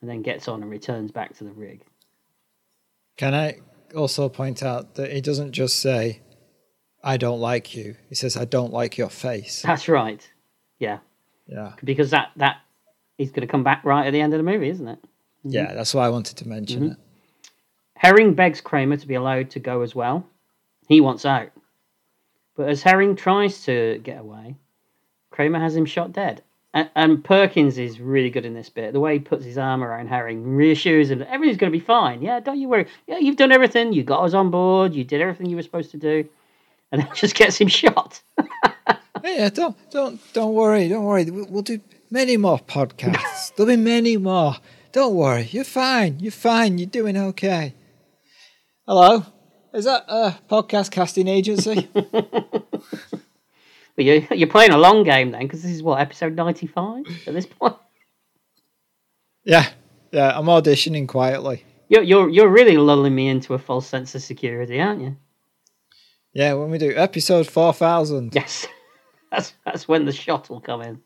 [0.00, 1.82] and then gets on and returns back to the rig.
[3.16, 3.60] Can I
[3.94, 6.22] also point out that he doesn't just say,
[7.02, 7.96] I don't like you.
[8.08, 9.62] He says, I don't like your face.
[9.62, 10.28] That's right.
[10.78, 10.98] Yeah,
[11.46, 11.72] Yeah.
[11.82, 12.56] because that that
[13.16, 14.98] is going to come back right at the end of the movie, isn't it?
[14.98, 15.50] Mm-hmm.
[15.50, 16.92] Yeah, that's why I wanted to mention mm-hmm.
[16.92, 16.98] it.
[17.96, 20.28] Herring begs Kramer to be allowed to go as well.
[20.86, 21.48] He wants out.
[22.56, 24.56] But as Herring tries to get away,
[25.30, 26.42] Kramer has him shot dead.
[26.76, 28.92] And, and Perkins is really good in this bit.
[28.92, 31.82] The way he puts his arm around Herring reassures him that everything's going to be
[31.82, 32.20] fine.
[32.20, 32.86] Yeah, don't you worry.
[33.06, 33.94] Yeah, you've done everything.
[33.94, 34.94] You got us on board.
[34.94, 36.28] You did everything you were supposed to do.
[36.92, 38.22] And then just gets him shot.
[39.24, 41.28] Yeah, don't don't don't worry, don't worry.
[41.28, 43.52] We'll, we'll do many more podcasts.
[43.56, 44.54] There'll be many more.
[44.92, 46.20] Don't worry, you're fine.
[46.20, 46.78] You're fine.
[46.78, 47.74] You're doing okay.
[48.86, 49.24] Hello,
[49.74, 51.88] is that a podcast casting agency?
[53.96, 57.32] But you, you're playing a long game then, because this is what, episode 95 at
[57.34, 57.76] this point?
[59.44, 59.70] yeah,
[60.12, 60.36] yeah.
[60.38, 61.64] I'm auditioning quietly.
[61.88, 65.16] You're, you're, you're really lulling me into a false sense of security, aren't you?
[66.32, 68.34] Yeah, when we do episode four thousand.
[68.34, 68.66] Yes.
[69.32, 71.00] That's, that's when the shot will come in.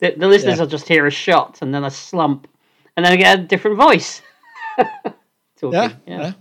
[0.00, 0.62] The, the listeners Yeah.
[0.62, 2.48] will just hear a shot and then a slump,
[2.96, 4.20] and then I get a different voice.
[5.56, 5.72] Talking.
[5.72, 6.32] Yeah, yeah.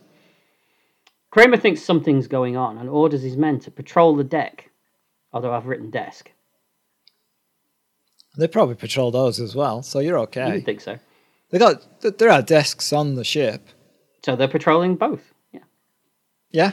[1.30, 4.70] Kramer thinks something's going on and orders his men to patrol the deck,
[5.34, 6.32] although I've written desk.
[8.38, 10.52] They probably patrol those as well, so you're You okay.
[10.54, 10.98] would think so.
[11.52, 13.68] They got th- there are desks on the ship.
[14.26, 15.34] So they're patrolling both.
[15.52, 15.60] Yeah.
[16.52, 16.72] Yeah,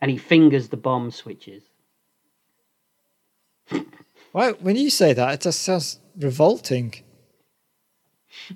[0.00, 1.62] And he fingers the bomb switches.
[4.32, 6.94] Why, when you say that, it just sounds revolting.
[8.50, 8.54] I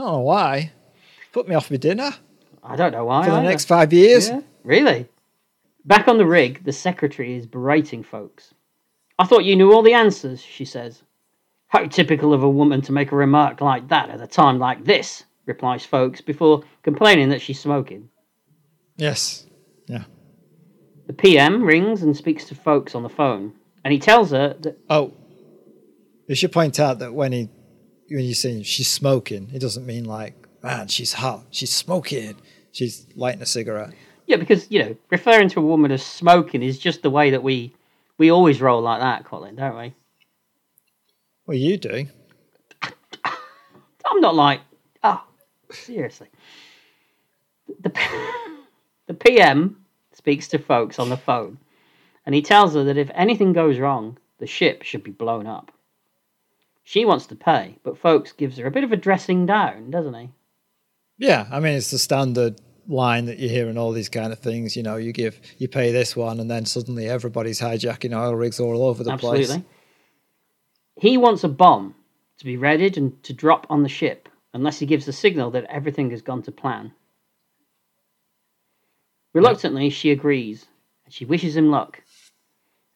[0.00, 0.72] don't know why.
[1.32, 2.14] Put me off my dinner
[2.64, 3.24] I don't know why.
[3.24, 3.48] for the either.
[3.48, 4.28] next five years.
[4.30, 5.06] Yeah, really?
[5.84, 8.52] Back on the rig, the secretary is berating ffolkes.
[9.18, 11.02] I thought you knew all the answers, she says.
[11.68, 14.84] How typical of a woman to make a remark like that at a time like
[14.84, 18.08] this, replies ffolkes before complaining that she's smoking.
[18.96, 19.46] Yes.
[19.86, 20.04] Yeah.
[21.06, 23.54] The PM rings and speaks to ffolkes on the phone,
[23.84, 25.14] and he tells her that Oh,
[26.28, 27.48] we should point out that when he
[28.08, 31.46] when you say she's smoking, it doesn't mean like, man, she's hot.
[31.50, 32.36] She's smoking.
[32.70, 33.92] She's lighting a cigarette.
[34.26, 37.42] Yeah, because you know, referring to a woman as smoking is just the way that
[37.42, 37.74] we
[38.18, 39.94] we always roll like that, Colin, don't we?
[41.46, 42.06] Well, you do.
[43.24, 44.60] I'm not like,
[45.02, 45.24] oh,
[45.70, 46.28] seriously.
[47.80, 47.92] The,
[49.06, 51.58] the PM speaks to ffolkes on the phone
[52.24, 55.72] and he tells her that if anything goes wrong, the ship should be blown up.
[56.84, 60.14] She wants to pay, but ffolkes gives her a bit of a dressing down, doesn't
[60.14, 60.30] he?
[61.18, 64.38] Yeah, I mean it's the standard line that you hear in all these kind of
[64.38, 64.76] things.
[64.76, 68.60] You know, you give you pay this one, and then suddenly everybody's hijacking oil rigs
[68.60, 69.46] all over the Absolutely.
[69.46, 69.60] place.
[70.96, 71.94] He wants a bomb
[72.38, 75.64] to be readied and to drop on the ship unless he gives the signal that
[75.64, 76.92] everything has gone to plan.
[79.34, 80.66] Reluctantly, she agrees
[81.04, 82.02] and she wishes him luck.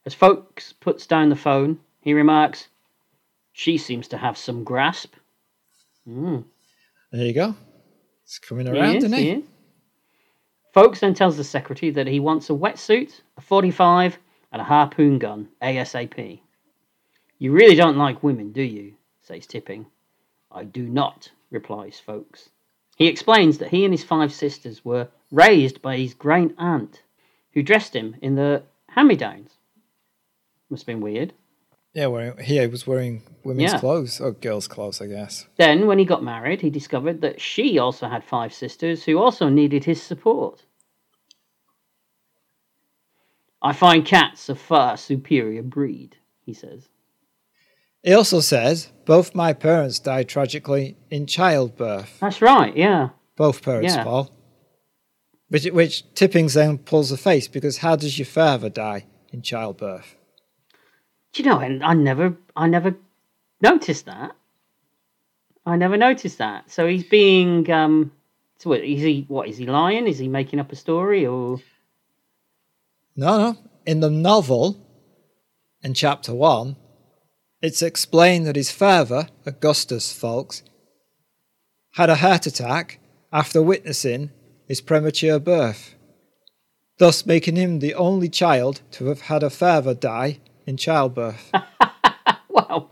[0.04, 2.68] As ffolkes puts down the phone, he remarks,
[3.52, 5.14] She seems to have some grasp.
[6.06, 6.44] Mm.
[7.10, 7.54] There you go.
[8.24, 9.38] It's coming He around, is, isn't he it?
[9.38, 9.44] is.
[10.76, 14.18] Folks then tells the secretary that he wants a wetsuit, a 45,
[14.52, 16.40] and a harpoon gun ASAP.
[17.38, 18.92] You really don't like women, do you?
[19.22, 19.86] says Tipping.
[20.52, 22.50] I do not, replies ffolkes.
[22.94, 27.00] He explains that he and his five sisters were raised by his great aunt,
[27.54, 29.52] who dressed him in the hand me downs.
[30.68, 31.32] Must have been weird.
[31.96, 33.78] Yeah, wearing, he was wearing women's Yeah.
[33.80, 35.46] clothes or girls' clothes, I guess.
[35.56, 39.48] Then, when he got married, he discovered that she also had five sisters who also
[39.48, 40.66] needed his support.
[43.62, 46.90] I find cats a far superior breed, he says.
[48.02, 52.20] He also says both my parents died tragically in childbirth.
[52.20, 53.08] That's right, yeah.
[53.36, 54.04] Both parents, Yeah.
[54.04, 54.30] Paul.
[55.48, 60.15] Which, which Tippings then pulls a face because how does your father die in childbirth?
[61.36, 62.96] You know, and I never, I never
[63.60, 64.34] noticed that.
[65.66, 66.70] I never noticed that.
[66.70, 68.12] So he's being, um,
[68.58, 70.06] so what, is he, what, is he lying?
[70.06, 71.58] Is he making up a story or?
[73.16, 73.58] No, no.
[73.84, 74.82] In the novel,
[75.82, 76.76] in chapter one,
[77.60, 80.62] it's explained that his father, Augustus ffolkes,
[81.92, 82.98] had a heart attack
[83.30, 84.30] after witnessing
[84.66, 85.96] his premature birth,
[86.98, 91.50] thus making him the only child to have had a father die in childbirth.
[92.48, 92.90] Well,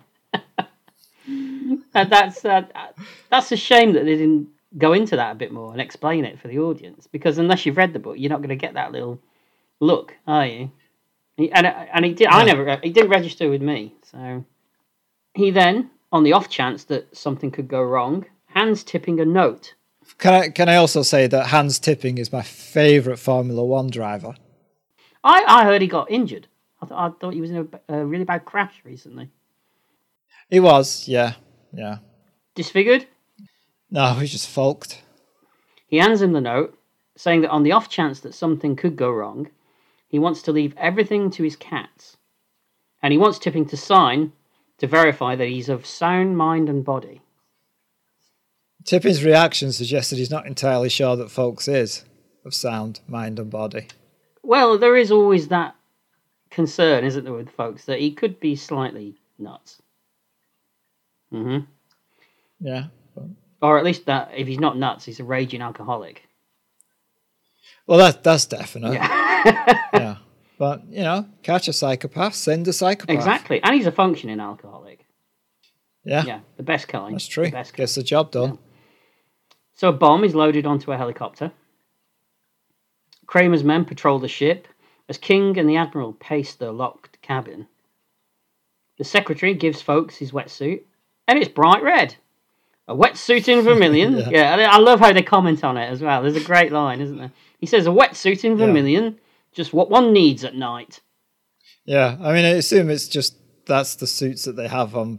[1.27, 2.63] and that's uh,
[3.31, 6.39] that's a shame that they didn't go into that a bit more and explain it
[6.39, 7.07] for the audience.
[7.11, 9.19] Because unless you've read the book, you're not going to get that little
[9.81, 10.71] look, are you?
[11.39, 12.29] And and he did.
[12.29, 12.79] I never.
[12.83, 13.95] He didn't register with me.
[14.03, 14.45] So
[15.35, 19.75] he then, on the off chance that something could go wrong, hands Tipping a note.
[20.19, 24.35] Can I can I also say that Hans Tipping is my favourite Formula One driver?
[25.25, 26.49] I, I heard he got injured.
[26.93, 29.31] I, th- I thought he was in a, a really bad crash recently.
[30.51, 31.35] He was, yeah,
[31.73, 31.99] yeah.
[32.55, 33.07] Disfigured.
[33.91, 34.99] No, he's just folked.
[35.87, 36.79] He hands him the note,
[37.17, 39.49] saying that on the off chance that something could go wrong,
[40.09, 42.17] he wants to leave everything to his cats.
[43.03, 44.33] And he wants Tipping to sign
[44.79, 47.21] to verify that he's of sound mind and body.
[48.85, 52.05] Tipping's reaction suggests that he's not entirely sure that ffolkes is
[52.45, 53.89] of sound, mind, and body.
[54.43, 55.75] Well, there is always that
[56.55, 59.81] concern, isn't there, with ffolkes, that he could be slightly nuts.
[61.31, 61.59] hmm
[62.61, 62.85] Yeah.
[63.61, 66.23] Or at least that if he's not nuts, he's a raging alcoholic.
[67.87, 68.95] Well, that that's definite.
[68.95, 69.83] Yeah.
[69.93, 70.17] yeah.
[70.57, 73.15] But you know, catch a psychopath, send a psychopath.
[73.15, 73.61] exactly.
[73.63, 75.05] And he's a functioning alcoholic.
[76.05, 77.13] Yeah, Yeah, the best kind.
[77.13, 77.47] that's true.
[77.47, 77.79] The best kind.
[77.79, 78.59] Gets the job done.
[79.75, 81.51] So a bomb is loaded onto a helicopter.
[83.27, 84.69] Kramer's men patrol the ship
[85.09, 87.67] as King and the Admiral pace the locked cabin.
[88.99, 90.83] The secretary gives ffolkes his wetsuit,
[91.27, 92.17] and it's bright red.
[92.87, 94.17] A wetsuit in vermilion.
[94.19, 94.57] Yeah.
[94.57, 96.23] yeah, I love how they comment on it as well.
[96.23, 97.33] There's a great line, isn't there?
[97.59, 98.67] He says, A wetsuit in Yeah.
[98.67, 99.19] vermilion,
[99.53, 101.01] just what one needs at night.
[101.85, 102.17] Yeah.
[102.21, 103.37] I mean, I assume it's just
[103.67, 105.19] that's the suits that they have on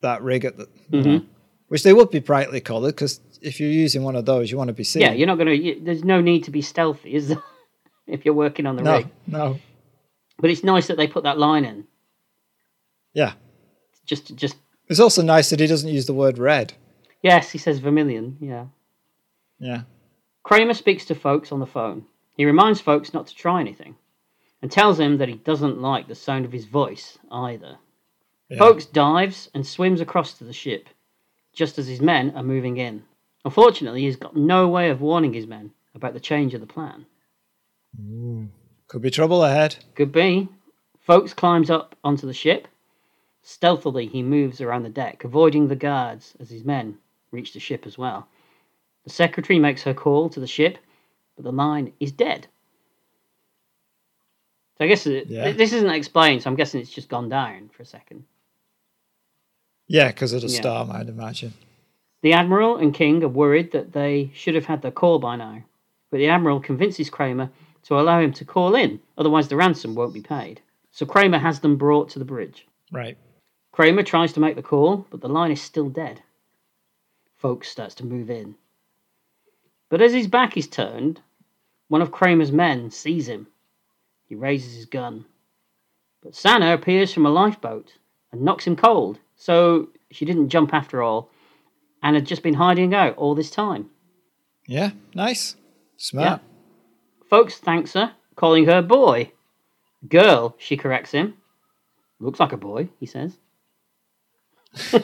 [0.00, 1.02] that rig at the, Mm-hmm.
[1.10, 1.22] know,
[1.68, 4.68] which they would be brightly coloured because if you're using one of those, you want
[4.68, 5.02] to be seen.
[5.02, 7.42] Yeah, you're not going to, there's no need to be stealthy, is there?
[8.06, 9.08] If you're working on the no, rig.
[9.26, 9.58] no.
[10.38, 11.84] But it's nice that they put that line in.
[13.14, 13.34] Yeah.
[14.06, 14.56] Just, just
[14.88, 16.74] It's also nice that he doesn't use the word red.
[17.22, 18.66] Yes, he says vermilion, yeah.
[19.60, 19.82] Yeah.
[20.42, 22.04] Kramer speaks to ffolkes on the phone.
[22.36, 23.94] He reminds ffolkes not to try anything
[24.60, 27.78] and tells him that he doesn't like the sound of his voice either.
[28.48, 28.58] yeah.
[28.58, 30.88] ffolkes dives and swims across to the ship
[31.52, 33.04] just as his men are moving in.
[33.44, 37.04] Unfortunately, he's got no way of warning his men about the change of the plan.
[38.88, 39.76] Could be trouble ahead.
[39.94, 40.48] Could be.
[41.06, 42.68] ffolkes climbs up onto the ship.
[43.42, 46.98] Stealthily, he moves around the deck, avoiding the guards as his men
[47.32, 48.28] reach the ship as well.
[49.04, 50.78] The secretary makes her call to the ship,
[51.34, 52.46] but the line is dead.
[54.78, 55.50] So I guess uh, it, Yeah.
[55.52, 58.24] this isn't explained, so I'm guessing it's just gone down for a second.
[59.88, 60.60] Yeah, because of the Yeah.
[60.60, 61.52] storm, I'd imagine.
[62.22, 65.64] The Admiral and King are worried that they should have had their call by now,
[66.10, 67.50] but the Admiral convinces Kramer
[67.84, 70.60] to allow him to call in, otherwise the ransom won't be paid.
[70.90, 72.66] So Kramer has them brought to the bridge.
[72.92, 73.16] Right.
[73.72, 76.22] Kramer tries to make the call, but the line is still dead.
[77.42, 78.54] ffolkes starts to move in.
[79.88, 81.20] But as his back is turned,
[81.88, 83.48] one of Kramer's men sees him.
[84.26, 85.24] He raises his gun.
[86.22, 87.94] But Sanna appears from a lifeboat
[88.30, 91.30] and knocks him cold, so she didn't jump after all
[92.02, 93.90] and had just been hiding out all this time.
[94.66, 94.90] Yeah.
[95.14, 95.56] Nice.
[95.96, 96.40] Smart.
[97.32, 99.32] Folks thanks her, calling her boy.
[100.06, 101.32] Girl, she corrects him.
[102.20, 103.38] Looks like a boy, he says.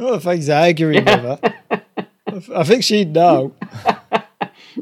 [0.00, 1.40] Oh, thanks arguing with her.
[2.54, 3.54] I think she'd know.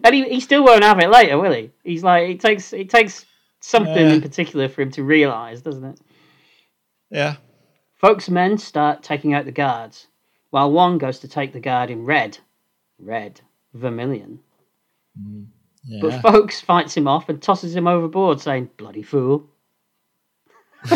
[0.04, 1.70] And he, he still won't have it later, will he?
[1.82, 3.24] He's like it takes it takes
[3.60, 4.12] something Yeah.
[4.12, 6.00] in particular for him to realise, doesn't it?
[7.10, 7.36] Yeah.
[8.00, 10.06] ffolkes' men start taking out the guards,
[10.50, 12.38] while one goes to take the guard in red.
[13.00, 13.40] Red.
[13.74, 14.40] Vermilion.
[15.20, 15.46] Mm.
[15.84, 16.00] Yeah.
[16.02, 19.48] But ffolkes fights him off and tosses him overboard, saying, Bloody fool.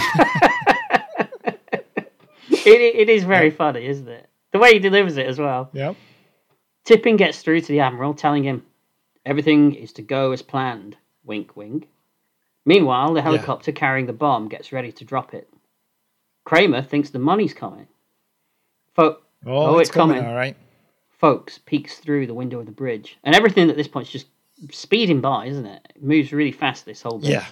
[2.50, 4.28] it, it is very funny, isn't it?
[4.52, 5.70] The way he delivers it as well.
[5.72, 5.96] Yep.
[6.84, 8.64] Tipping gets through to the Admiral, telling him
[9.24, 10.96] everything is to go as planned.
[11.24, 11.88] Wink, wink.
[12.66, 15.48] Meanwhile, the helicopter carrying the bomb gets ready to drop it.
[16.44, 17.86] Kramer thinks the money's coming.
[18.94, 20.16] Fo- Oh, Oh, it's, it's coming.
[20.18, 20.30] coming.
[20.30, 20.54] All right.
[21.20, 24.26] Folks peeks through the window of the bridge, and everything at this point is just
[24.72, 25.92] speeding by, isn't it?
[25.94, 26.86] It moves really fast.
[26.86, 27.30] This whole bit.
[27.30, 27.46] Yeah.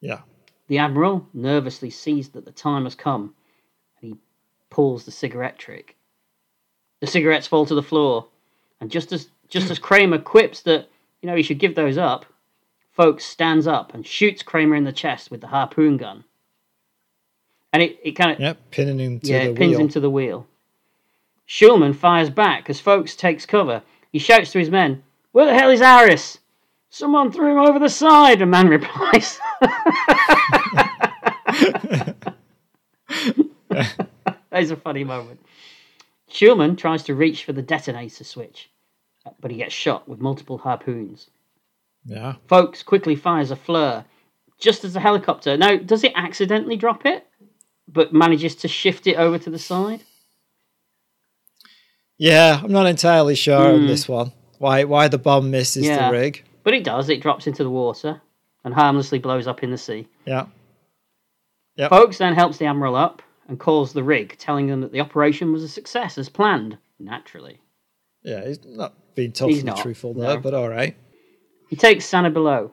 [0.00, 0.20] Yeah.
[0.68, 3.34] The admiral nervously sees that the time has come,
[4.00, 4.18] and he
[4.70, 5.96] pulls the cigarette trick.
[7.00, 8.28] The cigarettes fall to the floor,
[8.80, 10.88] and just as just as Kramer quips that
[11.22, 12.24] you know he should give those up,
[12.96, 16.22] ffolkes stands up and shoots Kramer in the chest with the harpoon gun,
[17.72, 18.70] and it, it kind of Yep.
[18.70, 19.38] Pinning him to the wheel.
[19.40, 19.80] yeah, the it pins wheel.
[19.80, 20.46] him to the wheel.
[21.48, 23.82] Schulman fires back as ffolkes takes cover.
[24.10, 25.02] He shouts to his men,
[25.32, 26.38] Where the hell is Harris?
[26.90, 29.38] Someone threw him over the side, a man replies.
[29.60, 32.34] that
[34.54, 35.40] is a funny moment.
[36.30, 38.70] Schulman tries to reach for the detonator switch,
[39.40, 41.30] but he gets shot with multiple harpoons.
[42.04, 42.36] Yeah.
[42.48, 44.04] ffolkes quickly fires a flare
[44.58, 45.56] just as the helicopter.
[45.56, 47.26] Now, does it accidentally drop it,
[47.88, 50.02] but manages to shift it over to the side?
[52.18, 52.60] Yeah.
[52.62, 53.86] I'm not entirely sure on Hmm.
[53.86, 54.32] this one.
[54.58, 54.84] Why?
[54.84, 56.10] Why the bomb misses Yeah.
[56.10, 56.44] the rig?
[56.62, 57.08] But it does.
[57.08, 58.20] It drops into the water
[58.64, 60.08] and harmlessly blows up in the sea.
[60.24, 60.46] Yeah.
[61.76, 61.90] Yep.
[61.90, 65.52] ffolkes then helps the admiral up and calls the rig, telling them that the operation
[65.52, 66.78] was a success as planned.
[66.98, 67.60] Naturally,
[68.22, 68.46] Yeah.
[68.46, 70.40] He's not being totally not, truthful there, no.
[70.40, 70.96] but all right.
[71.68, 72.70] he takes Sanna below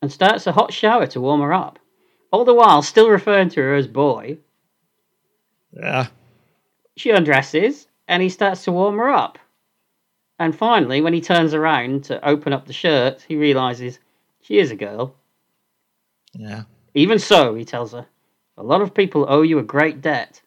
[0.00, 1.80] and starts a hot shower to warm her up,
[2.30, 4.38] all the while still referring to her as boy.
[5.72, 6.06] Yeah.
[6.96, 9.38] She undresses and he starts to warm her up.
[10.38, 13.98] And finally, when he turns around to open up the shirt, he realizes
[14.42, 15.14] she is a girl.
[16.34, 16.64] Yeah.
[16.94, 18.06] Even so, he tells her,
[18.58, 20.42] a lot of people owe you a great debt.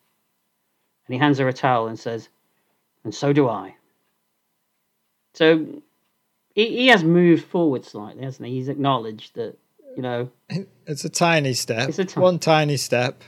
[1.07, 2.29] And he hands her a towel and says,
[3.03, 3.75] and so do I.
[5.33, 5.81] So
[6.53, 8.55] he, he has moved forward slightly, hasn't he?
[8.55, 9.57] He's acknowledged that,
[9.95, 10.29] you know,
[10.85, 11.89] It's a tiny step.
[11.89, 13.23] It's a ti- One tiny step.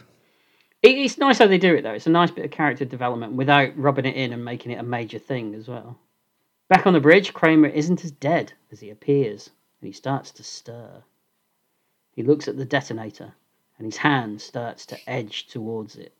[0.81, 1.93] It, it's nice how they do it, though.
[1.93, 4.83] It's a nice bit of character development without rubbing it in and making it a
[4.83, 5.99] major thing as well.
[6.69, 9.49] Back on the bridge, Kramer isn't as dead as he appears,
[9.79, 11.03] and he starts to stir.
[12.15, 13.33] He looks at the detonator,
[13.77, 16.13] and his hand starts to edge towards it.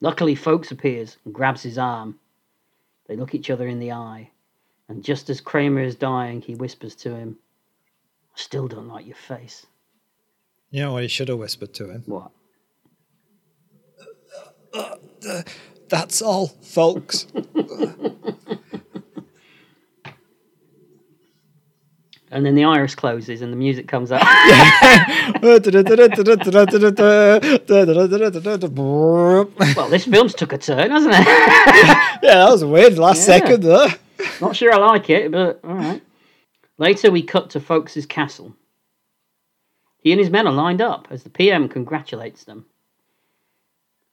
[0.00, 2.18] Luckily, ffolkes appears and grabs his arm.
[3.06, 4.30] They look each other in the eye,
[4.88, 7.38] and just as Kramer is dying, he whispers to him,
[8.34, 9.66] I still don't like your face.
[10.70, 12.02] You know what he should have whispered to him?
[12.06, 12.30] What?
[15.88, 17.26] That's all, folks.
[22.32, 24.22] And then the iris closes and the music comes up.
[25.42, 25.58] well,
[29.88, 31.26] this film's took a turn, hasn't it?
[32.22, 32.98] Yeah, that was weird.
[32.98, 33.38] Last Yeah.
[33.38, 33.88] second there.
[34.40, 36.00] Not sure I like it, but all right.
[36.78, 38.54] Later, we cut to ffolkes's castle.
[40.00, 42.66] He and his men are lined up as the PM congratulates them.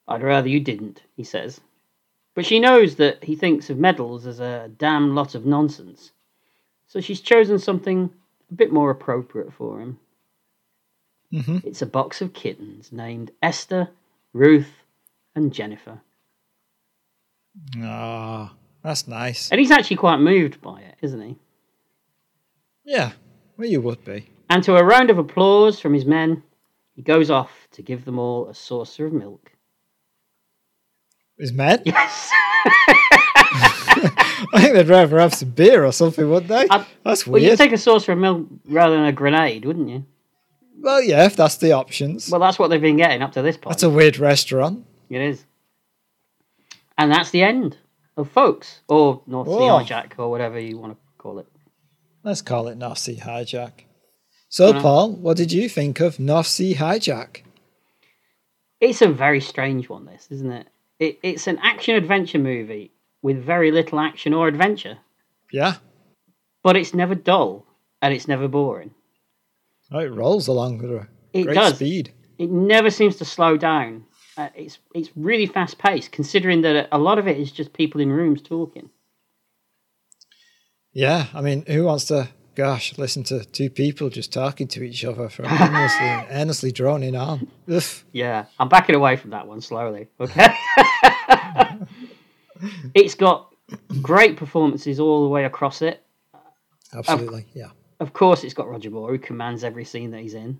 [0.07, 1.61] I'd rather you didn't, he says.
[2.33, 6.11] But she knows that he thinks of medals as a damn lot of nonsense.
[6.87, 8.09] So she's chosen something
[8.49, 9.99] a bit more appropriate for him.
[11.33, 11.65] Mhm.
[11.65, 13.89] It's a box of kittens named Esther,
[14.33, 14.83] Ruth,
[15.35, 16.01] and Jennifer.
[17.81, 19.49] Ah, that's nice.
[19.51, 21.35] And he's actually quite moved by it, isn't he?
[22.85, 23.13] Yeah,
[23.57, 24.27] well, you would be.
[24.49, 26.41] And to a round of applause from his men,
[26.95, 29.51] he goes off to give them all a saucer of milk.
[31.37, 31.81] Is men?
[31.85, 32.31] Yes.
[33.49, 36.67] I think they'd rather have some beer or something, wouldn't they?
[36.69, 40.05] I'd- That's well, you'd take a saucer of milk rather than a grenade, wouldn't you?
[40.79, 42.29] well, yeah, if that's the options.
[42.29, 43.69] Well, that's what they've been getting up to this point.
[43.71, 44.85] that's a weird restaurant.
[45.09, 45.43] It is.
[46.99, 47.77] And that's the end
[48.15, 49.53] of ffolkes, or North Sea.
[49.93, 51.47] Hijack, or whatever you want to call it.
[52.23, 53.71] Let's call it North Sea Hijack.
[54.49, 54.81] So, Uh-huh.
[54.81, 57.43] Paul, what did you think of North Sea Hijack?
[58.79, 60.67] It's a very strange one, this, isn't it?
[60.99, 62.91] it it's an action adventure movie
[63.21, 64.97] with very little action or adventure,
[65.51, 65.75] Yeah,
[66.63, 67.65] but it's never dull
[68.01, 68.91] and it's never boring.
[69.91, 71.75] oh, it rolls along with a It great does.
[71.75, 72.13] speed.
[72.37, 74.05] It never seems to slow down.
[74.37, 77.99] Uh, it's it's really fast paced, considering that a lot of it is just people
[77.99, 78.91] in rooms talking.
[80.93, 85.05] Yeah, I mean, who wants to, gosh, listen to two people just talking to each
[85.05, 87.47] other for endlessly, endlessly droning on?
[87.71, 87.83] Ugh.
[88.11, 90.07] Yeah, I'm backing away from that one slowly.
[90.19, 90.47] Okay.
[92.95, 93.53] it's got
[94.01, 96.03] great performances all the way across it.
[96.93, 97.69] Absolutely, yeah.
[97.99, 100.59] Of course, it's got Roger Moore who commands every scene that he's in,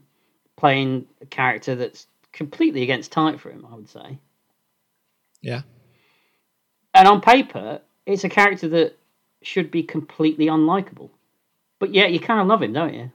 [0.56, 3.65] playing a character that's completely against type for him.
[3.72, 4.19] I would say,
[5.41, 5.61] Yeah,
[6.94, 8.99] and on paper, it's a character that
[9.41, 11.10] should be completely unlikable,
[11.79, 13.11] but yeah, you kind of love him, don't you?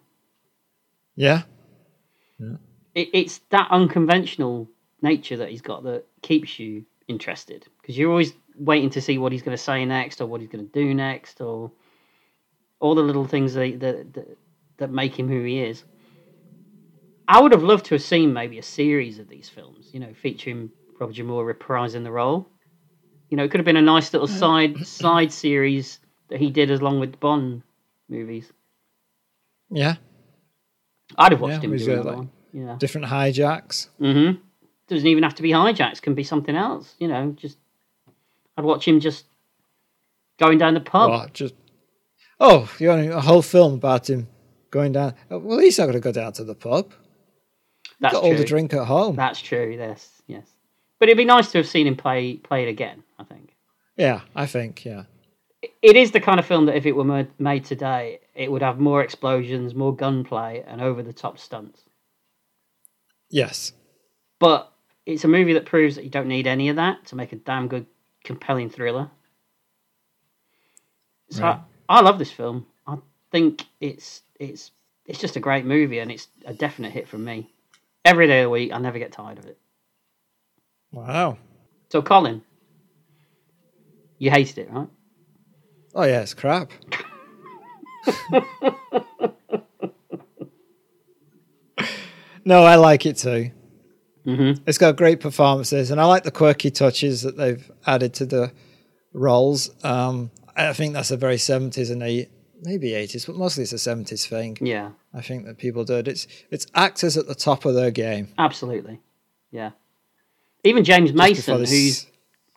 [2.39, 2.53] yeah,
[2.95, 4.69] it, it's that unconventional
[5.01, 9.33] nature that he's got that keeps you interested because you're always waiting to see what
[9.33, 11.73] he's going to say next or what he's going to do next or
[12.81, 14.39] all the little things that, that that
[14.79, 15.85] that make him who he is.
[17.29, 20.13] I would have loved to have seen maybe a series of these films, you know,
[20.13, 22.49] featuring Roger Moore reprising the role.
[23.31, 24.39] You know, it could have been a nice little mm.
[24.39, 27.63] side side series that he did along with Bond
[28.13, 28.53] movies.
[29.71, 29.97] yeah.
[31.19, 32.31] I'd have watched Yeah, him do like, one.
[32.55, 32.77] Yeah.
[32.79, 33.89] Different hijacks.
[34.01, 34.41] Mm-hmm.
[34.89, 36.01] Doesn't even have to be hijacks.
[36.01, 36.95] Can be something else.
[36.99, 37.59] You know, just
[38.57, 39.27] I'd watch him just
[40.39, 41.11] going down the pub.
[41.11, 41.55] Or just,
[42.41, 44.27] oh, you want a whole film about him
[44.71, 45.15] going down.
[45.29, 46.93] Well, he's not going to go down to the pub.
[48.01, 49.15] That's Got all the drink at home.
[49.17, 49.75] That's true.
[49.79, 50.47] Yes, yes.
[50.99, 53.03] But it'd be nice to have seen him play play it again.
[53.19, 53.55] I think
[53.97, 55.05] Yeah, I think, yeah.
[55.63, 58.81] It is the kind of film that if it were made today, it would have
[58.81, 61.83] more explosions, more gunplay, and over the top stunts.
[63.31, 63.73] Yes.
[64.41, 64.73] But
[65.07, 67.37] it's a movie that proves that you don't need any of that to make a
[67.37, 67.87] damn good,
[68.25, 69.11] compelling thriller.
[71.31, 71.61] So Right.
[71.89, 72.67] I, I love this film.
[72.87, 72.99] I
[73.31, 74.73] think it's it's
[75.07, 77.53] it's just a great movie, and it's a definite hit from me.
[78.05, 79.59] Every day of the week, I never get tired of it.
[80.93, 81.39] Wow.
[81.91, 82.43] So, Colin,
[84.19, 84.89] you hated it, right?
[85.95, 86.71] Oh, yeah, it's crap.
[92.45, 93.51] no, I like it too.
[94.27, 94.63] Mm-hmm.
[94.67, 98.53] It's got great performances, and I like the quirky touches that they've added to the
[99.13, 99.71] roles.
[99.85, 102.29] Um, I think that's a very 70s and 80s,
[102.63, 104.57] maybe 80s, but mostly it's a 70s thing.
[104.61, 106.07] Yeah, I think that people did.
[106.09, 108.29] It's it's actors at the top of their game.
[108.39, 109.01] absolutely.
[109.51, 109.71] Yeah.
[110.65, 112.07] Even James Just Mason, this- who's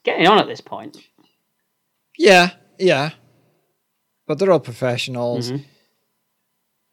[0.03, 0.97] getting on at this point.
[2.17, 3.11] Yeah, yeah.
[4.27, 5.51] But they're all professionals.
[5.51, 5.63] Mhm.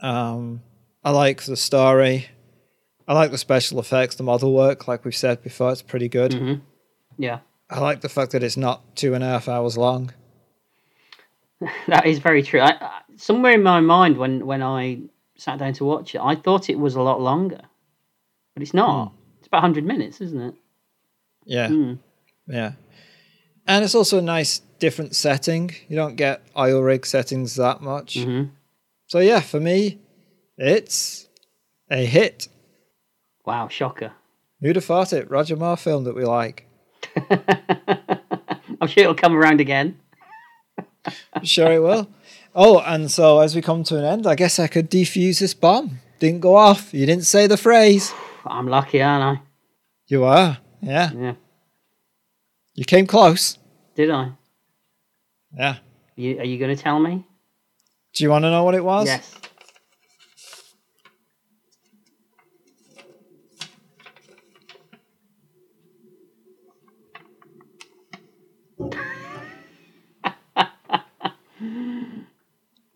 [0.01, 0.63] Um,
[1.05, 2.27] I like the story.
[3.09, 4.87] I like the special effects, the model work.
[4.89, 6.33] Like we've said before, it's pretty good.
[6.33, 6.61] Mhm.
[7.19, 7.41] Yeah,
[7.71, 10.13] I like the fact that it's not two and a half hours long.
[11.89, 12.61] that is very true.
[12.61, 15.03] I, I, somewhere in my mind, when when I
[15.37, 17.61] sat down to watch it, I thought it was a lot longer,
[18.55, 19.13] but it's not.
[19.39, 20.55] It's about hundred minutes, isn't it?
[21.45, 21.99] Yeah, Mm.
[22.47, 22.73] yeah.
[23.67, 25.71] And it's also a nice different setting.
[25.89, 28.19] You don't get oil rig settings that much.
[28.19, 28.45] hmm
[29.07, 29.99] So yeah, for me,
[30.59, 31.29] it's
[31.91, 32.49] a hit.
[33.45, 34.13] Wow, shocker!
[34.61, 35.31] Who'd have thought it?
[35.31, 36.67] Roger Moore film that we like.
[38.81, 39.99] I'm sure it'll come around again.
[41.43, 42.09] Sure, it will.
[42.55, 45.55] Oh, and so as we come to an end, I guess I could defuse this
[45.55, 45.99] bomb.
[46.21, 46.95] Didn't go off.
[46.95, 48.13] You didn't say the phrase.
[48.47, 49.43] I'm lucky, aren't I?
[50.07, 50.59] You are.
[50.81, 51.11] Yeah.
[51.13, 51.35] Yeah.
[52.75, 53.59] You came close.
[53.95, 54.33] Did I?
[55.57, 55.77] Yeah.
[56.17, 57.27] You, are you going to tell me?
[58.15, 59.07] Do you want to know what it was?
[59.07, 59.35] Yes.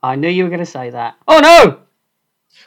[0.03, 1.17] I knew you were going to say that.
[1.29, 1.86] Oh no!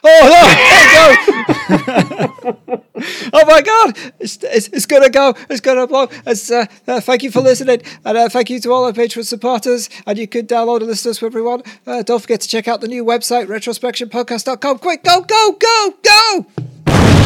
[0.02, 2.80] Oh no!
[3.32, 3.96] Oh my God!
[4.18, 5.34] It's, it's, it's gonna go!
[5.48, 6.08] It's gonna blow!
[6.26, 9.24] It's, uh, uh, thank you for listening, and uh, thank you to all our Patreon
[9.24, 9.88] supporters.
[10.06, 11.66] And you can download and listen to us wherever you want.
[11.86, 14.78] Uh, don't forget to check out the new website retrospectionpodcast.com.
[14.78, 17.19] Quick, go, go, go, go!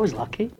[0.00, 0.50] Was lucky.